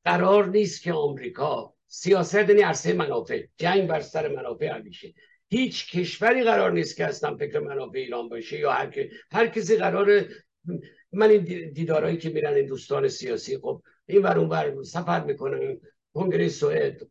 قرار 0.06 0.48
نیست 0.48 0.84
که 0.84 0.94
آمریکا 0.94 1.74
سیاست 1.88 2.50
یعنی 2.50 2.62
عرصه 2.62 2.94
منافع 2.94 3.46
جنگ 3.58 3.88
بر 3.88 4.00
سر 4.00 4.36
منافع 4.36 4.66
همیشه 4.66 5.14
هیچ 5.50 5.92
کشوری 5.92 6.44
قرار 6.44 6.72
نیست 6.72 6.98
که 6.98 7.06
اصلا 7.06 7.38
فکر 7.38 7.60
منافع 7.60 7.98
ایران 7.98 8.30
باشه 8.30 8.60
یا 8.60 8.72
هر, 8.72 8.94
هر 9.32 9.48
کسی 9.48 9.78
قرار 9.78 10.26
من 11.12 11.30
این 11.30 11.72
دیدارهایی 11.74 12.18
که 12.18 12.30
میرن 12.30 12.54
این 12.54 12.66
دوستان 12.66 13.08
سیاسی 13.08 13.58
خب 13.58 13.84
این 14.06 14.22
ور 14.22 14.38
اون 14.38 14.50
ور 14.50 14.84
سفر 14.84 15.24
می‌کنن. 15.24 15.80
کنگره 16.14 16.48
سوئد. 16.48 17.02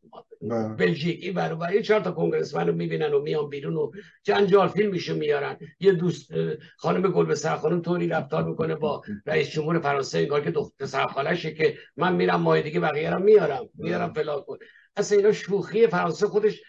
بلژیک 0.78 1.18
این 1.22 1.34
برابر 1.34 1.74
یه 1.74 1.82
چهار 1.82 2.00
تا 2.00 2.12
کنگرسمن 2.12 2.66
رو 2.66 2.74
می‌بینن 2.74 3.12
و 3.12 3.22
میان 3.22 3.48
بیرون 3.48 3.76
و 3.76 3.90
جنجال 4.22 4.68
فیلمشو 4.68 5.14
میارن 5.14 5.56
یه 5.80 5.92
دوست 5.92 6.30
خانم 6.76 7.10
گل 7.10 7.26
به 7.26 7.34
خانم 7.34 7.82
طوری 7.82 8.08
رفتار 8.08 8.44
می‌کنه 8.44 8.74
با 8.74 9.02
رئیس 9.26 9.50
جمهور 9.50 9.78
فرانسه 9.78 10.18
انگار 10.18 10.40
که 10.40 10.50
دختر 10.50 10.86
سرخالشه 10.86 11.54
که 11.54 11.78
من 11.96 12.16
میرم 12.16 12.40
ماه 12.40 12.62
دیگه 12.62 12.80
بقیه 12.80 13.10
رو 13.10 13.22
میارم 13.22 13.68
میارم 13.74 14.12
فلان 14.12 14.42
کن 14.42 14.56
اصلا 14.96 15.18
اینا 15.18 15.32
شوخی 15.32 15.86
فرانسه 15.86 16.26
خودش 16.26 16.62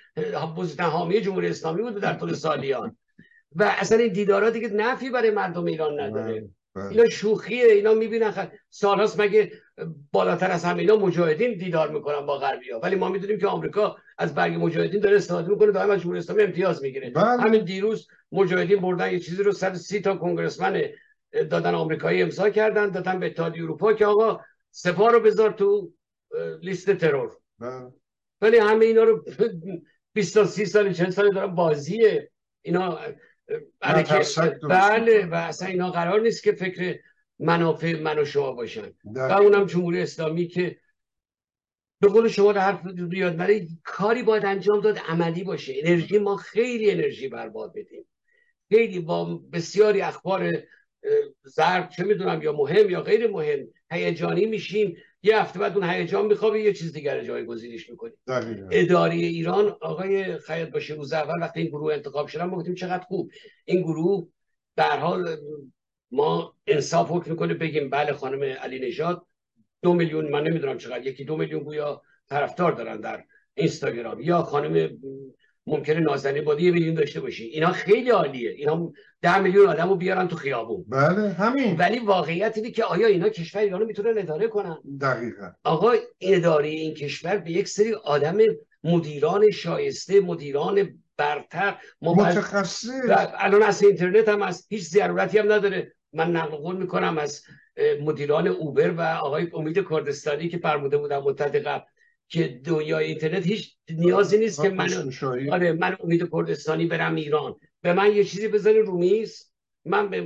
بزرگترین 0.57 0.89
حامی 0.89 1.21
جمهوری 1.21 1.47
اسلامی 1.47 1.81
بوده 1.81 1.99
در 1.99 2.13
طول 2.13 2.33
سالیان 2.33 2.97
و 3.55 3.63
اصلا 3.63 3.97
این 3.97 4.13
دیدارات 4.13 4.53
دیگه 4.53 4.69
نفی 4.69 5.09
برای 5.09 5.31
مردم 5.31 5.65
ایران 5.65 5.99
نداره 5.99 6.33
بله. 6.33 6.49
بله. 6.75 6.87
اینا 6.87 7.09
شوخیه 7.09 7.65
اینا 7.65 7.93
می‌بینن 7.93 8.31
خ... 8.31 8.39
سالهاست 8.69 9.19
مگه 9.19 9.51
بالاتر 10.11 10.51
از 10.51 10.65
همه 10.65 10.79
اینا 10.79 10.95
مجاهدین 10.95 11.57
دیدار 11.57 11.91
می‌کنن 11.91 12.25
با 12.25 12.37
غربی 12.37 12.71
ها 12.71 12.79
ولی 12.79 12.95
ما 12.95 13.09
می‌دونیم 13.09 13.39
که 13.39 13.47
آمریکا 13.47 13.97
از 14.17 14.35
برگ 14.35 14.63
مجاهدین 14.63 14.99
داره 15.01 15.15
استفاده 15.15 15.49
می‌کنه 15.49 15.71
دائم 15.71 15.89
از 15.89 16.01
جمهوری 16.01 16.19
اسلامی 16.19 16.43
امتیاز 16.43 16.83
می‌گیره. 16.83 17.09
بله. 17.09 17.41
همین 17.41 17.63
دیروز 17.63 18.07
مجاهدین 18.31 18.81
بردن 18.81 19.11
یه 19.11 19.19
چیزی 19.19 19.43
رو 19.43 19.51
130 19.51 20.01
تا 20.01 20.15
کنگرسمن 20.15 20.81
دادن 21.31 21.75
آمریکایی 21.75 22.21
امضا 22.21 22.49
کردن 22.49 22.89
دادن 22.89 23.19
به 23.19 23.25
اتحادیه 23.25 23.63
اروپا 23.63 23.93
که 23.93 24.05
آقا 24.05 24.39
سپاه 24.71 25.11
رو 25.11 25.19
بذار 25.19 25.51
تو 25.51 25.91
لیست 26.61 26.91
ترور. 26.91 27.31
بله. 27.59 27.91
ولی 28.41 28.57
همه 28.57 28.85
اینا 28.85 29.03
رو 29.03 29.25
20 30.13 30.33
تا 30.33 30.45
30 30.45 30.65
سال 30.65 30.93
40 30.93 31.09
سال 31.09 31.31
دارن 31.31 31.55
بازیه. 31.55 32.31
اینا 32.61 32.99
بله 34.69 35.25
و 35.25 35.35
اصلا 35.35 35.67
اینا 35.67 35.91
قرار 35.91 36.21
نیست 36.21 36.43
که 36.43 36.51
فکر 36.51 36.99
منافع 37.43 37.99
من 37.99 38.19
و 38.19 38.25
شما 38.25 38.51
باشن. 38.51 38.93
و 39.05 39.19
اونم 39.19 39.65
جمهوری 39.65 40.01
اسلامی 40.01 40.47
که 40.47 40.77
به 42.01 42.07
قول 42.07 42.27
شما 42.27 42.53
در 42.53 42.61
حرف 42.61 42.81
یاد 43.11 43.35
برای 43.35 43.67
کاری 43.83 44.23
باید 44.23 44.45
انجام 44.45 44.81
داد 44.81 44.97
عملی 44.97 45.43
باشه. 45.43 45.73
انرژی 45.77 46.17
ما 46.17 46.35
خیلی 46.35 46.91
انرژی 46.91 47.27
برباد 47.27 47.73
بدیم. 47.75 48.05
خیلی 48.69 48.99
با 48.99 49.41
بسیاری 49.53 50.01
اخبار 50.01 50.51
زرد 51.43 51.89
چه 51.89 52.03
می‌دونم 52.03 52.41
یا 52.41 52.53
مهم 52.53 52.89
یا 52.89 53.01
غیر 53.01 53.31
مهم 53.31 53.67
هیجانی 53.91 54.45
میشیم. 54.45 54.97
یه 55.23 55.41
هفته 55.41 55.59
بعد 55.59 55.77
اون 55.77 55.89
هیجان 55.89 56.25
میخوابه 56.25 56.61
یه 56.61 56.73
چیز 56.73 56.93
دیگر 56.93 57.23
جایگزینش 57.23 57.89
می‌کنیم. 57.89 58.13
اداری 58.71 59.25
ایران 59.25 59.77
آقای 59.81 60.37
خیاط 60.37 60.69
باشه 60.69 60.93
روز 60.93 61.13
اول 61.13 61.41
وقتی 61.41 61.59
این 61.59 61.69
گروه 61.69 61.93
انتخاب 61.93 62.27
شدن 62.27 62.45
ما 62.45 62.57
گفتیم 62.57 62.75
چقدر 62.75 63.03
خوب. 63.03 63.31
این 63.65 63.81
گروه 63.81 64.27
در 64.75 64.97
حال 64.97 65.37
ما 66.13 66.55
انصاف 66.67 67.07
حکم 67.11 67.31
می‌کنه 67.31 67.53
بگیم 67.53 67.89
بله 67.89 68.13
خانم 68.13 68.43
علی 68.43 68.79
نژاد 68.87 69.25
دو 69.81 69.93
میلیون 69.93 70.31
من 70.31 70.43
نمی‌دونم 70.43 70.77
چقدر 70.77 71.05
یکی 71.05 71.25
دو 71.25 71.37
میلیون 71.37 71.63
گویا 71.63 72.01
طرفدار 72.29 72.71
دارن 72.71 73.01
در 73.01 73.23
اینستاگرام. 73.53 74.21
یا 74.21 74.41
خانم 74.41 74.89
ممکنه 75.67 75.99
نازنین 75.99 76.43
بادی 76.43 76.63
یه 76.63 76.71
میلیون 76.71 76.95
داشته 76.95 77.19
باشی. 77.19 77.43
اینا 77.43 77.71
خیلی 77.71 78.09
عالیه. 78.09 78.49
اینا 78.49 78.91
ده 79.21 79.39
میلیون 79.39 79.67
آدم 79.67 79.89
رو 79.89 79.95
بیارن 79.95 80.27
تو 80.27 80.35
خیابون. 80.35 80.85
بله 80.87 81.29
همین. 81.29 81.77
ولی 81.77 81.99
واقعیت 81.99 82.57
اینه 82.57 82.71
که 82.71 82.83
آیا 82.83 83.07
اینا 83.07 83.29
کشور 83.29 83.61
ایرانو 83.61 83.85
می‌تونن 83.85 84.17
اداره 84.17 84.47
کنن؟ 84.47 84.77
دقیقا. 85.01 85.51
آقا 85.63 85.93
اداره 86.21 86.67
این 86.67 86.93
کشور 86.93 87.37
به 87.37 87.51
یک 87.51 87.67
سری 87.67 87.93
آدم 87.93 88.37
مدیران 88.83 89.51
شایسته 89.51 90.19
مدیران 90.19 90.99
برتر 91.17 91.77
متخصص. 92.01 92.89
الان 93.37 93.63
از 93.63 93.83
اینترنت 93.83 94.29
هم 94.29 94.41
از 94.41 94.67
هیچ 94.69 94.83
ضرورتی 94.83 95.37
هم 95.37 95.51
نداره. 95.51 95.93
من 96.13 96.31
نقل 96.31 96.55
قول 96.55 96.75
می‌کنم 96.75 97.17
از 97.17 97.43
مدیران 98.01 98.47
اوبر 98.47 98.91
و 98.91 99.01
آقای 99.01 99.47
امید 99.53 99.87
کردستانی 99.89 100.49
که 100.49 100.57
فرموده 100.57 100.97
بودن 100.97 101.17
مدت 101.17 101.55
قبل 101.55 101.85
که 102.27 102.61
دنیای 102.63 103.05
اینترنت 103.05 103.45
هیچ 103.45 103.75
نیازی 103.89 104.37
نیست 104.37 104.61
که 104.61 104.69
من 104.69 105.11
آره 105.51 105.73
من 105.73 105.97
امید 105.99 106.29
کردستانی 106.31 106.85
برم 106.85 107.15
ایران. 107.15 107.55
به 107.81 107.93
من 107.93 108.15
یه 108.15 108.23
چیزی 108.23 108.47
بزنه 108.47 108.79
رو 108.79 108.97
میز. 108.97 109.51
من 109.85 110.09
به 110.09 110.21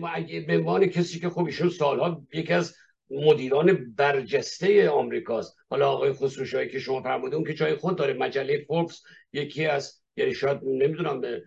عنوان 0.49 0.88
کسی 0.88 1.19
که 1.19 1.29
خب 1.29 1.45
ایشون 1.45 1.69
سالها 1.69 2.23
یکی 2.33 2.53
از 2.53 2.75
مدیران 3.09 3.93
برجسته 3.95 4.89
آمریکاست. 4.89 5.57
حالا 5.69 5.89
آقای 5.89 6.13
خسروشاهی 6.13 6.69
که 6.69 6.79
شما 6.79 7.01
فرموده 7.01 7.35
اون 7.35 7.45
که 7.45 7.53
جای 7.53 7.75
خود 7.75 7.95
داره 7.95 8.13
مجله 8.13 8.65
فوربس 8.67 9.01
یکی 9.33 9.65
از 9.65 10.01
یعنی 10.15 10.33
شاید 10.33 10.59
نمی‌دونم 10.63 11.21
به 11.21 11.43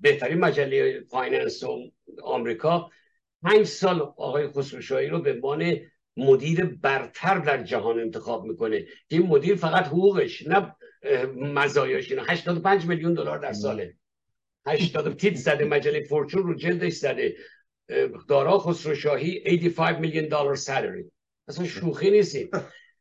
بهترین 0.00 0.38
مجله 0.38 1.00
finance 1.10 1.62
آمریکا. 2.22 2.90
پنج 3.42 3.66
سال 3.66 4.00
آقای 4.00 4.48
خسروشاهی 4.48 5.08
رو 5.08 5.22
به 5.22 5.32
عنوان 5.32 5.76
مدیر 6.16 6.64
برتر 6.64 7.38
در 7.38 7.62
جهان 7.62 8.00
انتخاب 8.00 8.44
می‌کنه. 8.44 8.80
که 8.80 8.88
این 9.16 9.26
مدیر 9.26 9.54
فقط 9.54 9.86
حقوقش 9.86 10.46
نه 10.46 10.76
مزایاش. 11.36 12.10
اینا 12.10 12.24
85 12.28 12.86
میلیون 12.86 13.14
دلار 13.14 13.38
در 13.38 13.52
ساله. 13.52 13.94
80 14.66 15.16
تیت 15.16 15.34
زده 15.34 15.64
مجله 15.64 16.02
فورچون 16.02 16.42
رو 16.42 16.54
جلدش 16.54 16.92
زده. 16.92 17.36
دارا 18.28 18.58
خسروشاهی 18.58 19.42
85 19.46 19.98
میلیون 19.98 20.24
دلار 20.24 20.54
سالری. 20.54 21.04
اصلا 21.48 21.66
شوخی 21.66 22.10
نیستی 22.10 22.50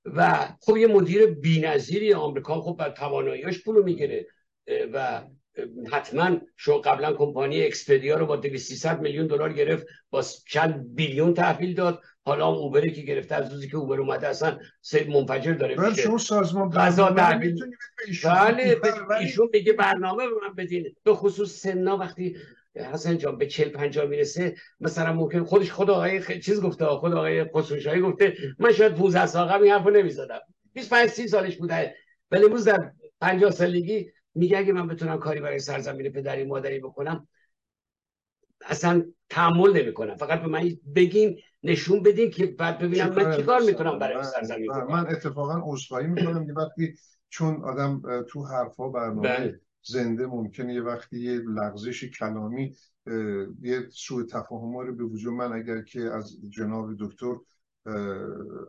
و 0.05 0.47
خب 0.61 0.77
یه 0.77 0.87
مدیر 0.87 1.25
بی‌نظیری 1.25 2.13
آمریکا 2.13 2.61
خب 2.61 2.75
بر 2.79 2.89
تواناییاش 2.89 3.63
پولو 3.63 3.83
می‌گیره. 3.83 4.27
و 4.93 5.23
حتما 5.91 6.37
شو 6.57 6.81
قبلا 6.81 7.13
کمپانی 7.13 7.63
اکسپدیا 7.63 8.17
رو 8.17 8.25
با 8.25 8.35
200 8.35 8.87
میلیون 8.87 9.27
دلار 9.27 9.53
گرفت 9.53 9.85
با 10.09 10.23
چند 10.47 10.95
بیلیون 10.95 11.33
تحویل 11.33 11.75
داد. 11.75 12.01
حالا 12.25 12.47
اوبری 12.47 12.91
که 12.91 13.01
گرفته 13.01 13.35
از 13.35 13.53
روزی 13.53 13.69
که 13.69 13.77
اوبر 13.77 13.99
اومده 13.99 14.27
اصلا 14.27 14.59
سه 14.81 15.07
منفجر 15.09 15.53
داره 15.53 15.75
بله 15.75 15.93
شما 15.95 16.17
سازمان 16.17 16.69
غذا 16.69 17.09
بله 17.09 17.55
ایشون 19.19 19.49
میگه 19.53 19.73
برنامه 19.73 20.27
به 20.27 20.33
من 20.47 20.53
بدین. 20.53 20.95
به 21.03 21.13
خصوص 21.13 21.61
سنا 21.61 21.97
وقتی 21.97 22.37
حسن 22.75 23.17
جان 23.17 23.37
به 23.37 23.47
40 23.47 23.69
50 23.69 24.05
می‌رسه 24.05 24.55
مثلا 24.79 25.13
ممکن 25.13 25.43
خودش 25.43 25.71
خود 25.71 25.89
آقای 25.89 26.19
خ... 26.19 26.31
چیز 26.31 26.61
گفته 26.61 26.85
خود 26.85 27.13
آقای 27.13 27.43
خسروشاهی 27.43 28.01
گفته 28.01 28.37
من 28.59 28.71
شاید 28.71 28.95
15 28.95 29.25
سال 29.25 29.47
قبل 29.47 29.63
این 29.63 29.73
حرفو 29.73 29.89
نمی‌زدم. 29.89 30.39
25 30.73 31.09
30 31.09 31.27
سالش 31.27 31.57
بوده. 31.57 31.95
ولی 32.31 32.45
امروز 32.45 32.65
در 32.65 32.91
50 33.21 33.51
سالگی 33.51 34.11
میگه 34.37 34.57
اگه 34.57 34.73
من 34.73 34.87
بتونم 34.87 35.19
کاری 35.19 35.39
برای 35.39 35.59
سرزمین 35.59 36.11
پدری 36.11 36.43
مادری 36.43 36.79
بکنم 36.79 37.27
اصلا 38.65 39.05
تحمل 39.29 39.81
نمی‌کنم. 39.81 40.15
فقط 40.15 40.41
به 40.41 40.47
من 40.47 40.69
بگین 40.95 41.39
نشون 41.63 42.03
بدین 42.03 42.31
که 42.31 42.45
بعد 42.45 42.79
ببینم 42.79 43.09
من 43.09 43.37
چیکار 43.37 43.61
می‌کنم؟ 43.61 43.99
برای 43.99 44.23
سرزمین 44.23 44.71
من 44.71 45.07
اتفاقا 45.07 45.61
عذرخواهی 45.63 46.07
می‌کنم. 46.07 46.47
یه 46.47 46.53
وقتی 46.53 46.95
چون 47.29 47.63
آدم 47.63 48.23
تو 48.29 48.45
حرفا 48.45 48.89
برنامه 48.89 49.21
بله. 49.21 49.61
زنده 49.83 50.25
ممکنه 50.25 50.73
یه 50.73 50.81
وقتی 50.81 51.19
یه 51.19 51.31
لغزش 51.31 52.03
کلامی 52.03 52.75
یه 53.61 53.89
سوء 53.89 54.23
تفاهم 54.23 54.77
رو 54.77 54.95
به 54.95 55.03
وجود 55.03 55.33
من 55.33 55.53
اگر 55.53 55.81
که 55.81 55.99
از 55.99 56.37
جناب 56.49 56.89
دکتر 56.99 57.33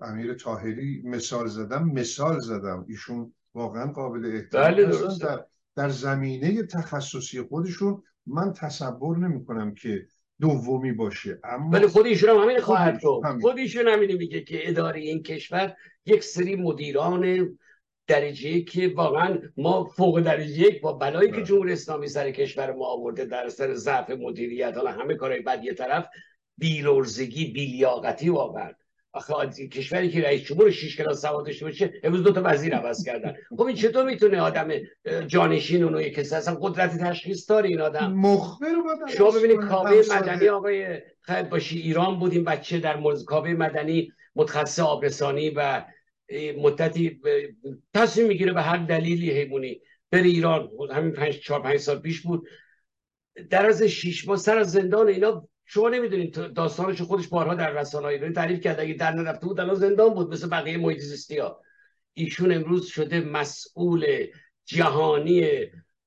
امیر 0.03 0.35
تاهری 0.35 1.03
مثال 1.05 1.47
زدم 1.47 1.89
مثال 1.89 2.39
زدم. 2.39 2.85
ایشون 2.89 3.35
واقعا 3.55 3.93
قابل 3.93 4.37
احترام 4.37 4.75
بله 4.75 5.17
در, 5.21 5.45
در 5.79 5.89
زمینه 5.89 6.63
تخصصی 6.63 7.43
خودشون 7.43 8.03
من 8.27 8.53
تصور 8.53 9.19
نمی 9.19 9.45
کنم 9.45 9.75
که 9.75 10.07
دومی 10.41 10.93
باشه. 10.93 11.41
اما 11.45 11.71
ولی 11.71 11.87
خود 11.87 12.07
ایشون 12.07 12.31
هم 12.31 12.37
همین 12.37 12.61
خواهد 12.61 13.03
گفت 13.03 13.41
خود 13.41 13.59
ایشون 13.59 13.89
همین 13.89 14.17
میگه 14.17 14.41
که 14.41 14.69
اداره 14.69 15.01
این 15.01 15.23
کشور 15.23 15.77
یک 16.07 16.25
سری 16.25 16.57
مدیران 16.57 17.49
درجه 18.07 18.61
که 18.61 18.93
واقعا 18.97 19.39
ما 19.57 19.85
فوق 19.85 20.21
درجه 20.21 20.59
یک 20.59 20.81
با 20.81 20.93
بلایی 20.93 21.31
که 21.31 21.37
بله. 21.37 21.45
جمهوری 21.45 21.73
اسلامی 21.73 22.09
سر 22.09 22.31
کشور 22.31 22.73
ما 22.73 22.85
آورده 22.85 23.25
در 23.25 23.49
سر 23.49 23.75
ضعف 23.75 24.11
مدیریت 24.11 24.77
حالا 24.77 24.93
همه 24.93 25.15
کارهای 25.15 25.41
بعد 25.41 25.65
یه 25.65 25.75
طرف 25.75 26.09
بیلورزگی 26.57 27.53
بیلیاقتی 27.53 28.29
واقعا. 28.29 28.73
آخه 29.13 29.69
کشوری 29.69 30.11
که 30.11 30.23
رئیس 30.23 30.43
جمهور 30.43 30.71
شش 30.71 30.97
کلاس 30.97 31.23
سواد 31.23 31.47
داشته 31.47 31.65
باشه 31.65 31.93
امروز 32.03 32.23
دو 32.23 32.33
تا 32.33 32.43
وزیر 32.45 32.75
عوض 32.75 33.05
کردن. 33.05 33.35
خب 33.51 33.63
این 33.63 33.77
چطور 33.77 34.05
می‌تونه 34.05 34.41
آدم 34.41 34.69
جانشین 35.27 35.85
اونو 35.85 36.03
کسی 36.03 36.35
اصلا 36.35 36.55
قدرت 36.55 36.99
تشخیص 36.99 37.51
داره 37.51 37.69
این 37.69 37.81
آدم؟ 37.81 38.13
مخبر 38.13 38.69
شما 39.17 39.31
ببینید 39.31 39.61
کاوه 39.61 40.03
مدنی 40.11 40.49
آقای 40.49 41.03
خیلی 41.21 41.49
باشی 41.49 41.79
ایران 41.79 42.19
بودیم 42.19 42.45
بچه 42.45 42.79
در 42.79 42.97
مورد 42.97 43.25
کاوه 43.25 43.51
مدنی 43.51 44.13
متخصص 44.37 44.81
آبرسانی 44.81 45.51
و 45.51 45.85
مدتی 46.59 47.21
تصمیم 47.95 48.27
می‌گیره 48.27 48.53
به 48.53 48.63
هر 48.63 48.77
دلیلی 48.77 49.31
حیمونی 49.31 49.81
بره 50.11 50.27
ایران. 50.27 50.71
همین 50.91 51.13
پنج 51.13 51.39
چهار 51.39 51.63
پنج 51.63 51.77
سال 51.77 51.99
پیش 51.99 52.21
بود. 52.21 52.49
در 53.51 53.67
از 53.67 53.83
شیش 53.83 54.29
ماه 54.29 54.37
سر 54.37 54.59
از 54.59 54.73
زندان 54.73 55.09
اینا 55.09 55.49
شما 55.71 55.89
نمی‌دونید 55.89 56.35
داستانش 56.35 57.03
خودش 57.03 57.29
بارها 57.29 57.55
در 57.55 57.73
رسانه 57.73 58.07
ایرانی 58.07 58.35
تعریف 58.35 58.61
کرد 58.61 58.81
اگه 58.81 58.95
در 58.95 59.13
نرفته 59.13 59.47
بود 59.47 59.61
الان 59.61 59.75
زندان 59.75 60.15
بود 60.15 60.33
مثل 60.33 60.49
بقیه 60.49 60.79
محیط 60.79 60.99
زیستی 60.99 61.39
ها 61.39 61.61
ایشون 62.15 62.53
امروز 62.53 62.87
شده 62.87 63.21
مسئول 63.21 64.27
جهانی 64.65 65.49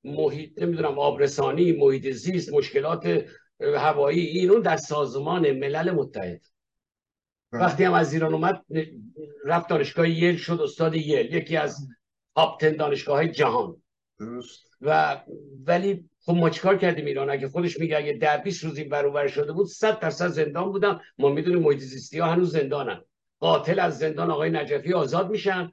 محیط 0.04 0.62
نمی‌دونم 0.62 1.00
آبرسانی 1.00 1.72
محیط 1.72 2.10
زیست 2.10 2.54
مشکلات 2.54 3.26
هوایی 3.60 4.20
این 4.20 4.62
در 4.62 4.78
سازمان 4.78 5.52
ملل 5.52 5.92
متحد. 5.92 6.42
وقتی 7.52 7.84
هم 7.84 7.94
از 7.94 8.14
ایران 8.14 8.34
اومد 8.34 8.66
رفت 9.46 9.68
دانشگاه 9.68 10.10
یل 10.10 10.38
شد 10.38 10.62
استاد 10.62 10.96
یل 10.96 11.34
یکی 11.34 11.58
از 11.58 11.88
آپتن 12.36 12.76
دانشگاه 12.76 13.16
های 13.16 13.32
جهان. 13.32 13.82
درست. 14.20 14.66
و 14.82 15.22
ولی 15.66 16.10
خب 16.26 16.34
ما 16.34 16.50
چیکار 16.50 16.78
کردیم 16.78 17.06
ایران؟ 17.06 17.30
اگه 17.30 17.48
خودش 17.48 17.80
میگه 17.80 17.98
اگه 17.98 18.14
در 18.14 18.38
20 18.38 18.64
روز 18.64 18.78
این 18.78 18.90
برابر 18.90 19.28
شده 19.28 19.52
بود 19.52 19.68
100 19.68 20.00
درصد 20.00 20.28
زندان 20.28 20.72
بودم 20.72 21.02
ما 21.18 21.30
می‌دونیم 21.30 21.62
محیط 21.62 22.16
ها 22.16 22.26
هنوز 22.26 22.52
زندانن. 22.52 23.02
قاتل 23.40 23.80
از 23.80 24.00
زندان 24.00 24.32
آقای 24.32 24.50
نجفی 24.50 24.94
آزاد 24.94 25.30
میشن. 25.30 25.72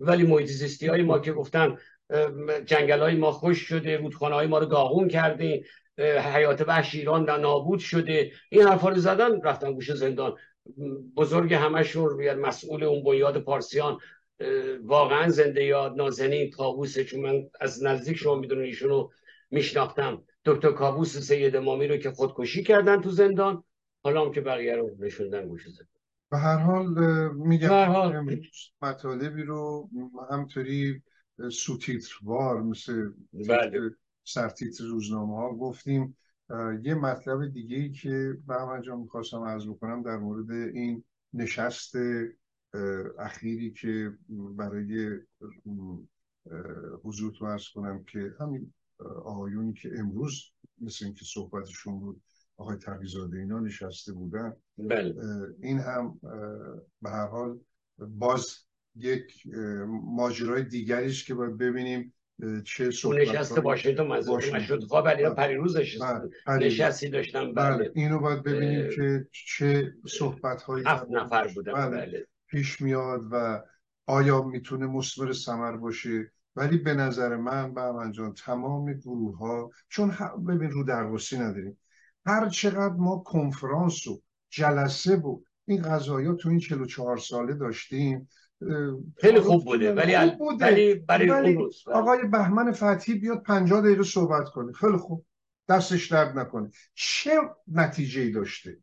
ولی 0.00 0.22
محیط 0.22 0.82
های 0.84 1.02
ما 1.02 1.18
که 1.18 1.32
گفتن 1.32 1.78
جنگل 2.66 3.00
های 3.00 3.14
ما 3.14 3.32
خوش 3.32 3.58
شده 3.58 3.96
رودخانه 3.96 4.34
های 4.34 4.46
ما 4.46 4.58
رو 4.58 4.66
داغون 4.66 5.08
کرده 5.08 5.64
حیات 5.98 6.60
وحش 6.60 6.94
ایران 6.94 7.40
نابود 7.40 7.78
شده. 7.78 8.32
این 8.50 8.62
حرفا 8.62 8.88
رو 8.88 8.96
زدن 8.96 9.40
رفتن 9.40 9.72
گوش 9.72 9.92
زندان. 9.92 10.36
بزرگ 11.16 11.54
همشون 11.54 12.34
مسئول 12.34 12.84
اون 12.84 13.04
بنیاد 13.04 13.38
پارسیان 13.38 13.98
واقعا 14.82 15.28
زنده 15.28 15.64
یاد 15.64 15.96
نازنین 15.96 16.50
کابوسه 16.50 17.04
چون 17.04 17.20
من 17.20 17.42
از 17.60 17.84
نزدیک 17.84 18.16
شما 18.16 18.34
می‌دونن 18.34 18.62
ایشونو 18.62 19.08
میشناختم. 19.52 20.22
دکتر 20.44 20.72
کابوس 20.72 21.18
سید 21.18 21.56
امامی 21.56 21.86
رو 21.86 21.96
که 21.96 22.10
خودکشی 22.10 22.62
کردن 22.62 23.00
تو 23.00 23.10
زندان 23.10 23.64
حالا 24.04 24.24
هم 24.24 24.32
که 24.32 24.40
بقیه 24.40 24.76
رو 24.76 24.96
نشوندن 24.98 25.48
گوش 25.48 25.68
زندان 25.68 25.86
به 26.30 26.38
هر 26.38 26.56
حال 26.56 26.88
میگم 27.34 28.26
مطالبی 28.82 29.42
رو 29.42 29.90
همطوری 30.30 31.02
سوتیتروار 31.52 32.62
مثل 32.62 33.10
بله. 33.48 33.90
سرتیتر 34.24 34.84
روزنامه 34.84 35.36
ها 35.36 35.54
گفتیم 35.54 36.16
یه 36.82 36.94
مطلب 36.94 37.52
دیگه 37.52 37.76
ای 37.76 37.90
که 37.90 38.36
به 38.46 38.54
جا 38.84 38.96
می‌خواستم 38.96 39.42
عرض 39.42 39.66
بکنم 39.66 40.02
در 40.02 40.16
مورد 40.16 40.50
این 40.50 41.04
نشست 41.32 41.94
اخیری 43.18 43.70
که 43.70 44.12
برای 44.56 45.18
حضور 47.04 47.32
تو 47.38 47.44
ارز 47.44 47.68
کنم 47.68 48.04
که 48.04 48.34
همین 48.40 48.72
آقایونی 49.24 49.72
که 49.72 49.90
امروز 49.98 50.52
مثل 50.80 51.04
اینکه 51.04 51.24
صحبتشون 51.24 52.00
بود 52.00 52.22
آقای 52.56 52.76
تقیزاده 52.76 53.38
اینا 53.38 53.60
نشسته 53.60 54.12
بودن 54.12 54.56
بله. 54.78 55.14
این 55.62 55.78
هم 55.78 56.20
به 57.02 57.10
هر 57.10 57.26
حال 57.26 57.60
باز 57.98 58.58
یک 58.96 59.42
ماجرای 60.04 60.64
دیگریش 60.64 61.24
که 61.24 61.34
باید 61.34 61.56
ببینیم 61.56 62.14
چه 62.64 62.90
صحبت 62.90 63.18
نشسته 63.18 63.60
واشنگتن 63.60 64.02
مشهود 64.02 64.84
خواب 64.84 65.08
علی 65.08 65.34
پریروزش 65.34 65.98
نشستی 66.48 67.08
داشتم 67.08 67.54
بله. 67.54 67.76
بله. 67.76 67.92
اینو 67.94 68.18
باید 68.18 68.42
ببینیم 68.42 68.90
که 68.96 69.28
چه 69.32 69.94
صحبت 70.06 70.62
هایی 70.62 70.84
هفت 70.86 71.10
نفر 71.10 71.48
بودن 71.48 71.72
بله. 71.72 71.90
بله. 71.90 72.26
پیش 72.48 72.80
میاد 72.80 73.22
و 73.30 73.62
آیا 74.06 74.42
می‌تونه 74.42 74.86
مصبر 74.86 75.32
سمر 75.32 75.76
باشه 75.76 76.32
ولی 76.56 76.78
به 76.78 76.94
نظر 76.94 77.36
من 77.36 77.74
به 77.74 77.92
من 77.92 78.12
جان 78.12 78.34
تمام 78.34 78.92
گروه 78.92 79.38
ها 79.38 79.70
چون 79.88 80.14
ببین 80.48 80.70
رو 80.70 80.84
درواسی 80.84 81.38
نداریم. 81.38 81.78
هر 82.26 82.48
چقدر 82.48 82.94
ما 82.94 83.16
کنفرانس 83.16 84.06
و 84.06 84.22
جلسه 84.50 85.16
و 85.16 85.40
این 85.64 85.82
قضایا 85.82 86.34
تو 86.34 86.48
این 86.48 86.58
44 86.58 87.16
ساله 87.16 87.54
داشتیم 87.54 88.28
خیلی 89.20 89.40
خوب 89.40 89.64
بوده 89.64 89.94
ولی 89.94 90.18
خوب 90.18 90.38
بوده. 90.38 90.64
ولی 90.64 90.94
برای 90.94 91.28
بله. 91.28 91.68
آقای 91.86 92.26
بهمن 92.26 92.72
فتحی 92.72 93.14
بیاد 93.14 93.42
50 93.42 93.80
دقیقه 93.80 94.02
صحبت 94.02 94.48
کنه. 94.48 94.72
خیلی 94.72 94.96
خوب. 94.96 95.24
دستش 95.68 96.12
درد 96.12 96.38
نکنه. 96.38 96.70
چه 96.94 97.30
نتیجه 97.68 98.30
داشته؟ 98.30 98.78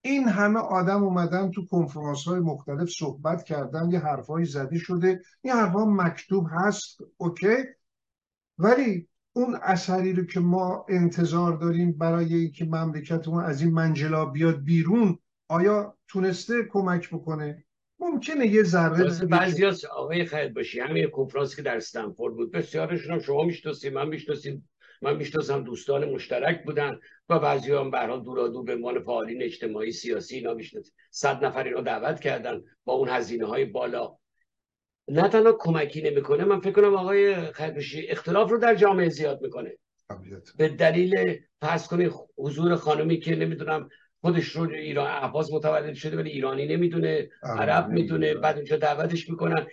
این 0.00 0.28
همه 0.28 0.58
آدم 0.58 1.04
اومدن 1.04 1.50
تو 1.50 1.66
کنفرانس 1.66 2.24
های 2.24 2.40
مختلف 2.40 2.90
صحبت 2.90 3.44
کردن 3.44 3.90
یه 3.90 3.98
حرفایی 3.98 4.46
زده 4.46 4.78
شده. 4.78 5.22
این 5.42 5.54
حرفا 5.54 5.84
مکتوب 5.84 6.46
هست 6.50 6.98
اوکی. 7.16 7.56
ولی 8.58 9.08
اون 9.32 9.58
اثری 9.62 10.12
رو 10.12 10.24
که 10.24 10.40
ما 10.40 10.86
انتظار 10.88 11.56
داریم 11.56 11.92
برای 11.92 12.34
اینکه 12.34 12.64
مملکتمون 12.64 13.44
از 13.44 13.62
این 13.62 13.72
منجلا 13.72 14.24
بیاد 14.24 14.64
بیرون 14.64 15.18
آیا 15.48 15.96
تونسته 16.08 16.54
کمک 16.70 17.10
بکنه؟ 17.10 17.64
ممکنه 18.00 18.46
یه 18.46 18.62
ذره 18.62 19.26
بعضی 19.26 19.66
از 19.66 19.84
آقای 19.84 20.24
خیلی 20.24 20.52
باشی 20.52 20.80
همین 20.80 21.10
کنفرانسی 21.10 21.56
که 21.56 21.62
در 21.62 21.76
استنفورد 21.76 22.34
بود 22.34 22.52
بسیارشون 22.52 23.12
هم 23.12 23.18
شما 23.18 23.44
می‌شناسید 23.44 23.92
من 23.92 24.08
می‌شناسید 24.08 24.62
من 25.02 25.16
می‌شناسم 25.16 25.64
دوستان 25.64 26.04
مشترک 26.04 26.64
بودن 26.64 27.00
و 27.28 27.38
بعضی 27.38 27.72
هم 27.72 27.90
به 27.90 27.98
حال 27.98 28.22
دور 28.22 28.62
به 28.62 28.74
عنوان 28.74 29.02
فعالین 29.02 29.42
اجتماعی 29.42 29.92
سیاسی 29.92 30.36
اینا 30.36 30.54
می‌شناسید 30.54 30.94
صد 31.10 31.44
نفر 31.44 31.64
اینا 31.64 31.80
دعوت 31.80 32.20
کردن 32.20 32.62
با 32.84 32.92
اون 32.92 33.08
هزینه 33.08 33.46
های 33.46 33.64
بالا. 33.64 34.16
نه 35.08 35.28
تنها 35.28 35.56
کمکی 35.58 36.02
نمی‌کنه 36.02 36.44
من 36.44 36.60
فکر 36.60 36.72
کنم 36.72 36.94
آقای 36.94 37.52
خیربشی 37.52 38.06
اختلاف 38.08 38.50
رو 38.50 38.58
در 38.58 38.74
جامعه 38.74 39.08
زیاد 39.08 39.42
می‌کنه. 39.42 39.78
به 40.58 40.68
دلیل 40.68 41.40
فرض 41.60 41.88
کنید 41.88 42.12
حضور 42.38 42.76
خانمی 42.76 43.20
که 43.20 43.36
نمی‌دونم 43.36 43.88
خودش 44.20 44.48
رو 44.48 44.70
ایران 44.70 45.06
عباس 45.06 45.52
متولد 45.52 45.94
شده 45.94 46.16
ولی 46.16 46.30
ایرانی 46.30 46.66
نمی‌دونه 46.66 47.28
عرب 47.42 47.88
می‌دونه 47.88 48.34
بعد 48.34 48.56
اونجا 48.56 48.76
دعوتش 48.76 49.30
می‌کنن. 49.30 49.66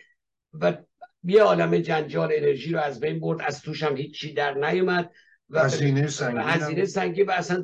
و 0.53 0.77
یه 1.25 1.43
عالم 1.43 1.77
جنجال 1.77 2.31
انرژی 2.33 2.71
رو 2.71 2.79
از 2.79 2.99
بین 2.99 3.19
برد 3.19 3.41
از 3.41 3.61
توش 3.61 3.83
هم 3.83 3.97
هیچی 3.97 4.33
در 4.33 4.53
نیومد 4.53 5.11
و 5.49 5.63
هزینه 5.63 6.07
سنگین 6.07 6.41
هزینه 6.41 6.85
سنگین 6.85 7.25
و 7.25 7.31
اصلا 7.31 7.63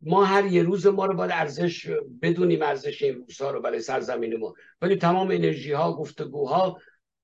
ما 0.00 0.24
هر 0.24 0.46
یه 0.46 0.62
روز 0.62 0.86
ما 0.86 1.06
رو 1.06 1.14
باید 1.14 1.30
ارزش 1.34 1.90
بدونیم 2.22 2.62
ارزش 2.62 3.02
این 3.02 3.14
روزها 3.14 3.50
رو 3.50 3.62
برای 3.62 3.80
سرزمین 3.80 4.36
ما. 4.36 4.54
ولی 4.82 4.96
تمام 4.96 5.30
انرژی 5.30 5.72
ها 5.72 5.96
گفتگوها 5.96 6.78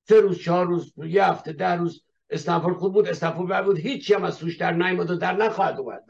سه 0.09 0.21
روز 0.21 0.39
چهار 0.39 0.67
روز 0.67 0.93
یه 0.97 1.25
هفته 1.25 1.53
ده 1.53 1.75
روز 1.75 2.05
استنفورد 2.31 2.77
خوب 2.77 2.93
بود 2.93 3.09
استنفورد 3.09 3.49
بر 3.49 3.63
بود 3.63 3.79
هیچی 3.79 4.15
هم 4.15 4.25
از 4.25 4.39
توش 4.39 4.57
در 4.57 4.73
نیومد 4.73 5.11
و 5.11 5.17
در 5.17 5.37
نخواهد 5.37 5.79
اومد. 5.79 6.03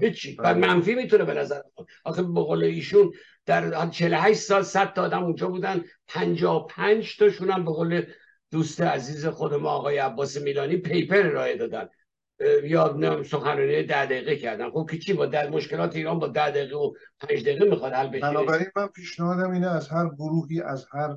هیچی. 0.00 0.36
و 0.38 0.54
منفی 0.54 0.94
می‌تونه 0.94 1.24
به 1.24 1.34
نظر 1.34 1.60
آخه 2.04 2.22
به 2.22 2.40
قول 2.40 2.64
ایشون 2.64 3.12
در 3.46 3.88
48 3.90 4.40
سال 4.40 4.62
100 4.62 4.92
تا 4.92 5.02
آدم 5.02 5.24
اونجا 5.24 5.48
بودن 5.48 5.84
55 6.08 7.16
تاشون 7.16 7.50
هم 7.50 7.64
به 7.64 7.70
قول 7.70 8.02
دوست 8.50 8.80
عزیز 8.80 9.26
خود 9.26 9.54
ما 9.54 9.70
آقای 9.70 9.98
عباس 9.98 10.36
میلانی 10.36 10.76
پیپر 10.76 11.26
ارائه 11.26 11.56
دادن. 11.56 11.88
یا 12.62 13.22
سخنرانی 13.22 13.82
ده 13.82 14.06
دقیقه 14.06 14.36
کردن. 14.36 14.70
خب 14.70 14.88
که 14.90 14.98
چی 14.98 15.12
با 15.12 15.26
در 15.26 15.50
مشکلات 15.50 15.96
ایران 15.96 16.18
با 16.18 16.28
ده 16.28 16.50
دقیقه 16.50 16.76
و 16.76 16.92
پنج 17.20 17.42
دقیقه 17.42 17.64
می‌خواد 17.64 17.92
حل 17.92 18.08
بشه؟ 18.08 18.20
بنابراین 18.20 18.66
من 18.76 18.86
پیشنهادم 18.86 19.50
اینه 19.50 19.70
از 19.70 19.88
هر 19.88 20.08
گروهی 20.08 20.60
از 20.60 20.86
هر 20.92 21.16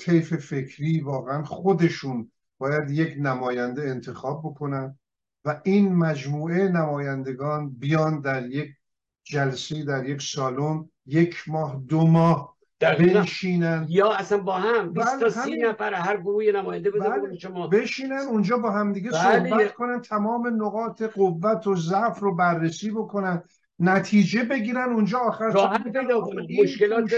طیف 0.00 0.34
فکری 0.34 1.00
واقعا 1.00 1.42
خودشون 1.42 2.32
باید 2.58 2.90
یک 2.90 3.14
نماینده 3.18 3.82
انتخاب 3.82 4.42
بکنن 4.44 4.98
و 5.44 5.60
این 5.64 5.96
مجموعه 5.96 6.68
نمایندگان 6.68 7.70
بیان 7.70 8.20
در 8.20 8.46
یک 8.46 8.68
جلسه 9.24 9.84
در 9.84 10.08
یک 10.08 10.22
سالن 10.22 10.90
یک 11.06 11.44
ماه 11.46 11.82
دو 11.88 12.06
ماه 12.06 12.57
بنشینن. 12.80 13.86
یا 13.88 14.12
اصلا 14.12 14.38
با 14.38 14.52
هم 14.52 14.92
20 14.92 15.20
تا 15.20 15.28
30 15.28 15.56
نفر 15.56 15.94
هر 15.94 16.16
گروه 16.16 16.44
نماینده 16.44 16.90
بده 16.90 17.08
بله. 17.08 17.38
شما 17.38 17.66
بشینن 17.66 18.18
اونجا 18.18 18.58
با 18.58 18.70
همدیگه 18.70 19.10
بله. 19.10 19.50
صحبت 19.50 19.74
کنن 19.74 20.00
تمام 20.00 20.62
نقاط 20.62 21.02
قوت 21.02 21.66
و 21.66 21.76
ضعف 21.76 22.18
رو 22.18 22.34
بررسی 22.34 22.90
بکنن 22.90 23.42
نتیجه 23.78 24.44
بگیرن. 24.44 24.92
اونجا 24.92 25.18
آخر 25.18 25.72
مشکلات 26.62 27.14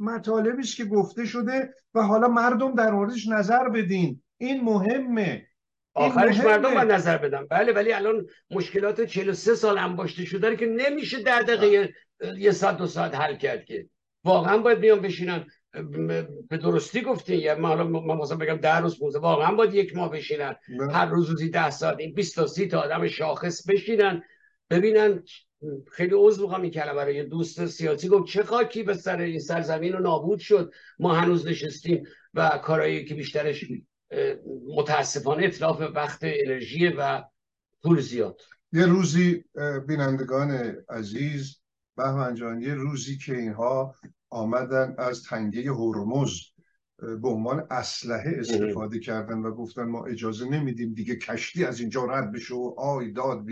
مطالبی 0.00 0.62
است 0.62 0.76
که 0.76 0.84
گفته 0.84 1.24
شده 1.24 1.74
و 1.94 2.02
حالا 2.02 2.28
مردم 2.28 2.74
در 2.74 2.90
موردش 2.90 3.28
نظر 3.28 3.68
بدین. 3.68 4.22
این 4.38 4.64
مهمه. 4.64 5.46
آخرش 5.94 6.40
مردم 6.40 6.74
باید 6.74 6.92
نظر 6.92 7.18
بدن. 7.18 7.46
بله 7.50 7.72
ولی 7.72 7.92
الان 7.92 8.26
مشکلات 8.50 9.00
43 9.00 9.54
سال 9.54 9.78
انباشته 9.78 10.24
شده 10.24 10.56
که 10.56 10.66
نمیشه 10.66 11.22
در 11.22 11.42
دقیقه 11.42 11.94
یه 12.38 12.50
ساعت 12.50 12.76
دو 12.76 12.86
ساعت 12.86 13.14
حل 13.14 13.36
کرد 13.36 13.64
که. 13.64 13.88
واقعا 14.26 14.58
باید 14.58 14.80
بیان 14.80 15.00
بشینن. 15.00 15.46
به 16.50 16.56
درستی 16.62 17.02
گفتین 17.02 17.40
یا 17.40 17.58
من 17.58 17.68
حالا 17.68 17.84
من 17.84 18.16
مثلا 18.16 18.36
بگم 18.36 18.56
ده 18.56 18.76
روز 18.76 19.02
موزه 19.02 19.18
واقعا 19.18 19.54
باید 19.54 19.74
یک 19.74 19.96
ماه 19.96 20.10
بشینن. 20.10 20.54
بله. 20.78 20.92
هر 20.92 21.06
روز 21.06 21.30
روزی 21.30 21.50
ده 21.50 21.70
ساعت 21.70 22.00
این 22.00 22.14
20 22.14 22.34
تا 22.34 22.46
30 22.46 22.68
تا 22.68 22.80
آدم 22.80 23.08
شاخص 23.08 23.66
بشینن. 23.70 24.22
ببینن 24.70 25.22
خیلی 25.92 26.14
عضو 26.14 26.42
می‌خوام 26.42 26.62
این 26.62 26.70
کلمه 26.70 26.94
برای 26.94 27.24
دوست 27.24 27.66
سیاسی 27.66 28.08
گفت 28.08 28.32
چه 28.32 28.42
خاکی 28.42 28.82
به 28.82 28.94
سر 28.94 29.20
این 29.20 29.38
سرزمین 29.38 29.92
رو 29.92 30.00
نابود 30.00 30.38
شد. 30.38 30.72
ما 30.98 31.14
هنوز 31.14 31.46
نشستیم 31.46 32.04
و 32.34 32.60
کارهایی 32.64 33.04
که 33.04 33.14
بیشترش 33.14 33.64
متاسفانه 34.76 35.44
اطلاف 35.44 35.80
وقت 35.94 36.18
انرژی 36.22 36.88
و 36.88 37.22
پول 37.82 38.00
زیاد. 38.00 38.40
یه 38.72 38.86
روزی 38.86 39.44
بینندگان 39.88 40.76
عزیز 40.88 41.60
بهمن 41.96 42.62
یه 42.62 42.74
روزی 42.74 43.18
که 43.18 43.36
اینها 43.36 43.94
آمدن 44.30 44.94
از 44.98 45.22
تنگه 45.22 45.72
هرمز 45.72 46.30
به 47.22 47.28
عنوان 47.28 47.66
اسلحه 47.70 48.36
استفاده 48.38 48.98
کردن 48.98 49.38
و 49.38 49.50
گفتن 49.50 49.82
ما 49.82 50.04
اجازه 50.04 50.48
نمیدیم 50.48 50.94
دیگه 50.94 51.16
کشتی 51.16 51.64
از 51.64 51.80
اینجا 51.80 52.04
رد 52.04 52.32
بشه 52.32 52.54
و 52.54 52.74
آی 52.78 53.12
داد 53.12 53.44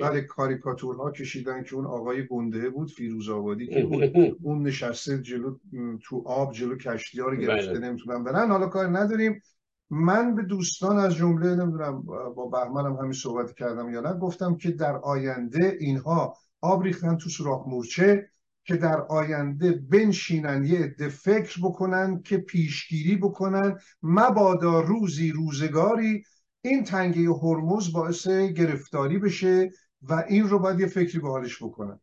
بعد 0.00 0.18
کاریکاتورها 0.18 1.10
کشیدن 1.10 1.62
که 1.62 1.74
اون 1.74 1.86
آقای 1.86 2.26
گنده 2.26 2.70
بود 2.70 2.90
فیروز 2.90 3.28
آبادی 3.28 3.66
که 3.66 3.82
بود. 3.82 4.02
اون 4.42 4.62
نشسته 4.62 5.22
جلو 5.22 5.56
تو 6.02 6.22
آب 6.26 6.52
جلو 6.52 6.76
کشتی 6.76 7.20
ها 7.20 7.28
رو 7.28 7.36
گرفته 7.36 7.72
بله. 7.72 7.88
نمی‌تونن 7.88 8.24
برن. 8.24 8.50
حالا 8.50 8.66
کار 8.66 8.98
نداریم. 8.98 9.42
من 9.90 10.34
به 10.34 10.42
دوستان 10.42 10.98
از 10.98 11.14
جمله 11.14 11.54
نمی‌دونم 11.54 12.02
با 12.36 12.46
بهمنم 12.46 12.96
همین 12.96 13.12
صحبت 13.12 13.54
کردم 13.54 13.92
یا 13.92 14.00
نه 14.00 14.12
گفتم 14.18 14.56
که 14.56 14.70
در 14.70 14.96
آینده 14.96 15.76
اینها 15.80 16.36
آب 16.60 16.82
ریختن 16.82 17.16
تو 17.16 17.28
سوراخ 17.30 17.68
مورچه. 17.68 18.30
که 18.64 18.76
در 18.76 19.00
آینده 19.00 19.72
بنشینن 19.72 20.64
یه 20.64 20.78
عده 20.78 21.08
فکر 21.08 21.60
بکنن 21.62 22.22
که 22.22 22.38
پیشگیری 22.38 23.16
بکنن. 23.16 23.78
مبادا 24.02 24.80
روزی 24.80 25.30
روزگاری 25.30 26.24
این 26.62 26.84
تنگه 26.84 27.30
هرمز 27.30 27.92
باعث 27.92 28.28
گرفتاری 28.28 29.18
بشه 29.18 29.70
و 30.02 30.24
این 30.28 30.48
رو 30.48 30.58
باید 30.58 30.80
یه 30.80 30.86
فکری 30.86 31.18
به 31.18 31.28
حالش 31.28 31.62
بکنن. 31.62 32.00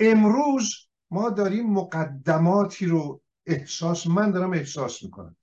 امروز 0.00 0.74
ما 1.10 1.30
داریم 1.30 1.66
مقدماتی 1.66 2.86
رو 2.86 3.22
احساس 3.46 4.06
من 4.06 4.30
دارم 4.30 4.52
احساس 4.52 5.02
می‌کنم. 5.02 5.36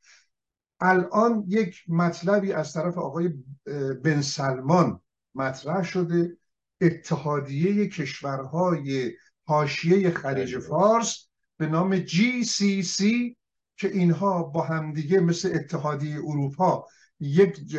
الان 0.80 1.44
یک 1.48 1.84
مطلبی 1.88 2.54
از 2.54 2.74
طرف 2.74 2.98
آقای 2.98 3.34
بن 4.04 4.22
سلمان 4.22 5.02
مطرح 5.36 5.84
شده. 5.84 6.38
اتحادیه 6.82 7.88
کشورهای 7.88 9.12
حاشیه 9.50 10.12
خلیج 10.12 10.60
فارس. 10.60 11.28
به 11.58 11.68
نام 11.68 12.06
سی 12.84 13.38
که 13.78 13.88
اینها 13.88 14.44
با 14.44 14.62
همدیگه 14.62 15.20
مثل 15.20 15.52
اتحادیه 15.56 16.16
اروپا 16.16 16.86
یک 17.20 17.78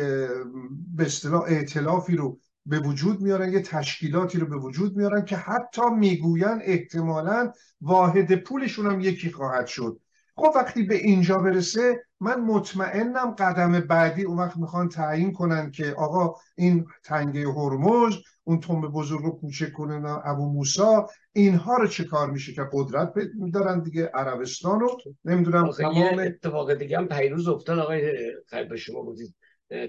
به 0.95 1.05
اصطلاح 1.05 1.41
ائتلافی 1.41 2.15
رو 2.15 2.39
به 2.65 2.79
وجود 2.79 3.21
میارن 3.21 3.53
یه 3.53 3.61
تشکیلاتی 3.61 4.39
رو 4.39 4.47
به 4.47 4.57
وجود 4.57 4.97
میارن 4.97 5.25
که 5.25 5.35
حتی 5.35 5.81
می‌گوین 5.97 6.59
احتمالا 6.61 7.51
واحد 7.81 8.35
پولشون 8.35 8.85
هم 8.85 8.99
یکی 8.99 9.31
خواهد 9.31 9.67
شد. 9.67 9.99
خب 10.35 10.51
وقتی 10.55 10.83
به 10.83 10.95
اینجا 10.95 11.37
برسه 11.37 12.03
من 12.19 12.41
مطمئنم 12.41 13.31
قدم 13.31 13.79
بعدی 13.79 14.23
اون 14.23 14.37
وقت 14.37 14.57
می‌خوان 14.57 14.89
تعیین 14.89 15.33
کنن 15.33 15.71
که 15.71 15.93
آقا 15.97 16.35
این 16.57 16.85
تنگه 17.03 17.47
هرمز 17.47 18.15
اون 18.43 18.59
تنب 18.59 18.85
بزرگ 18.87 19.23
رو 19.23 19.31
کوچک 19.31 19.73
کنن 19.73 20.21
ابو 20.23 20.53
موسا 20.53 21.07
اینها 21.33 21.77
رو 21.77 21.87
چه 21.87 22.03
کار 22.03 22.31
میشه 22.31 22.53
که 22.53 22.61
قدرت 22.73 23.13
دارن 23.53 23.83
دیگه؟ 23.83 24.11
عربستان 24.13 24.79
رو؟ 24.79 24.97
نمی‌دونم 25.25 25.71
تمام 25.71 26.19
اتفاق 26.19 26.73
دیگه 26.73 26.97
هم 26.97 27.07
پیروز 27.07 27.47
افتاد. 27.47 27.79
آقای 27.79 28.11
خیلی 28.47 28.69
به 28.69 28.77
شما 28.77 29.01
بودید. 29.01 29.35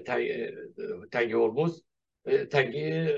تنگه 0.05 1.37
هرمز. 1.37 1.81
تنگه 2.51 3.15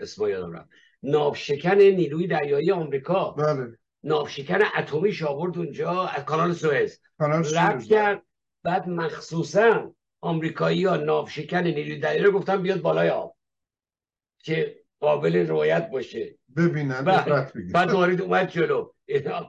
اسم 0.00 0.28
یادم 0.28 0.52
رفت. 0.52 0.68
نابشکن 1.02 1.74
نیروی 1.74 2.26
دریایی 2.26 2.72
آمریکا. 2.72 3.30
بله. 3.30 3.78
ناوشکن 4.04 4.58
اتمی 4.76 5.16
آورد 5.28 5.58
اونجا 5.58 6.06
از 6.06 6.24
کانال 6.24 6.52
سوئز. 6.52 7.00
رد 7.54 7.84
کرد 7.84 8.22
بعد 8.62 8.88
مخصوصا 8.88 9.94
آمریکایی 10.20 10.84
ها 10.84 10.96
ناوشکن 10.96 11.66
نیروی 11.66 11.98
دریایی 11.98 12.32
گفتن 12.32 12.62
بیاد 12.62 12.80
بالای 12.80 13.08
آب 13.08 13.36
که 14.38 14.82
قابل 15.00 15.46
رویت 15.46 15.90
باشه. 15.90 16.38
ببینن 16.56 17.04
بعد 17.72 17.90
وارد 17.90 18.20
اومد 18.20 18.50
جلو. 18.50 18.92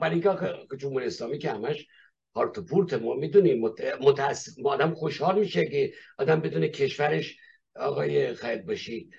برای 0.02 0.14
اینکه 0.14 0.78
جمهوری 0.78 1.06
اسلامی 1.06 1.38
که 1.38 1.52
همش 1.52 1.88
هارت 2.36 2.60
پورت 2.60 2.94
ما 2.94 3.14
می‌دونیم 3.14 3.72
متاسف 4.02 4.66
آدم 4.66 4.94
خوشحال 4.94 5.40
میشه 5.40 5.66
که 5.66 5.94
آدم 6.18 6.42
بدون 6.42 6.68
کشورش 6.68 7.38
آقای 7.76 8.34
خیلی 8.34 8.62
باشی. 8.62 9.10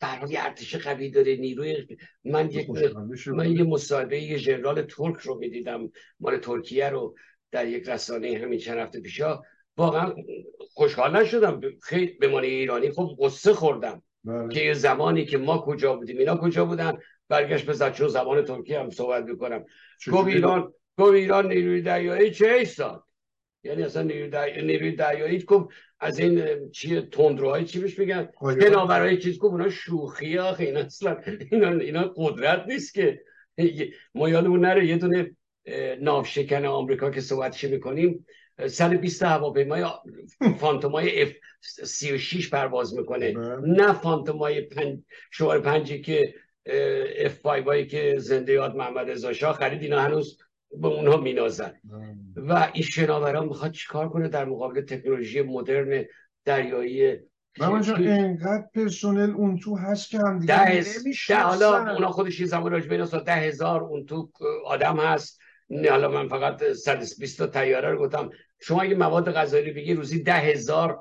برای 0.00 0.36
ارتش 0.36 0.76
قوی 0.76 1.10
داره 1.10 1.36
نیروی 1.36 1.86
من 2.24 2.50
یک 2.50 2.68
من 3.26 3.52
یه 3.52 3.62
مصاحبه 3.62 4.20
یه 4.20 4.36
ژنرال 4.36 4.82
ترک 4.82 5.16
رو 5.16 5.38
می‌دیدم 5.38 5.90
مال 6.20 6.38
ترکیه 6.38 6.88
رو 6.88 7.14
در 7.50 7.68
یک 7.68 7.88
رسانه 7.88 8.38
همین 8.42 8.58
چند 8.58 8.78
هفته 8.78 9.00
پیشا 9.00 9.40
واقعا 9.76 10.14
خوشحال 10.74 11.16
نشدم. 11.16 11.60
خیلی 11.82 12.06
به 12.06 12.28
من 12.28 12.42
ایرانی 12.42 12.90
خب 12.90 13.16
قصه 13.20 13.52
خوردم 13.52 14.02
بله. 14.24 14.48
که 14.48 14.60
یه 14.60 14.74
زمانی 14.74 15.24
که 15.24 15.38
ما 15.38 15.58
کجا 15.58 15.96
بودیم 15.96 16.18
اینا 16.18 16.36
کجا 16.36 16.64
بودن. 16.64 16.92
برگشت 17.28 17.66
به 17.66 17.90
چون 17.90 18.08
زبان 18.08 18.44
ترکیه 18.44 18.80
هم 18.80 18.90
صحبت 18.90 19.24
می‌کنم. 19.24 19.64
گفت 20.12 20.26
ایران 20.26 20.72
گفت 20.98 21.12
ایران 21.12 21.48
نیروی 21.48 21.82
دریایی 21.82 22.30
چه 22.30 22.64
سال. 22.64 23.02
یعنی 23.66 23.82
اصلا 23.82 24.02
نیروی 24.02 24.92
دریایی 24.92 25.38
گفت 25.38 25.68
از 26.00 26.18
این 26.18 26.70
چی 26.70 27.00
تندروهای 27.00 27.64
چی 27.64 27.80
بهش 27.80 27.98
میگن؟ 27.98 28.28
جناورهای 28.60 29.18
چیز 29.18 29.38
گفت 29.38 29.52
اونا 29.52 29.70
شوخی 29.70 30.38
آخه 30.38 30.64
اینا 30.64 30.80
اصلا 30.80 31.16
اینا, 31.50 31.68
اینا 31.68 32.14
قدرت 32.16 32.64
نیست 32.68 32.94
که. 32.94 33.20
ما 34.14 34.28
یادمون 34.28 34.60
نره 34.60 34.86
یه 34.86 34.96
دونه 34.96 35.36
ناوشکن 36.00 36.64
آمریکا 36.64 37.10
که 37.10 37.20
صحبتش 37.20 37.64
می‌کنیم 37.64 38.26
سر 38.66 38.96
20 38.96 39.22
هواپیمای 39.22 39.84
فانتومای 40.58 41.22
اف 41.22 41.32
36 41.60 42.50
پرواز 42.50 42.96
می‌کنه. 42.96 43.32
بله. 43.32 43.56
نه 43.60 43.92
فانتومای 43.92 44.60
پنج 44.60 44.98
شوار 45.30 45.60
پنجی 45.60 46.00
که 46.00 46.34
اف 47.18 47.40
5 47.40 47.86
که 47.86 48.14
زنده 48.18 48.52
یاد 48.52 48.76
محمد 48.76 49.10
رضا 49.10 49.32
شاه 49.32 49.54
خرید 49.54 49.82
اینا 49.82 50.00
هنوز 50.00 50.38
به 50.70 50.88
اونها 50.88 51.16
مینازن. 51.16 51.74
و 52.48 52.70
این 52.72 52.84
شناوران 52.84 53.46
می‌خواد 53.46 53.72
چیکار 53.72 54.08
کنه 54.08 54.28
در 54.28 54.44
مقابل 54.44 54.80
تکنولوژی 54.80 55.42
مدرن 55.42 56.04
دریایی 56.44 57.18
من 57.58 57.84
اینقدر 57.96 58.64
پرسونل 58.74 59.30
اون 59.30 59.58
تو 59.58 59.76
هست 59.76 60.10
که 60.10 60.18
هم 60.18 60.38
دیگه 60.38 60.84
ده, 61.28 61.36
حالا 61.36 61.92
اونا 61.92 62.08
خودش 62.08 62.40
یه 62.40 62.46
زمان 62.46 62.72
راجبه 62.72 62.94
اینا 62.94 63.06
ده 63.06 63.32
هزار 63.32 63.82
اون 63.82 64.04
تو 64.04 64.30
آدم 64.64 64.96
هست. 64.96 65.40
نه 65.70 65.90
حالا 65.90 66.08
من 66.08 66.28
فقط 66.28 66.72
120 66.72 67.38
تا 67.38 67.46
تیاره 67.46 67.90
رو 67.90 68.06
گفتم. 68.06 68.30
شما 68.60 68.82
اگه 68.82 68.94
مواد 68.94 69.32
غذایی 69.32 69.72
بگی 69.72 69.94
روزی 69.94 70.22
ده 70.22 70.34
هزار 70.34 71.00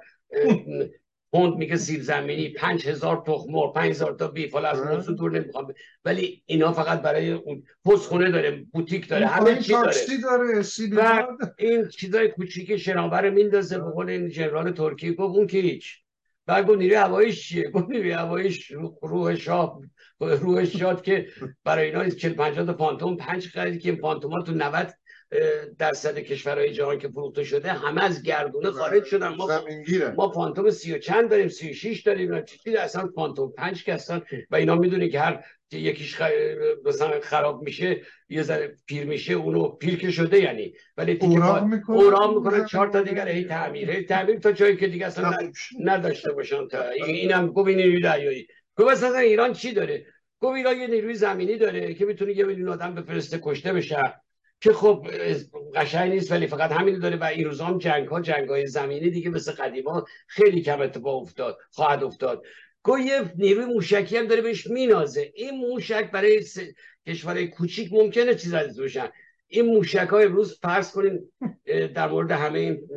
پوند 1.35 1.55
میگه 1.55 1.75
سیب 1.75 2.01
زمینی 2.01 2.49
پنج 2.49 2.87
هزار 2.87 3.23
تخم 3.27 3.51
مرغ 3.51 3.75
پنج 3.75 3.89
هزار 3.89 4.15
تا 4.15 4.27
بیف 4.27 4.53
حالا 4.53 4.69
از 4.69 4.81
موضوع 4.81 5.15
دور 5.15 5.39
نمی‌خوام. 5.39 5.73
ولی 6.05 6.43
اینا 6.45 6.73
فقط 6.73 7.01
برای 7.01 7.31
اون 7.31 7.63
خونه 7.85 8.31
داره 8.31 8.65
بوتیک 8.73 9.09
داره 9.09 9.27
همه 9.27 9.59
چی 9.59 9.71
داره. 9.71 10.63
و 10.95 11.27
این 11.57 11.87
چیزای 11.87 12.27
کوچیک 12.27 12.77
شناور 12.77 13.29
میندازه 13.29 13.77
به 13.77 13.91
قول 13.91 14.09
این 14.09 14.29
جنرال 14.29 14.71
ترکیه 14.71 15.13
گفت 15.13 15.35
اون 15.35 15.47
که 15.47 15.57
هیچ. 15.57 15.97
بعد 16.45 16.67
گفت 16.67 16.77
نیروی 16.77 16.95
هواییش 16.95 17.47
چیه؟ 17.47 17.69
گفت 17.69 17.89
نیروی 17.89 18.11
هواییش 18.11 18.71
روح 19.01 19.35
شاه 19.35 19.81
روح 20.19 20.65
شاد 20.65 21.01
که 21.01 21.27
برای 21.63 21.85
اینا 21.85 22.09
40 22.09 22.33
50 22.33 22.65
تا 22.65 22.73
پانتوم 22.73 23.17
پنج 23.17 23.47
خرید 23.47 23.81
که 23.81 23.89
این 23.89 24.19
تو 24.19 24.51
90 24.51 24.93
درصد 25.79 26.19
کشورهای 26.19 26.71
جهان 26.71 26.99
که 26.99 27.07
فروخته 27.07 27.43
شده 27.43 27.71
همه 27.71 28.03
از 28.03 28.23
گردونه 28.23 28.71
خارج 28.71 29.03
شدن. 29.05 29.27
ما 29.27 29.47
ما 30.17 30.27
پانتوم 30.29 30.69
سی 30.69 30.93
و 30.93 30.97
چند 30.97 31.29
داریم 31.29 31.47
سی 31.47 31.69
و 31.69 31.73
شیش 31.73 32.01
داریم 32.01 32.43
چیزی 32.43 32.77
اصلا 32.77 33.07
پانتوم 33.07 33.53
پنج 33.57 33.83
که 33.83 33.93
هستن 33.93 34.21
و 34.51 34.55
اینا 34.55 34.75
می‌دونی 34.75 35.09
که 35.09 35.19
هر 35.19 35.43
یکیش 35.71 36.21
مثلا 36.85 37.19
خراب 37.19 37.61
میشه 37.61 38.01
یه 38.29 38.43
ذره 38.43 38.75
پیر 38.87 39.05
میشه 39.05 39.33
اونو 39.33 39.69
پیر 39.69 39.97
که 39.99 40.11
شده 40.11 40.41
یعنی. 40.41 40.73
ولی 40.97 41.17
اورام 41.21 41.69
می‌کنه 41.69 41.97
اورام 41.97 42.37
می‌کنه 42.37 42.65
چهار 42.65 42.87
تا 42.87 43.01
دیگر 43.01 43.27
هی 43.27 43.43
تعمیر. 43.43 43.91
هی 43.91 44.03
تعمیر 44.03 44.39
تا 44.39 44.51
جایی 44.51 44.77
که 44.77 44.87
دیگه 44.87 45.05
اصلا 45.05 45.33
نداشته 45.83 46.31
باشن 46.31 46.67
تا. 46.67 46.89
اینم 46.89 47.47
گفت 47.47 47.67
نیروی 47.67 48.01
دریایی. 48.01 48.47
گفت 48.77 48.89
اصلا 48.89 49.17
ایران 49.17 49.53
چی 49.53 49.73
داره؟ 49.73 50.05
گفت 50.39 50.55
ایران 50.55 50.77
یه 50.77 50.87
نیروی 50.87 51.13
زمینی 51.13 51.57
داره 51.57 51.93
که 51.93 52.05
می‌تونه 52.05 52.37
یه 52.37 52.45
میلیون 52.45 52.69
آدم 52.69 52.95
بفرسته 52.95 53.39
کشته 53.43 53.73
بشه. 53.73 53.97
که 54.61 54.73
خب 54.73 55.07
قشنگ 55.75 56.11
نیست 56.11 56.31
ولی 56.31 56.47
فقط 56.47 56.71
همین 56.71 56.99
داره. 56.99 57.17
و 57.17 57.23
این 57.23 57.45
روزا 57.45 57.65
هم 57.65 57.77
جنگ 57.77 58.07
ها 58.07 58.21
جنگ 58.21 58.49
های 58.49 58.67
زمینی 58.67 59.09
دیگه 59.09 59.29
مثل 59.29 59.51
قدیما 59.51 60.05
خیلی 60.27 60.61
کم 60.61 60.81
اتفاق 60.81 61.21
افتاد 61.21 61.57
خواهد 61.71 62.03
افتاد. 62.03 62.43
گو 62.83 62.99
یه 62.99 63.33
نیروی 63.35 63.65
موشکی 63.65 64.17
هم 64.17 64.27
داره 64.27 64.41
بهش 64.41 64.67
مینازه. 64.67 65.31
این 65.35 65.57
موشک 65.57 66.11
برای 66.11 66.41
س... 66.41 66.59
کشورهای 67.07 67.47
کوچیک 67.47 67.93
ممکنه 67.93 68.35
چیز 68.35 68.53
از 68.53 68.79
باشن 68.79 69.09
این 69.47 69.65
موشک 69.65 70.07
های 70.07 70.25
امروز 70.25 70.59
فرض 70.59 70.91
کنین 70.91 71.31
در 71.65 72.07
مورد 72.07 72.31
همه 72.31 72.59
این 72.59 72.87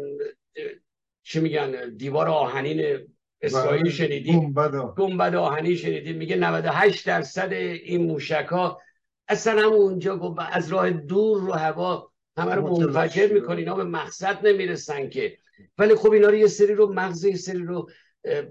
چی 1.23 1.41
میگن 1.41 1.95
دیوار 1.97 2.29
آهنین 2.29 3.09
اسرائیل 3.43 3.83
بله. 3.83 3.91
شنیدیم 3.91 4.55
گنبد 4.97 5.35
آهنی 5.35 5.77
شنیدیم 5.77 6.17
میگه 6.17 6.37
98 6.37 7.07
درصد 7.07 7.53
این 7.53 8.07
موشک 8.07 8.47
ها 8.51 8.81
اصلا 9.29 9.63
هم 9.63 9.73
اونجا 9.73 10.17
گفت 10.17 10.39
از 10.53 10.69
راه 10.69 10.91
دور 10.91 11.41
رو 11.41 11.53
هوا 11.53 12.11
همه 12.37 12.55
رو 12.55 12.79
منفجر 12.79 13.33
می‌کنه 13.33 13.57
اینا 13.57 13.75
به 13.75 13.85
مقصد 13.85 14.47
نمی‌رسن 14.47 15.09
که. 15.09 15.39
ولی 15.79 15.95
خب 15.95 16.11
اینا 16.11 16.29
رو 16.29 16.35
یه 16.35 16.47
سری 16.47 16.75
رو 16.75 16.93
مغز 16.93 17.25
یه 17.25 17.37
سری 17.37 17.63
رو 17.63 17.91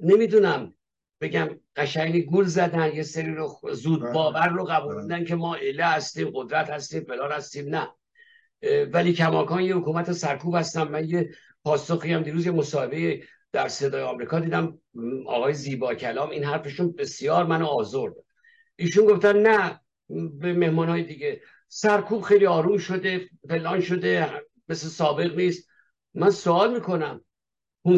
نمی‌دونم 0.01 0.73
بگم 1.21 1.59
قشنگی 1.75 2.21
گول 2.21 2.45
زدن 2.45 2.95
یه 2.95 3.03
سری 3.03 3.35
رو 3.35 3.59
زود 3.73 4.01
بله. 4.01 4.11
باور 4.11 4.47
رو 4.47 4.63
قبول 4.63 5.07
بله. 5.07 5.25
که 5.25 5.35
ما 5.35 5.55
اله 5.55 5.85
هستیم 5.85 6.31
قدرت 6.33 6.69
هستیم 6.69 7.03
فلان 7.03 7.31
هستیم 7.31 7.75
نه. 7.75 7.87
ولی 8.93 9.13
کماکان 9.13 9.61
یه 9.61 9.75
حکومت 9.75 10.11
سرکوب 10.11 10.55
هستم 10.55 10.87
من 10.87 11.09
یه 11.09 11.29
پاسخی 11.63 12.13
هم 12.13 12.23
دیروز 12.23 12.45
یه 12.45 12.51
مصاحبه 12.51 13.23
در 13.51 13.67
صدای 13.67 14.01
آمریکا 14.01 14.39
دیدم. 14.39 14.79
آقای 15.27 15.53
زیبا 15.53 15.95
کلام 15.95 16.29
این 16.29 16.43
حرفشون 16.43 16.91
بسیار 16.91 17.45
منو 17.45 17.65
آزرد. 17.65 18.13
ایشون 18.75 19.05
گفتن 19.05 19.37
نه 19.37 19.79
به 20.09 20.53
مهمان 20.53 20.89
های 20.89 21.03
دیگه. 21.03 21.41
سرکوب 21.67 22.21
خیلی 22.21 22.45
آروم 22.45 22.77
شده 22.77 23.29
فلان 23.49 23.81
شده 23.81 24.31
مثل 24.69 24.87
سابق 24.87 25.35
نیست. 25.35 25.69
من 26.13 26.29
سوال 26.29 26.73
می‌کنم 26.73 27.21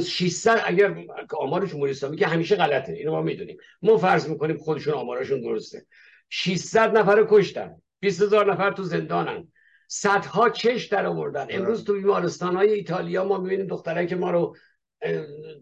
600 0.01 0.61
اگر 0.65 0.95
آمار 1.37 1.65
جمهوری 1.65 1.91
اسلامی 1.91 2.17
که 2.17 2.27
همیشه 2.27 2.55
غلطه 2.55 2.93
اینو 2.93 3.11
ما 3.11 3.21
می‌دونیم. 3.21 3.57
ما 3.81 3.97
فرض 3.97 4.29
می‌کنیم 4.29 4.57
خودشون 4.57 4.93
آمارشون 4.93 5.41
درسته. 5.41 5.85
600 6.29 6.97
نفر 6.97 7.27
کشتن. 7.29 7.75
20 7.99 8.21
هزار 8.21 8.53
نفر 8.53 8.71
تو 8.71 8.83
زندانن. 8.83 9.47
صدها 9.87 10.49
چش 10.49 10.85
در 10.85 11.05
آوردن. 11.05 11.47
امروز 11.49 11.83
تو 11.83 11.93
بیمارستان 11.93 12.55
های 12.55 12.73
ایتالیا 12.73 13.25
ما 13.25 13.37
می‌بینیم 13.37 13.67
دخترایی 13.67 14.07
که 14.07 14.15
ما 14.15 14.31
رو 14.31 14.55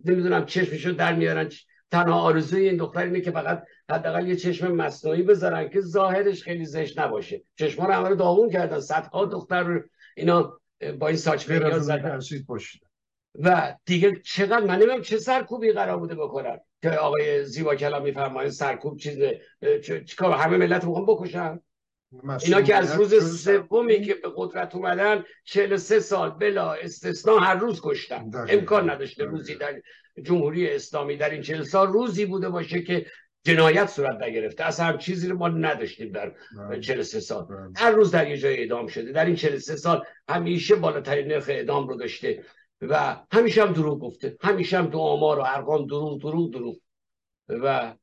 نمی‌دونم 0.06 0.46
چشمشو 0.46 0.92
در 0.92 1.16
میارن 1.16 1.50
تنها 1.92 2.22
آرزوی 2.22 2.70
این 2.70 2.78
دختر 2.78 3.04
اینه 3.04 3.22
که 3.22 3.32
فقط 3.32 3.64
حداقل 3.90 4.28
یه 4.28 4.36
چشم 4.36 4.72
مصنوعی 4.72 5.24
بذارن 5.24 5.70
که 5.70 5.82
ظاهرش 5.82 6.44
خیلی 6.44 6.66
زشت 6.66 7.00
نباشه. 7.00 7.42
چشما 7.56 7.86
رو 7.86 7.94
همه 7.94 8.10
رو 8.10 8.16
داغون 8.16 8.50
کردن. 8.50 8.80
صدها 8.80 9.26
دختر 9.26 9.64
رو 9.64 9.82
اینا 10.18 10.60
با 11.00 11.08
این 11.08 11.18
ساچ 11.18 11.46
زدن. 11.80 12.20
و 13.44 13.76
دیگه 13.86 14.22
چقدر 14.26 14.66
من 14.66 14.80
نمیم 14.80 15.02
چه 15.02 15.18
سرکوبی 15.18 15.72
قرار 15.72 15.98
بوده 15.98 16.16
بکنن. 16.16 16.60
که 16.82 16.90
آقای 16.90 17.46
زیبا 17.46 17.76
کلام 17.76 18.04
میفرمایند 18.04 18.52
سرکوب 18.52 18.98
چیزه 18.98 19.42
چیکار 20.06 20.32
همه 20.32 20.58
ملت 20.58 20.84
می‌خوان 20.84 21.06
بکشن؟ 21.06 21.60
اینا 22.44 22.62
که 22.62 22.76
از 22.76 22.96
روز 22.96 23.42
سومی 23.44 24.02
که 24.02 24.14
به 24.14 24.32
قدرت 24.36 24.76
اومدن 24.76 25.24
43 25.44 26.00
سال 26.00 26.30
بلا 26.30 26.74
استثنا 26.74 27.40
هر 27.40 27.56
روز 27.56 27.82
کشتن. 27.84 28.32
امکان 28.50 28.90
نداشته 28.90 29.24
روزی 29.24 29.56
در 29.56 29.82
جمهوری 30.24 30.70
اسلامی 30.70 31.18
در 31.18 31.30
این 31.30 31.42
40 31.42 31.64
سال 31.64 31.88
روزی 31.88 32.26
بوده 32.26 32.50
باشه 32.50 32.82
که 32.82 33.06
جنایت 33.44 33.86
صورت 33.86 34.22
نگرفته. 34.22 34.64
اصلا 34.64 34.86
هم 34.86 34.98
چیزی 34.98 35.28
رو 35.28 35.38
ما 35.38 35.48
نداشتیم 35.48 36.12
در 36.12 36.34
43 36.80 37.20
سال. 37.20 37.48
هر 37.76 37.92
روز 37.92 38.12
در 38.12 38.30
یه 38.30 38.38
جای 38.38 38.58
اعدام 38.58 38.88
شده. 38.88 39.12
در 39.12 39.26
این 39.26 39.36
43 39.36 39.76
سال 39.76 40.04
همیشه 40.30 40.76
بالاترین 40.76 41.28
نرخ 41.28 41.50
اعدام 41.50 41.88
رو 41.88 41.96
داشته 41.96 42.44
و 42.82 43.18
همیشه 43.32 43.62
هم 43.62 43.74
دروغ 43.74 44.00
گفته. 44.00 44.38
همیشه 44.42 44.78
هم 44.78 44.88
دو 44.88 45.00
آمار 45.00 45.40
و 45.40 45.44
ارقام 45.46 45.88
دروغ 45.88 46.22
دروغ 46.22 46.54
دروغ. 46.54 46.78
و 47.50 47.94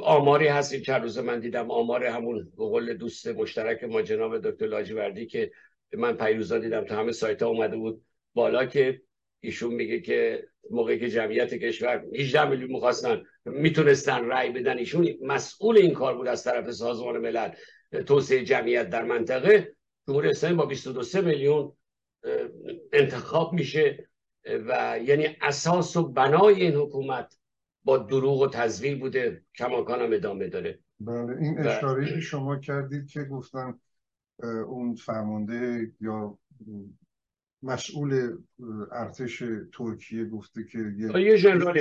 آماری 0.00 0.46
هست. 0.46 0.74
چند 0.74 1.02
روز 1.02 1.18
من 1.18 1.40
دیدم 1.40 1.70
آمار 1.70 2.04
همون 2.04 2.52
قول 2.56 2.94
دوست 2.94 3.26
مشترک 3.26 3.84
ما 3.84 4.02
جناب 4.02 4.50
دکتر 4.50 4.66
لاجوردی 4.66 5.26
که 5.26 5.52
من 5.92 6.16
پیروزا 6.16 6.58
دیدم 6.58 6.84
تا 6.84 6.96
همه 6.96 7.12
سایت 7.12 7.42
ها 7.42 7.48
اومده 7.48 7.76
بود 7.76 8.04
بالا 8.34 8.66
که 8.66 9.02
ایشون 9.46 9.74
میگه 9.74 10.00
که 10.00 10.48
موقعی 10.70 10.98
که 10.98 11.08
جمعیت 11.08 11.54
کشور 11.54 12.04
18 12.14 12.48
میلیون 12.48 12.70
می‌خواستن 12.70 13.22
می‌تونستن 13.44 14.24
رأی 14.24 14.50
بدن 14.50 14.78
ایشون 14.78 15.08
مسئول 15.22 15.76
این 15.78 15.94
کار 15.94 16.16
بود 16.16 16.26
از 16.26 16.44
طرف 16.44 16.70
سازمان 16.70 17.18
ملل. 17.18 17.50
توسعه 18.06 18.44
جمعیت 18.44 18.90
در 18.90 19.04
منطقه 19.04 19.76
جمهوری 20.08 20.28
اسلامی 20.28 20.56
با 20.56 20.66
22 20.66 21.22
میلیون 21.22 21.72
انتخاب 22.92 23.52
میشه 23.52 24.08
و 24.44 24.98
یعنی 25.04 25.36
اساس 25.42 25.96
و 25.96 26.08
بنای 26.08 26.54
این 26.54 26.74
حکومت 26.74 27.38
با 27.84 27.98
دروغ 27.98 28.40
و 28.40 28.48
تزویر 28.48 28.98
بوده 28.98 29.42
کماکان 29.58 30.00
هم 30.00 30.12
ادامه 30.12 30.48
داره. 30.48 30.78
بله 31.00 31.36
این 31.42 31.58
اشاره 31.58 32.20
شما 32.20 32.56
کردید 32.56 33.10
که 33.10 33.24
گفتن 33.24 33.80
اون 34.66 34.94
فرمانده 34.94 35.92
یا 36.00 36.38
مسئول 37.62 38.38
ارتش 38.92 39.42
ترکیه 39.72 40.24
گفته 40.24 40.64
که 40.64 40.78
یه 40.98 41.36
ژنرال 41.36 41.78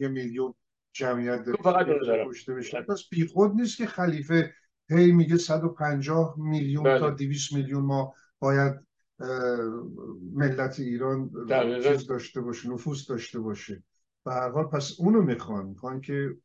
یه 0.00 0.08
میلیون 0.08 0.54
جمعیت 0.92 1.44
کشته 2.26 2.54
بشه. 2.54 2.82
پس 2.82 3.02
بیخود 3.10 3.54
نیست 3.54 3.76
که 3.76 3.86
خلیفه 3.86 4.54
هی 4.90 5.12
میگه 5.12 5.36
150 5.36 6.34
میلیون 6.38 6.84
بله. 6.84 6.98
تا 6.98 7.10
200 7.10 7.52
میلیون 7.52 7.84
ما 7.84 8.14
باید 8.38 8.74
ملت 10.34 10.80
ایران 10.80 11.30
چیز 11.82 12.06
داشته 12.06 12.40
باشه 12.40 12.70
نفوذ 12.70 13.06
داشته 13.08 13.40
باشه. 13.40 13.82
به 14.24 14.32
هر 14.32 14.50
حال 14.50 14.64
پس 14.64 14.94
اونو 14.98 15.22
می‌خوان. 15.22 15.66
می‌خوان 15.66 16.00
که 16.00 16.36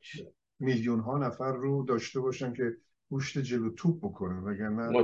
میلیون 0.59 0.99
ها 0.99 1.17
نفر 1.17 1.51
رو 1.51 1.85
داشته 1.85 2.19
باشن 2.19 2.53
که 2.53 2.77
گوشت 3.09 3.37
جلو 3.39 3.69
توپ 3.69 3.99
بکنن 3.99 4.43
وگرنه 4.43 5.03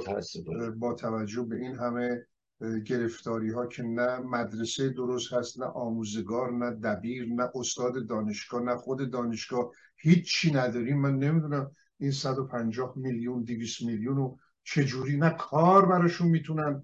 با 0.78 0.94
توجه 0.94 1.44
به 1.44 1.56
این 1.56 1.76
همه 1.76 2.26
گرفتاری 2.86 3.52
ها 3.52 3.68
که 3.68 3.84
نه 3.84 4.20
مدرسه 4.20 4.90
درست 4.90 5.34
هست 5.34 5.60
نه 5.60 5.66
آموزگار 5.66 6.52
نه 6.52 6.72
دبیر 6.72 7.28
نه 7.34 7.50
استاد 7.56 8.08
دانشگاه 8.08 8.64
نه 8.64 8.76
خود 8.76 9.12
دانشگاه. 9.12 9.72
هیچی 9.98 10.52
نداریم. 10.52 11.02
من 11.02 11.18
نمی‌دونم 11.18 11.72
این 12.00 12.12
150 12.12 12.94
میلیون 12.96 13.44
200 13.44 13.82
میلیون 13.82 14.16
رو 14.16 14.38
چجوری 14.64 15.18
نه 15.18 15.30
کار 15.30 15.86
براشون 15.86 16.28
می‌تونن 16.28 16.84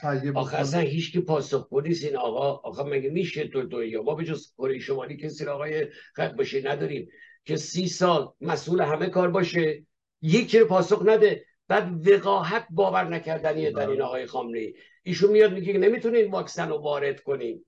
تهیه 0.00 0.32
آخه 0.32 0.56
اصلا 0.56 0.80
هیچ 0.80 1.12
که 1.12 1.20
پاسخ 1.20 1.68
نیست. 1.84 2.04
این 2.04 2.16
آقا 2.16 2.52
آقا 2.52 2.84
مگه 2.84 3.10
میشه 3.10 3.48
تو 3.48 3.62
دنیا؟ 3.62 4.02
ما 4.02 4.14
به 4.14 4.24
جز 4.24 4.52
کره 4.58 4.78
شمالی 4.78 5.16
کسی 5.16 5.44
آقای 5.46 5.86
خط 6.14 6.32
باشه 6.34 6.62
نداریم. 6.64 7.08
که 7.44 7.56
سی 7.56 7.88
سال 7.88 8.32
مسئول 8.40 8.80
همه 8.80 9.06
کار 9.10 9.30
باشه 9.30 9.86
یکی 10.22 10.64
پاسخ 10.64 11.02
نده. 11.06 11.44
بعد 11.68 12.08
وقاحت 12.08 12.66
باور 12.70 13.04
نکردنیه 13.04 13.70
در 13.70 13.86
این 13.86 13.96
بله. 13.96 14.04
آقای 14.04 14.26
خامنه‌ای. 14.26 14.74
ایشون 15.02 15.30
میاد 15.30 15.52
میگه 15.52 15.72
نمی‌تونین 15.72 16.30
واکسن 16.30 16.68
رو 16.68 16.76
وارد 16.76 17.20
کنیم 17.20 17.64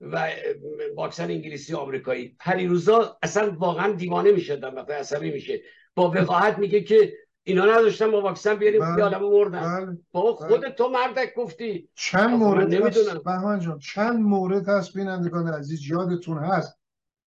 و 0.00 0.28
واکسن 0.96 1.24
انگلیسی 1.30 1.74
آمریکایی. 1.74 2.36
پریروزا 2.40 3.18
اصلا 3.22 3.56
واقعا 3.58 3.92
دیوانه 3.92 4.32
می‌شدن 4.32 4.74
و 4.74 4.80
عصبی 4.92 5.30
میشه. 5.30 5.62
با 5.94 6.10
وقاحت 6.10 6.58
میگه 6.58 6.80
که 6.80 7.12
اینا 7.42 7.64
نداشتن 7.64 8.10
با 8.10 8.20
واکسن 8.20 8.54
بیاریم 8.54 8.80
بله. 8.80 9.04
آدم 9.04 9.22
مردن. 9.22 9.86
بله. 9.86 9.98
بابا 10.12 10.34
خود 10.34 10.60
بله. 10.60 10.70
تو 10.70 10.88
مردک 10.88 11.34
گفتی. 11.34 11.88
چند 11.94 12.30
مورد 12.30 12.74
هست؟ 12.74 13.24
بهمن 13.24 13.60
جان 13.60 13.78
چند 13.78 14.20
مورد 14.20 14.68
هست 14.68 14.94
بینندگان 14.94 15.48
عزیز؟ 15.48 15.90
یادتون 15.90 16.38
هست 16.38 16.78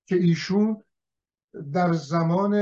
که 0.08 0.16
ایشون 0.16 0.84
در 1.74 1.94
زمان 1.94 2.54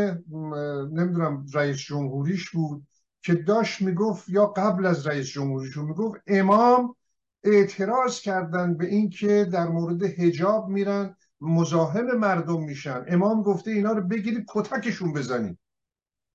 نمی‌دونم 0.91 1.45
رئیس 1.53 1.77
جمهوریش 1.77 2.49
بود 2.49 2.87
که 3.21 3.33
داشت 3.33 3.81
می‌گفت 3.81 4.29
یا 4.29 4.45
قبل 4.45 4.85
از 4.85 5.07
رئیس 5.07 5.27
جمهوریشون 5.27 5.85
می‌گفت 5.85 6.21
امام 6.27 6.95
اعتراض 7.43 8.19
کردن 8.19 8.77
به 8.77 8.85
اینکه 8.85 9.45
در 9.51 9.67
مورد 9.67 10.03
هجاب 10.03 10.69
میرن 10.69 11.15
مزاحم 11.41 12.17
مردم 12.17 12.63
میشن. 12.63 13.05
امام 13.07 13.41
گفته 13.41 13.71
اینا 13.71 13.91
رو 13.91 14.01
بگیرید 14.07 14.45
کتکشون 14.47 15.13
بزنید. 15.13 15.57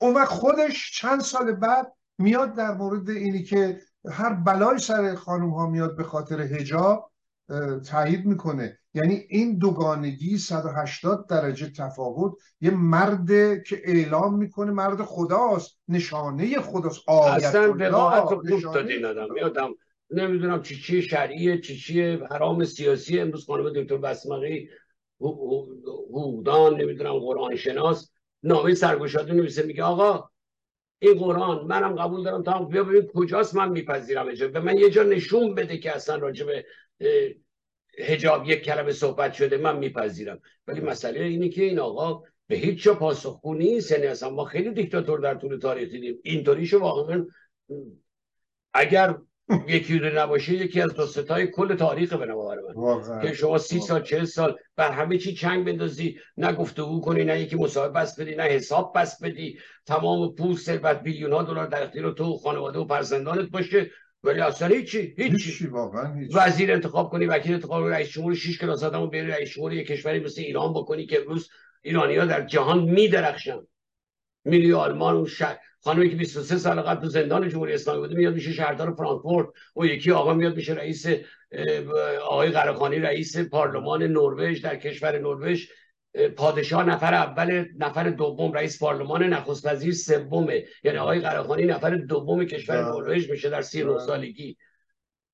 اون 0.01 0.15
وقت 0.15 0.29
خودش 0.29 0.93
چند 0.95 1.21
سال 1.21 1.53
بعد 1.53 1.93
میاد 2.19 2.55
در 2.55 2.75
مورد 2.75 3.11
اینی 3.11 3.43
که 3.43 3.81
هر 4.11 4.35
بلای 4.35 4.79
سر 4.79 5.15
خانم 5.15 5.51
ها 5.51 5.67
میاد 5.67 5.97
به 5.97 6.05
خاطر 6.05 6.41
هجاب 6.41 7.13
تایید 7.87 8.27
می‌کنه. 8.27 8.78
یعنی 8.95 9.25
این 9.29 9.59
دوگانگی 9.59 10.39
180 10.39 11.27
درجه 11.27 11.71
تفاوت 11.71 12.33
یه 12.61 12.71
مرد 12.71 13.27
که 13.63 13.83
اعلام 13.85 14.39
می‌کنه 14.39 14.71
مرد 14.71 15.03
خداست 15.03 15.79
نشانه 15.89 16.61
خداست 16.61 17.09
آیت 17.09 17.45
اصلا 17.45 17.73
وقاعت 17.73 18.33
رو 18.33 18.61
دادین 18.61 19.05
آدم. 19.05 19.33
میادم 19.35 19.71
نمی‌دونم 20.11 20.63
چی 20.63 20.77
چی 20.77 21.03
شرعیه 21.03 21.61
چی 21.61 21.77
چی 21.77 22.03
حرام 22.03 22.65
سیاسی. 22.65 23.21
امروز 23.21 23.47
خانم 23.47 23.71
دکتر 23.71 23.97
بسمقی 23.97 24.69
هودان 25.21 26.81
نمی‌دونم 26.81 27.19
قرآن 27.19 27.57
شناس 27.57 28.11
نامه 28.43 28.75
سرگشاده 28.75 29.33
نمیسه 29.33 29.63
میگه 29.63 29.83
آقا 29.83 30.29
این 30.99 31.15
قرآن 31.15 31.67
منم 31.67 31.95
قبول 31.97 32.25
دارم. 32.25 32.43
تا 32.43 32.65
بیا 32.65 32.85
ببین 32.85 33.07
کجاست 33.15 33.55
من 33.55 33.69
میپذیرم 33.69 34.27
به 34.53 34.61
من 34.61 34.79
یه 34.79 34.91
جا 34.91 35.03
نشون 35.03 35.55
بده 35.55 35.79
که 35.79 35.97
اصلا 35.97 36.17
راجع 36.17 36.47
به 36.47 36.65
هجاب 37.99 38.49
یک 38.49 38.63
کلمه 38.63 38.93
صحبت 38.93 39.33
شده 39.33 39.57
من 39.57 39.79
میپذیرم. 39.79 40.41
ولی 40.67 40.81
مسئله 40.81 41.21
اینه 41.21 41.49
که 41.49 41.63
این 41.63 41.79
آقا 41.79 42.23
به 42.47 42.57
هیچ 42.57 42.83
جا 42.83 42.95
پاسخگو 42.95 43.55
نیست. 43.55 43.91
یعنی 43.91 44.07
اصلا 44.07 44.31
ما 44.31 44.45
خیلی 44.45 44.71
دیکتاتور 44.71 45.21
در 45.21 45.35
طول 45.35 45.59
تاریخ 45.59 45.91
دیدیم. 45.91 46.19
اینطوریشو 46.23 46.79
واقعا 46.79 47.27
اگر 48.75 49.19
یکی 49.69 49.99
رو 49.99 50.19
نباشه 50.19 50.53
یکی 50.53 50.81
از 50.81 50.95
دوستای 50.95 51.47
کل 51.47 51.75
تاریخ 51.75 52.13
به 52.13 52.27
نظر 52.27 52.57
من 52.75 53.21
که 53.23 53.33
شما 53.33 53.59
سی 53.59 53.81
سال 53.81 54.03
چه 54.03 54.25
سال 54.25 54.59
بر 54.77 54.91
همه 54.91 55.19
چی 55.19 55.35
چنگ 55.35 55.67
بندازی. 55.67 56.19
نه 56.37 56.53
گفتگو 56.53 57.01
کنی 57.01 57.25
نه 57.25 57.41
یکی 57.41 57.57
مصاحبه 57.57 58.01
بس 58.01 58.21
بدی 58.21 58.35
نه 58.35 58.43
حساب 58.43 58.93
بس 58.97 59.23
بدی. 59.23 59.59
تمام 59.87 60.35
پول 60.35 60.57
ثروت 60.57 61.03
بیلیون 61.03 61.33
ها 61.33 61.43
دلار 61.43 61.67
در 61.67 61.83
اختیار 61.83 62.13
تو 62.13 62.37
خانواده 62.37 62.79
و 62.79 62.87
فرزندانت 62.87 63.51
باشه. 63.51 63.91
ولی 64.23 64.41
اصلا 64.41 64.69
هیچی 64.69 65.15
هیچی. 65.19 65.67
واقعا 65.67 66.15
هیچ. 66.15 66.31
وزیر 66.35 66.73
انتخاب 66.73 67.11
کنی 67.11 67.27
وکیل 67.27 67.55
انتخاب 67.55 67.85
رئیس 67.85 68.11
جمهور 68.11 68.35
6 68.35 68.59
کلاس 68.59 68.83
آدمو 68.83 69.07
بری 69.07 69.27
رئیس 69.27 69.51
جمهور 69.51 69.73
یک 69.73 69.87
کشوری 69.87 70.21
مثل 70.21 70.41
ایران 70.41 70.73
بکنی 70.73 71.07
که 71.07 71.21
امروز 71.21 71.51
ایرانی 71.83 72.17
ها 72.17 72.25
در 72.25 72.47
جهان 72.47 72.85
میدرخشن. 72.85 73.59
میلی 74.45 74.73
آلمان 74.73 75.15
اون 75.15 75.27
شهر 75.27 75.59
خانمی 75.81 76.11
که 76.11 76.17
23 76.17 76.59
سال 76.59 76.81
قبل 76.81 77.01
تو 77.01 77.09
زندان 77.09 77.49
جمهوری 77.49 77.73
اسلامی 77.73 78.01
بوده 78.01 78.15
میاد 78.15 78.35
میشه 78.35 78.53
شهردار 78.53 78.95
فرانکفورت 78.95 79.47
و 79.77 79.85
یکی 79.85 80.13
آقا 80.13 80.35
میاد 80.35 80.57
میشه 80.57 80.73
رئیس 80.75 81.07
آقای 82.23 82.51
قراخانی 82.51 82.99
رئیس 82.99 83.39
پارلمان 83.39 84.03
نروژ 84.03 84.63
در 84.63 84.77
کشور 84.77 85.19
نروژ. 85.19 85.67
پادشاه 86.37 86.85
نفر 86.85 87.15
اول 87.15 87.65
نفر 87.79 88.11
دوم 88.11 88.53
رئیس 88.53 88.79
پارلمان 88.79 89.23
نخست 89.23 89.67
وزیر 89.67 89.95
سومه. 89.95 90.65
یعنی 90.85 90.99
آقای 90.99 91.21
قراخانی 91.21 91.65
نفر 91.65 91.97
دوم 91.97 92.45
کشور 92.45 92.85
نروژ 92.85 93.31
میشه 93.31 93.51
در 93.51 93.63
39 93.63 93.99
سالگی. 93.99 94.57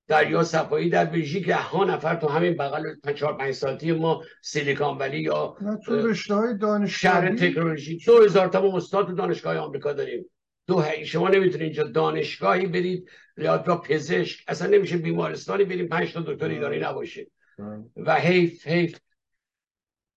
دریا 0.08 0.42
صفایی 0.42 0.90
در 0.90 1.04
بلژیک 1.04 1.48
ها 1.48 1.84
نفر 1.84 2.14
تو 2.14 2.28
همین 2.28 2.56
بغل 2.56 2.82
4 3.14 3.36
5 3.36 3.54
سالتی 3.54 3.92
ما 3.92 4.22
سیلیکان 4.42 4.98
ولی 4.98 5.20
یا 5.20 5.56
تو 5.84 6.06
رشته 6.06 6.34
های 6.34 6.58
دانشگاهی. 6.58 6.88
شهر 6.88 7.36
تکنولوژی. 7.36 7.98
2000 8.06 8.48
تا 8.48 8.76
استاد 8.76 9.16
دانشگاه 9.16 9.56
آمریکا 9.56 9.92
داریم. 9.92 10.30
دو 10.66 10.84
شما 11.04 11.28
نمی‌تونید 11.28 11.62
اینجا 11.62 11.82
دانشگاهی 11.82 12.66
برید 12.66 13.08
یا 13.38 13.58
پزشک. 13.58 14.44
اصلا 14.48 14.68
نمیشه 14.68 14.96
بیمارستانی 14.96 15.64
بریم 15.64 15.88
پنج 15.88 16.12
تا 16.12 16.20
دکتر 16.20 16.48
ایرانی 16.48 16.78
نباشه. 16.78 17.26
و 17.96 18.14
حیف 18.14 18.66
حیف. 18.66 18.98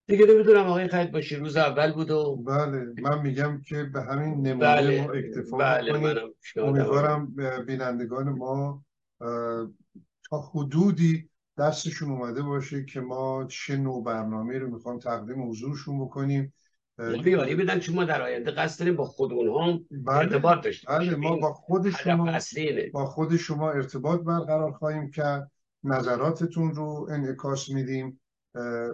دیگه 0.07 0.25
نمی‌دونم 0.25 0.65
آقای 0.65 0.87
خیلی 0.87 1.11
باشی 1.11 1.35
روز 1.35 1.57
اول 1.57 1.93
بود 1.93 2.11
و 2.11 2.35
بله 2.35 2.93
من 3.01 3.21
میگم 3.21 3.61
که 3.65 3.83
به 3.83 4.01
همین 4.01 4.47
نمونه 4.47 4.75
بله. 4.75 5.01
ما 5.01 5.11
اکتفا 5.11 5.57
بله 5.57 6.23
امیدوارم 6.57 7.35
بینندگان 7.65 8.29
ما 8.29 8.85
تا 10.29 10.39
حدودی 10.53 11.29
دستشون 11.57 12.11
اومده 12.11 12.41
باشه 12.41 12.85
که 12.85 12.99
ما 12.99 13.47
چه 13.49 13.77
نوع 13.77 14.03
برنامه 14.03 14.59
رو 14.59 14.69
می‌خوام 14.69 14.99
تقدیم 14.99 15.49
حضورشون 15.49 16.05
بکنیم. 16.05 16.53
بیاری 17.23 17.55
بدن 17.55 17.79
چون 17.79 17.95
ما 17.95 18.03
در 18.03 18.21
آینده 18.21 18.51
قصد 18.51 18.79
داریم 18.79 18.95
با 18.95 19.05
خود 19.05 19.33
اونها 19.33 19.79
بله. 19.91 20.17
ارتباط 20.17 20.63
داشته 20.63 20.87
بله 20.87 21.15
ما 21.15 21.35
با 21.35 21.53
خود 21.53 21.89
شما 21.89 22.39
با 22.93 23.05
خود 23.05 23.37
شما 23.37 23.71
ارتباط 23.71 24.21
برقرار 24.21 24.71
خواهیم 24.71 25.11
کرد. 25.11 25.51
نظراتتون 25.83 26.75
رو 26.75 27.07
انعکاس 27.11 27.69
میدیم. 27.69 28.19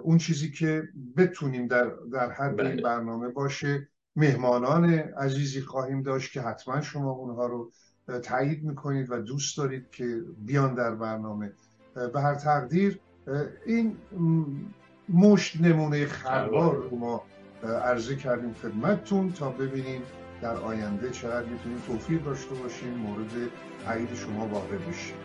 اون 0.04 0.18
چیزی 0.18 0.52
که 0.52 0.84
بتونیم 1.18 1.68
در, 1.68 1.92
در 2.12 2.32
حد 2.32 2.60
این 2.60 2.72
بله. 2.72 2.82
برنامه 2.82 3.30
باشه 3.30 3.88
مهمانان 4.16 4.94
عزیزی 4.94 5.62
خواهیم 5.62 6.02
داشت 6.02 6.32
که 6.32 6.42
حتما 6.42 6.82
شما 6.82 7.12
اونها 7.12 7.46
رو 7.46 7.72
تایید 8.24 8.64
می‌کنید 8.64 9.12
و 9.12 9.22
دوست 9.22 9.58
دارید 9.58 9.90
که 9.92 10.22
بیان 10.46 10.74
در 10.74 10.96
برنامه 10.96 11.54
به 12.14 12.22
هر 12.22 12.36
تقدیر 12.36 13.00
این 13.66 13.98
مشت 15.10 15.62
نمونه 15.62 16.06
خربار 16.06 16.76
رو 16.76 16.98
ما 16.98 17.24
عرضه 17.64 18.16
کردیم 18.16 18.54
خدمتتون 18.54 19.32
تا 19.32 19.50
ببینیم 19.50 20.02
در 20.42 20.56
آینده 20.56 21.10
چقدر 21.10 21.46
می‌تونیم 21.46 21.82
توفیق 21.88 22.24
داشته 22.24 22.56
باشیم 22.56 22.94
مورد 22.94 23.32
عید 23.88 24.14
شما 24.14 24.48
واقع 24.48 24.78
بشیم 24.78 25.16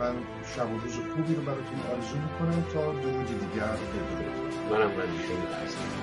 من 0.00 0.14
شب 0.56 0.70
و 0.72 0.78
روز 0.78 0.94
خوبی 1.14 1.34
رو 1.34 1.42
براتون 1.42 1.78
آرزو 1.92 2.16
می‌کنم 2.16 2.64
تا 2.72 2.92
درودی 2.92 3.34
دیگر 3.34 3.76
بدونید 3.92 4.30
منم 4.70 4.90
شما 5.26 5.99